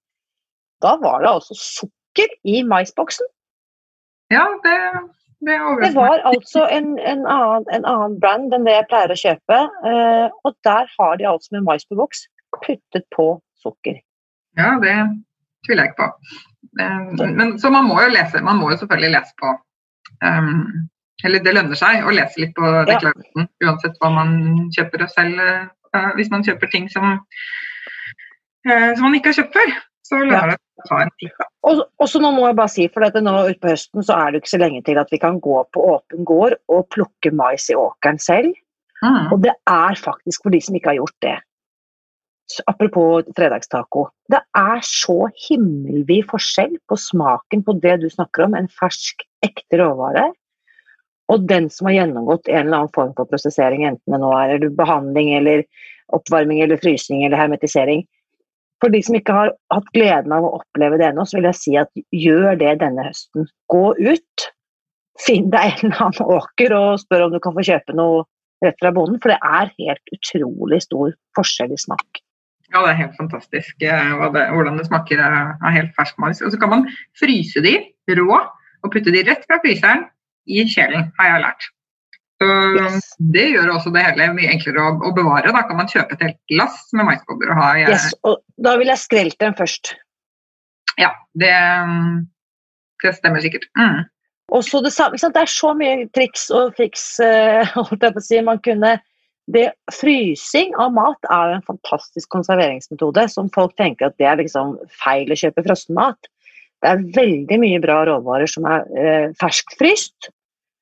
Da 0.83 0.97
var 1.03 1.23
det 1.23 1.31
altså 1.31 1.59
sukker 1.59 2.35
i 2.47 2.63
maisboksen. 2.67 3.27
Ja, 4.35 4.45
det, 4.65 4.75
det, 5.47 5.57
det 5.81 5.93
var 5.97 6.21
altså 6.29 6.67
en, 6.69 6.93
en, 6.99 7.23
annen, 7.25 7.65
en, 7.73 7.87
annen, 7.89 8.19
brand 8.21 8.53
enn 8.55 8.67
det 8.67 8.75
jeg 8.75 8.89
pleier 8.91 9.15
å 9.15 9.19
kjøpe. 9.23 9.61
Eh, 9.91 10.27
og 10.45 10.59
der 10.67 10.91
har 10.99 11.19
de 11.19 11.31
altså 11.31 11.57
med 11.57 11.67
mais 11.67 11.87
på 11.89 11.99
boks 11.99 12.27
puttet 12.57 13.07
på 13.15 13.31
sukker. 13.63 13.99
Ja, 14.59 14.77
det 14.83 14.95
tviler 15.67 15.87
jeg 15.87 15.93
ikke 15.93 16.05
på. 16.05 16.37
Men, 16.79 17.57
så 17.59 17.71
man 17.71 17.89
må 17.89 17.99
jo 18.03 18.13
lese, 18.13 18.43
man 18.45 18.61
må 18.61 18.71
jo 18.73 18.79
selvfølgelig 18.81 19.15
lese 19.15 19.35
på 19.41 19.51
um, 20.23 20.89
Eller 21.25 21.43
det 21.43 21.55
lønner 21.57 21.79
seg 21.79 22.07
å 22.07 22.15
lese 22.15 22.43
litt 22.43 22.55
på 22.55 22.69
deklarasjonen, 22.87 23.49
ja. 23.49 23.71
uansett 23.71 23.99
hva 24.03 24.11
man 24.15 24.33
kjøper 24.77 25.07
selv. 25.11 25.41
Uh, 25.89 26.11
hvis 26.19 26.31
man 26.31 26.45
kjøper 26.47 26.71
ting 26.71 26.87
som, 26.93 27.17
uh, 28.69 28.91
som 28.93 29.07
man 29.07 29.17
ikke 29.19 29.33
har 29.33 29.39
kjøpt 29.41 29.57
før, 29.57 29.73
så 30.07 30.21
lønner 30.21 30.53
det 30.53 30.59
å 30.59 30.87
ta 30.89 31.01
en 31.03 31.13
titt. 31.19 31.43
Og, 31.69 31.83
så 32.09 32.21
nå 32.23 32.31
må 32.37 32.47
jeg 32.47 32.59
bare 32.61 32.73
si, 32.73 32.87
for 32.93 33.05
dette 33.05 33.23
nå 33.25 33.35
utpå 33.51 33.73
høsten 33.73 34.05
så 34.07 34.21
er 34.21 34.31
det 34.31 34.43
ikke 34.43 34.53
så 34.55 34.63
lenge 34.63 34.85
til 34.87 35.01
at 35.01 35.11
vi 35.13 35.21
kan 35.21 35.41
gå 35.43 35.59
på 35.75 35.85
åpen 35.97 36.29
gård 36.29 36.57
og 36.73 36.87
plukke 36.95 37.33
mais 37.35 37.67
i 37.73 37.77
åkeren 37.79 38.21
selv. 38.23 38.55
Mm. 39.03 39.33
Og 39.35 39.43
det 39.45 39.55
er 39.71 39.99
faktisk 39.99 40.47
for 40.47 40.55
de 40.55 40.63
som 40.65 40.79
ikke 40.79 40.93
har 40.93 41.01
gjort 41.01 41.19
det. 41.25 41.37
Apropos 42.67 43.27
fredagstaco. 43.37 44.07
Det 44.33 44.41
er 44.57 44.81
så 44.87 45.29
himmelvid 45.49 46.29
forskjell 46.31 46.79
på 46.89 46.97
smaken 46.97 47.65
på 47.67 47.75
det 47.83 47.99
du 48.03 48.09
snakker 48.11 48.47
om, 48.47 48.57
en 48.57 48.71
fersk, 48.73 49.25
ekte 49.45 49.81
råvare, 49.83 50.31
og 51.29 51.45
den 51.49 51.69
som 51.73 51.89
har 51.89 51.99
gjennomgått 51.99 52.49
en 52.49 52.63
eller 52.63 52.83
annen 52.83 52.95
form 52.95 53.11
for 53.17 53.29
prosessering, 53.29 53.85
enten 53.85 54.15
det 54.15 54.21
nå 54.23 54.31
er 54.33 54.65
behandling 54.79 55.35
eller 55.37 55.65
oppvarming 56.17 56.63
eller 56.65 56.81
frysing 56.81 57.25
eller 57.27 57.37
hermetisering. 57.37 58.07
For 58.81 58.95
de 58.95 59.03
som 59.05 59.17
ikke 59.19 59.35
har 59.35 59.53
hatt 59.75 59.91
gleden 59.93 60.33
av 60.33 60.47
å 60.47 60.55
oppleve 60.61 61.01
det 61.01 61.09
ennå, 61.11 61.27
så 61.27 61.39
vil 61.39 61.51
jeg 61.51 61.61
si 61.61 61.75
at 61.81 61.91
gjør 62.15 62.57
det 62.61 62.79
denne 62.81 63.05
høsten. 63.11 63.49
Gå 63.69 63.85
ut, 63.99 64.49
finn 65.21 65.51
deg 65.53 65.75
en 65.75 65.91
eller 65.91 66.05
annen 66.07 66.33
åker 66.39 66.77
og 66.79 67.03
spør 67.03 67.27
om 67.27 67.35
du 67.35 67.41
kan 67.45 67.57
få 67.57 67.67
kjøpe 67.67 67.97
noe 67.99 68.25
rett 68.65 68.79
fra 68.81 68.95
bonden, 68.95 69.21
for 69.23 69.35
det 69.35 69.39
er 69.45 69.75
helt 69.77 70.15
utrolig 70.15 70.81
stor 70.87 71.13
forskjell 71.37 71.75
i 71.75 71.81
smak. 71.83 72.23
Ja, 72.75 72.83
det 72.85 72.91
er 72.91 72.99
helt 72.99 73.17
fantastisk 73.17 73.85
eh, 73.85 74.23
det, 74.35 74.45
hvordan 74.53 74.77
det 74.77 74.87
smaker 74.89 75.23
av 75.25 75.73
helt 75.73 75.95
fersk 75.97 76.19
mais. 76.21 76.43
Og 76.45 76.53
så 76.53 76.61
kan 76.61 76.73
man 76.75 76.87
fryse 77.17 77.63
de 77.65 77.79
rå 78.19 78.29
og 78.29 78.93
putte 78.93 79.13
de 79.15 79.25
rett 79.27 79.47
fra 79.49 79.59
fryseren 79.65 80.05
i 80.49 80.65
kjelen, 80.69 81.09
har 81.19 81.31
jeg 81.33 81.45
lært. 81.45 81.69
Så 82.39 82.49
yes. 82.77 83.09
Det 83.35 83.47
gjør 83.51 83.73
også 83.75 83.91
det 83.95 84.05
hele 84.07 84.29
mye 84.37 84.51
enklere 84.53 84.85
å, 84.85 84.93
å, 85.09 85.15
bevare. 85.17 85.51
Da 85.55 85.65
kan 85.67 85.81
man 85.81 85.89
kjøpe 85.91 86.15
et 86.15 86.23
helt 86.23 86.39
glass 86.53 86.85
med 86.95 87.09
maisbobler 87.09 87.51
Og 87.51 87.59
ha, 87.59 87.71
jeg... 87.81 87.97
yes, 87.97 88.13
og 88.29 88.39
da 88.63 88.77
vil 88.79 88.93
jeg 88.93 89.03
skrelt 89.03 89.39
dem 89.43 89.57
først. 89.59 89.97
Ja, 90.99 91.11
det, 91.39 91.51
det 93.03 93.15
stemmer 93.19 93.43
sikkert. 93.43 93.67
Mm. 93.79 94.07
Og 94.55 94.65
så 94.65 94.81
det, 94.85 94.95
det 94.95 95.43
er 95.43 95.51
så 95.51 95.75
mye 95.77 96.07
triks 96.15 96.47
og 96.55 96.77
fiks, 96.79 97.05
uh, 97.21 97.75
å 97.83 98.23
si. 98.23 98.39
Man 98.45 98.63
kunne 98.65 98.97
det, 99.49 99.69
frysing 99.97 100.75
av 100.81 100.93
mat 100.97 101.29
er 101.33 101.55
en 101.55 101.65
fantastisk 101.67 102.29
konserveringsmetode 102.35 103.25
som 103.33 103.49
folk 103.55 103.73
tenker 103.81 104.11
at 104.11 104.19
det 104.21 104.29
er 104.29 104.41
liksom 104.43 104.77
feil 105.01 105.33
å 105.33 105.39
kjøpe 105.41 105.65
frossen 105.65 105.97
mat. 105.97 106.29
Det 106.83 106.91
er 106.91 107.07
veldig 107.17 107.59
mye 107.63 107.79
bra 107.83 108.03
råvarer 108.07 108.51
som 108.51 108.69
er 108.69 108.85
eh, 109.01 109.31
ferskfryst. 109.41 110.31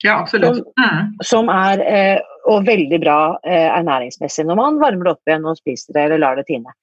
Ja, 0.04 0.18
absolutt. 0.20 0.56
Som, 0.56 0.72
mm. 0.84 1.12
som 1.24 1.48
er, 1.52 1.80
eh, 1.80 2.18
og 2.46 2.66
veldig 2.66 2.98
bra 3.00 3.20
eh, 3.48 3.68
ernæringsmessig 3.78 4.44
når 4.46 4.58
man 4.58 4.80
varmer 4.82 5.08
det 5.08 5.14
opp 5.14 5.30
igjen 5.30 5.46
og 5.48 5.56
spiser 5.58 5.96
det 5.96 6.02
eller 6.06 6.20
lar 6.20 6.36
det 6.36 6.44
tine. 6.50 6.74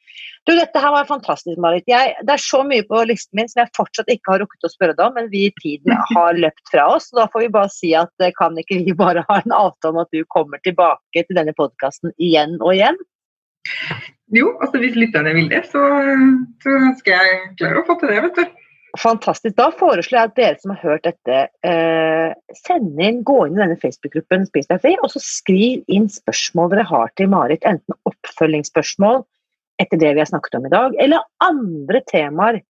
Du, 0.43 0.51
dette 0.57 0.81
her 0.81 0.91
var 0.91 1.07
fantastisk, 1.07 1.59
Marit. 1.61 1.85
Jeg, 1.87 2.15
det 2.25 2.33
er 2.35 2.41
så 2.41 2.63
mye 2.67 2.83
på 2.89 3.03
listen 3.07 3.37
min 3.37 3.47
som 3.49 3.61
jeg 3.61 3.71
fortsatt 3.77 4.09
ikke 4.11 4.33
har 4.33 4.41
rukket 4.43 4.67
å 4.67 4.71
spørre 4.71 4.95
deg 4.97 5.05
om, 5.05 5.15
men 5.15 5.29
vi 5.31 5.45
i 5.47 5.53
tiden 5.61 5.93
har 6.11 6.39
løpt 6.41 6.73
fra 6.73 6.89
oss. 6.95 7.07
Så 7.09 7.21
da 7.21 7.29
får 7.31 7.45
vi 7.45 7.53
bare 7.53 7.71
si 7.73 7.93
at 7.97 8.25
eh, 8.25 8.33
kan 8.39 8.57
ikke 8.59 8.81
vi 8.81 8.97
bare 8.97 9.25
ha 9.29 9.39
en 9.39 9.55
avtale 9.55 9.93
om 9.93 10.01
at 10.03 10.11
du 10.11 10.25
kommer 10.33 10.61
tilbake 10.65 11.23
til 11.23 11.39
denne 11.39 11.55
podkasten 11.57 12.15
igjen 12.17 12.57
og 12.59 12.73
igjen? 12.75 12.99
Jo, 14.33 14.49
altså 14.59 14.81
hvis 14.81 14.97
lytterne 14.99 15.31
vil 15.37 15.47
det, 15.51 15.63
så, 15.69 15.85
så 16.63 16.75
skal 16.99 17.29
jeg 17.29 17.39
klare 17.61 17.79
å 17.79 17.87
få 17.87 17.95
til 18.01 18.11
det, 18.11 18.19
vet 18.25 18.41
du. 18.41 18.62
Fantastisk. 19.01 19.55
Da 19.57 19.71
foreslår 19.73 20.19
jeg 20.19 20.29
at 20.29 20.35
dere 20.37 20.57
som 20.61 20.73
har 20.75 20.81
hørt 20.83 21.05
dette, 21.07 21.37
eh, 21.65 22.33
send 22.53 22.99
inn, 23.01 23.23
gå 23.25 23.39
inn 23.47 23.55
i 23.57 23.63
denne 23.63 23.77
Facebook-gruppen 23.81 24.45
Spis 24.45 24.69
deg 24.69 24.83
fri, 24.83 24.93
og 25.01 25.09
så 25.09 25.21
skriv 25.23 25.81
inn 25.89 26.05
spørsmål 26.13 26.69
dere 26.75 26.85
har 26.91 27.09
til 27.17 27.31
Marit. 27.31 27.65
Enten 27.65 27.97
oppfølgingsspørsmål 28.05 29.23
etter 29.81 29.97
det 29.97 30.13
vi 30.13 30.21
har 30.21 30.29
snakket 30.29 30.59
om 30.59 30.67
i 30.69 30.73
dag, 30.75 30.93
eller 31.01 31.25
andre 31.41 32.03
temaer 32.05 32.61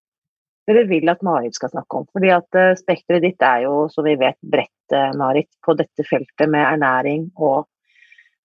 dere 0.70 0.86
vil 0.88 1.12
at 1.12 1.24
Marit 1.28 1.60
skal 1.60 1.74
snakke 1.74 2.00
om. 2.00 2.08
Fordi 2.16 2.32
at 2.32 2.60
eh, 2.60 2.72
Spekteret 2.80 3.26
ditt 3.26 3.44
er 3.44 3.66
jo, 3.66 3.90
som 3.92 4.08
vi 4.08 4.16
vet, 4.16 4.40
bredt, 4.40 4.96
eh, 4.96 5.12
Marit, 5.20 5.52
på 5.66 5.76
dette 5.76 6.08
feltet 6.08 6.48
med 6.48 6.64
ernæring 6.64 7.28
og 7.36 7.66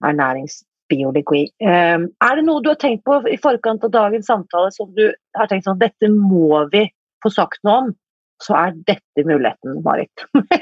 ernæringsbiologi. 0.02 1.44
Eh, 1.62 1.98
er 2.26 2.34
det 2.34 2.46
noe 2.46 2.62
du 2.64 2.72
har 2.72 2.82
tenkt 2.82 3.06
på 3.06 3.22
i 3.30 3.38
forkant 3.38 3.86
av 3.86 3.94
dagens 3.94 4.26
samtale 4.26 4.74
som 4.74 4.90
du 4.98 5.06
har 5.38 5.46
tenkt 5.46 5.70
sånn 5.70 5.78
dette 5.78 6.10
må 6.10 6.64
vi 6.74 6.88
få 7.24 7.32
sagt 7.34 7.62
noe 7.66 7.80
om? 7.84 7.94
Så 8.42 8.54
er 8.54 8.76
dette 8.86 9.24
muligheten, 9.26 9.80
Marit. 9.82 10.26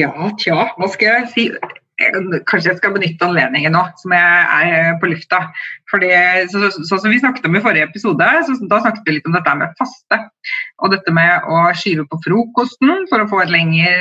ja, 0.00 0.12
tja, 0.38 0.68
hva 0.78 0.90
skal 0.92 1.10
jeg 1.10 1.32
si? 1.32 1.48
Kanskje 1.94 2.72
jeg 2.72 2.78
skal 2.80 2.94
benytte 2.96 3.22
anledningen 3.22 3.70
nå 3.76 3.80
som 4.00 4.12
jeg 4.16 4.70
er 4.74 4.96
på 4.98 5.10
lufta. 5.12 5.38
Fordi, 5.92 6.10
så, 6.50 6.64
så, 6.74 6.82
Sånn 6.88 7.02
som 7.04 7.12
vi 7.12 7.20
snakket 7.22 7.46
om 7.46 7.54
i 7.54 7.62
forrige 7.62 7.86
episode, 7.86 8.26
så, 8.48 8.56
da 8.70 8.80
snakket 8.82 9.06
vi 9.06 9.16
litt 9.16 9.28
om 9.30 9.36
dette 9.36 9.54
med 9.60 9.74
faste. 9.78 10.18
Og 10.82 10.94
dette 10.94 11.14
med 11.14 11.46
å 11.46 11.60
skyve 11.78 12.06
på 12.10 12.18
frokosten 12.26 13.06
for 13.10 13.22
å 13.22 13.28
få, 13.30 13.44
lengre, 13.50 13.94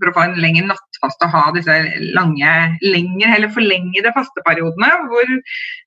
for 0.00 0.10
å 0.10 0.16
få 0.16 0.26
en 0.26 0.36
lengre 0.40 0.70
nattfaste 0.72 1.28
og 1.28 1.36
ha 1.36 1.44
disse 1.56 1.78
lange, 2.16 2.54
lengre 2.84 3.36
eller 3.36 3.52
forlengede 3.56 4.16
fasteperiodene 4.16 4.92
hvor 5.12 5.34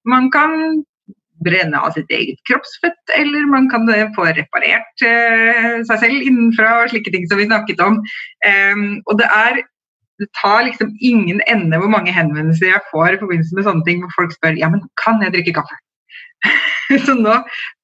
man 0.09 0.29
kan 0.33 0.83
brenne 1.45 1.79
av 1.79 1.93
sitt 1.97 2.09
eget 2.13 2.39
kroppsfett, 2.49 3.01
eller 3.17 3.45
man 3.49 3.69
kan 3.71 3.87
få 4.15 4.29
reparert 4.31 5.05
eh, 5.05 5.83
seg 5.87 6.01
selv 6.01 6.25
innenfra 6.25 6.79
og 6.81 6.93
slike 6.93 7.13
ting 7.13 7.27
som 7.29 7.41
vi 7.41 7.49
snakket 7.49 7.83
om. 7.83 8.01
Um, 8.47 8.89
og 9.07 9.19
det 9.21 9.29
er 9.29 9.63
det 10.21 10.29
tar 10.37 10.63
liksom 10.67 10.91
ingen 11.01 11.41
ende 11.49 11.79
hvor 11.81 11.89
mange 11.89 12.13
henvendelser 12.13 12.69
jeg 12.69 12.89
får 12.91 13.15
i 13.15 13.21
forbindelse 13.21 13.57
med 13.57 13.65
sånne 13.65 13.85
ting 13.87 14.03
hvor 14.03 14.13
folk 14.13 14.35
spør 14.35 14.59
ja, 14.59 14.69
men 14.69 14.83
kan 15.01 15.23
jeg 15.25 15.33
drikke 15.33 15.55
kaffe. 15.57 15.79
Så 17.05 17.15
nå 17.17 17.33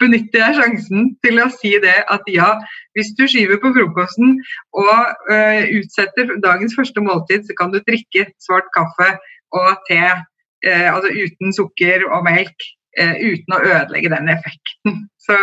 benytter 0.02 0.44
jeg 0.44 0.58
sjansen 0.60 1.12
til 1.26 1.40
å 1.42 1.48
si 1.54 1.72
det 1.82 1.96
at 2.14 2.28
ja, 2.30 2.52
hvis 2.98 3.14
du 3.18 3.26
skyver 3.26 3.62
på 3.64 3.72
frokosten 3.76 4.36
og 4.78 4.98
uh, 5.32 5.64
utsetter 5.80 6.36
dagens 6.44 6.76
første 6.78 7.02
måltid, 7.04 7.48
så 7.48 7.56
kan 7.58 7.74
du 7.74 7.80
drikke 7.88 8.28
svart 8.44 8.68
kaffe 8.76 9.14
og 9.56 9.80
te 9.90 10.02
uh, 10.04 10.88
altså 10.92 11.14
uten 11.16 11.56
sukker 11.56 12.06
og 12.12 12.28
melk 12.28 12.68
uten 12.98 13.56
å 13.56 13.62
ødelegge 13.62 14.12
den 14.16 14.32
effekten. 14.34 15.04
Så 15.26 15.38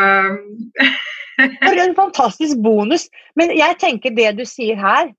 For 1.37 1.79
en 1.83 1.95
fantastisk 1.95 2.59
bonus. 2.65 3.07
Men 3.37 3.53
jeg 3.55 3.79
tenker 3.83 4.15
det 4.17 4.33
du 4.39 4.45
sier 4.49 4.79
her, 4.81 5.13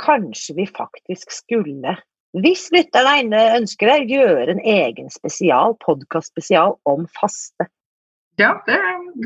kanskje 0.00 0.54
vi 0.60 0.66
faktisk 0.68 1.32
skulle, 1.34 1.96
hvis 2.38 2.68
lytterne 2.70 3.40
ønsker 3.56 3.90
det, 3.90 4.12
gjøre 4.12 4.54
en 4.54 4.62
egen 4.62 5.10
spesial, 5.10 5.74
podkast-spesial 5.82 6.76
om 6.86 7.08
faste. 7.16 7.66
Ja, 8.40 8.54
det 8.66 8.78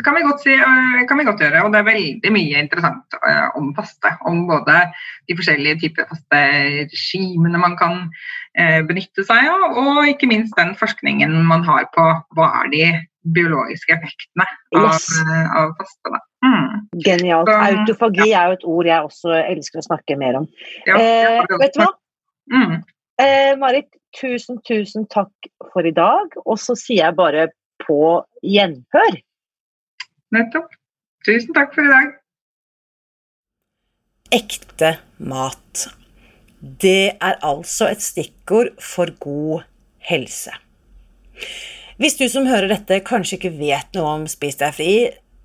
kan 0.05 0.17
vi, 0.17 0.23
si, 0.43 0.55
eh, 0.55 1.07
kan 1.09 1.19
vi 1.19 1.25
godt 1.25 1.43
gjøre. 1.43 1.63
Og 1.65 1.73
det 1.73 1.81
er 1.81 1.87
veldig 1.87 2.33
mye 2.35 2.63
interessant 2.65 3.17
uh, 3.21 3.49
om 3.59 3.71
faste. 3.77 4.11
Om 4.27 4.45
både 4.49 4.81
de 5.29 5.37
forskjellige 5.39 5.81
typer 5.85 6.09
faste 6.11 6.41
regimene 6.91 7.61
man 7.63 7.77
kan 7.79 8.01
uh, 8.09 8.81
benytte 8.89 9.27
seg 9.27 9.51
av, 9.53 9.79
og 9.79 10.11
ikke 10.11 10.31
minst 10.31 10.57
den 10.59 10.75
forskningen 10.81 11.37
man 11.47 11.67
har 11.69 11.87
på 11.95 12.07
hva 12.35 12.51
er 12.63 12.71
de 12.75 12.85
biologiske 13.35 13.95
effektene 13.95 14.45
av, 14.77 14.91
yes. 14.91 15.07
av 15.57 15.77
faste. 15.79 16.23
Mm. 16.45 16.65
Genialt. 17.07 17.49
Så, 17.49 17.61
Autofagi 17.71 18.27
ja. 18.29 18.43
er 18.43 18.51
jo 18.51 18.59
et 18.59 18.67
ord 18.75 18.89
jeg 18.91 19.11
også 19.11 19.37
elsker 19.39 19.81
å 19.81 19.87
snakke 19.87 20.19
mer 20.21 20.43
om. 20.43 20.49
Ja, 20.91 20.99
vet 21.55 21.79
du 21.79 21.81
hva? 21.81 21.93
Mm. 22.53 22.75
Marit, 23.63 23.89
tusen, 24.19 24.59
tusen 24.69 25.07
takk 25.09 25.49
for 25.73 25.89
i 25.89 25.95
dag. 25.95 26.37
Og 26.45 26.59
så 26.61 26.77
sier 26.77 27.07
jeg 27.07 27.17
bare 27.17 27.47
på 27.87 28.01
gjenhør. 28.43 29.21
Nettopp. 30.35 30.73
Tusen 31.25 31.55
takk 31.57 31.73
for 31.77 31.87
i 31.87 31.93
dag. 31.93 32.15
Ekte 34.35 34.97
mat. 35.23 35.87
Det 36.61 37.15
er 37.21 37.41
altså 37.45 37.89
et 37.93 38.03
stikkord 38.03 38.73
for 38.83 39.13
god 39.21 39.65
helse. 40.09 40.53
Hvis 42.01 42.17
du 42.19 42.25
som 42.31 42.49
hører 42.49 42.73
dette 42.73 43.03
kanskje 43.07 43.39
ikke 43.39 43.55
vet 43.59 43.95
noe 43.97 44.17
om 44.19 44.25
Spis 44.31 44.59
deg 44.59 44.75
fri, 44.77 44.95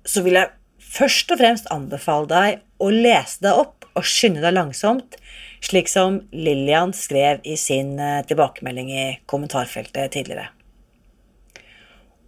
så 0.04 0.24
vil 0.24 0.40
jeg 0.40 0.50
først 0.90 1.30
og 1.30 1.40
fremst 1.40 1.70
anbefale 1.70 2.30
deg 2.30 2.62
å 2.82 2.90
lese 2.90 3.44
deg 3.44 3.60
opp 3.62 3.86
og 3.94 4.06
skynde 4.06 4.42
deg 4.42 4.56
langsomt, 4.56 5.16
slik 5.62 5.90
som 5.92 6.22
Lillian 6.32 6.94
skrev 6.96 7.44
i 7.44 7.56
sin 7.60 7.98
eh, 8.00 8.22
tilbakemelding 8.26 8.90
i 8.90 9.04
kommentarfeltet 9.30 10.16
tidligere. 10.16 10.48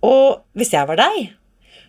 Og 0.07 0.43
hvis 0.59 0.73
jeg 0.75 0.89
var 0.89 0.99
deg, 0.99 1.33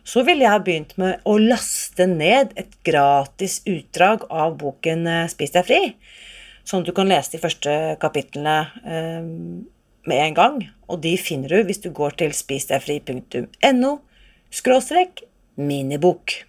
så 0.04 0.24
ville 0.28 0.44
jeg 0.44 0.52
ha 0.52 0.62
begynt 0.64 0.96
med 1.00 1.24
å 1.28 1.38
laste 1.40 2.08
ned 2.10 2.52
et 2.60 2.76
gratis 2.86 3.62
utdrag 3.70 4.26
av 4.30 4.58
boken 4.60 5.08
eh, 5.08 5.28
Spis 5.32 5.56
deg 5.56 5.68
fri, 5.68 5.82
sånn 6.68 6.84
at 6.84 6.90
du 6.90 6.96
kan 6.96 7.10
lese 7.10 7.36
de 7.36 7.44
første 7.44 7.76
kapitlene 8.04 8.58
eh, 8.84 9.30
med 10.10 10.26
en 10.28 10.38
gang. 10.38 10.58
Og 10.92 11.00
de 11.04 11.16
finner 11.18 11.56
du 11.56 11.70
hvis 11.70 11.82
du 11.84 11.90
går 11.96 12.20
til 12.20 12.36
spisdegfri.no 12.36 13.94
skråstrek 14.54 15.24
minibok. 15.56 16.44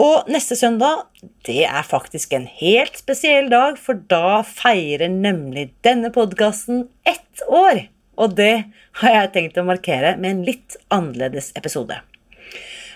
Og 0.00 0.26
neste 0.26 0.56
søndag, 0.58 1.04
det 1.46 1.68
er 1.68 1.86
faktisk 1.86 2.32
en 2.34 2.48
helt 2.50 2.96
spesiell 2.98 3.46
dag, 3.52 3.76
for 3.78 4.00
da 4.10 4.40
feirer 4.42 5.12
nemlig 5.12 5.68
denne 5.86 6.10
podkasten 6.14 6.88
ett 7.06 7.44
år. 7.46 7.84
Og 8.20 8.34
det 8.38 8.66
har 9.00 9.16
jeg 9.18 9.32
tenkt 9.34 9.60
å 9.60 9.66
markere 9.66 10.14
med 10.20 10.30
en 10.30 10.42
litt 10.46 10.76
annerledes 10.94 11.52
episode. 11.58 11.98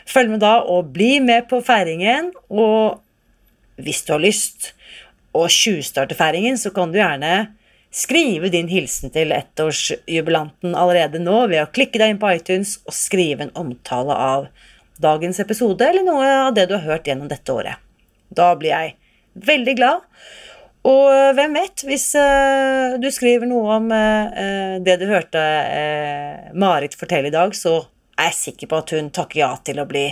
Følg 0.09 0.33
med 0.33 0.43
da 0.45 0.59
og 0.65 0.93
bli 0.95 1.19
med 1.21 1.49
på 1.51 1.61
feiringen. 1.65 2.33
Og 2.49 3.01
hvis 3.83 4.05
du 4.07 4.15
har 4.15 4.25
lyst 4.25 4.73
å 5.37 5.45
tjuvstarte 5.53 6.17
feiringen, 6.19 6.59
så 6.59 6.73
kan 6.75 6.93
du 6.93 7.01
gjerne 7.01 7.51
skrive 7.95 8.51
din 8.53 8.69
hilsen 8.69 9.13
til 9.13 9.33
ettårsjubilanten 9.33 10.75
allerede 10.77 11.21
nå 11.23 11.47
ved 11.49 11.63
å 11.63 11.71
klikke 11.73 12.01
deg 12.01 12.15
inn 12.15 12.21
på 12.21 12.33
iTunes 12.37 12.77
og 12.85 12.97
skrive 12.97 13.47
en 13.47 13.55
omtale 13.57 14.13
av 14.13 14.49
dagens 15.01 15.41
episode 15.41 15.87
eller 15.87 16.05
noe 16.05 16.27
av 16.49 16.57
det 16.57 16.67
du 16.69 16.77
har 16.77 16.85
hørt 16.85 17.09
gjennom 17.09 17.31
dette 17.31 17.55
året. 17.55 17.81
Da 18.29 18.51
blir 18.59 18.75
jeg 18.75 18.97
veldig 19.49 19.75
glad. 19.79 20.05
Og 20.89 21.05
eh, 21.13 21.35
hvem 21.37 21.57
vet, 21.59 21.85
hvis 21.85 22.09
uh, 22.17 22.97
du 23.01 23.09
skriver 23.13 23.49
noe 23.49 23.77
om 23.77 23.91
uh, 23.93 24.79
det 24.85 24.97
du 25.01 25.07
hørte 25.11 25.41
uh, 25.41 26.49
Marit 26.57 26.97
fortelle 26.97 27.29
i 27.29 27.35
dag, 27.35 27.53
så 27.57 27.83
er 28.19 28.31
jeg 28.31 28.39
sikker 28.39 28.71
på 28.71 28.81
at 28.81 28.95
hun 28.97 29.11
takker 29.15 29.43
ja 29.43 29.51
til 29.65 29.83
å 29.83 29.89
bli 29.89 30.07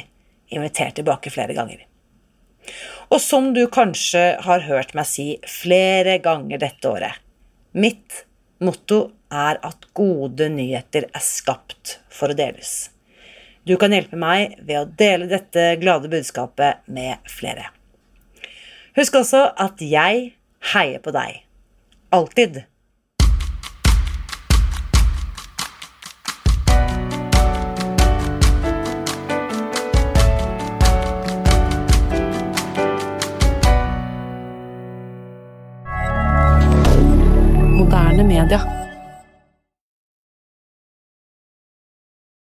invitert 0.53 0.99
tilbake 0.99 1.33
flere 1.33 1.57
ganger. 1.57 1.81
Og 3.09 3.21
som 3.23 3.53
du 3.55 3.65
kanskje 3.73 4.35
har 4.43 4.67
hørt 4.67 4.93
meg 4.99 5.09
si 5.09 5.29
flere 5.47 6.19
ganger 6.19 6.59
dette 6.59 6.91
året 6.91 7.23
Mitt 7.79 8.25
motto 8.59 8.99
er 9.31 9.61
at 9.67 9.85
gode 9.95 10.49
nyheter 10.51 11.07
er 11.07 11.23
skapt 11.23 11.99
for 12.11 12.33
å 12.33 12.37
deles. 12.37 12.89
Du 13.67 13.75
kan 13.79 13.93
hjelpe 13.93 14.17
meg 14.19 14.57
ved 14.63 14.79
å 14.81 14.89
dele 14.99 15.29
dette 15.29 15.75
glade 15.83 16.09
budskapet 16.09 16.87
med 16.87 17.21
flere. 17.29 17.69
Husk 18.97 19.19
også 19.21 19.43
at 19.61 19.83
jeg 19.85 20.31
heier 20.75 21.03
på 21.03 21.13
deg. 21.15 21.43
Alltid. 22.15 22.65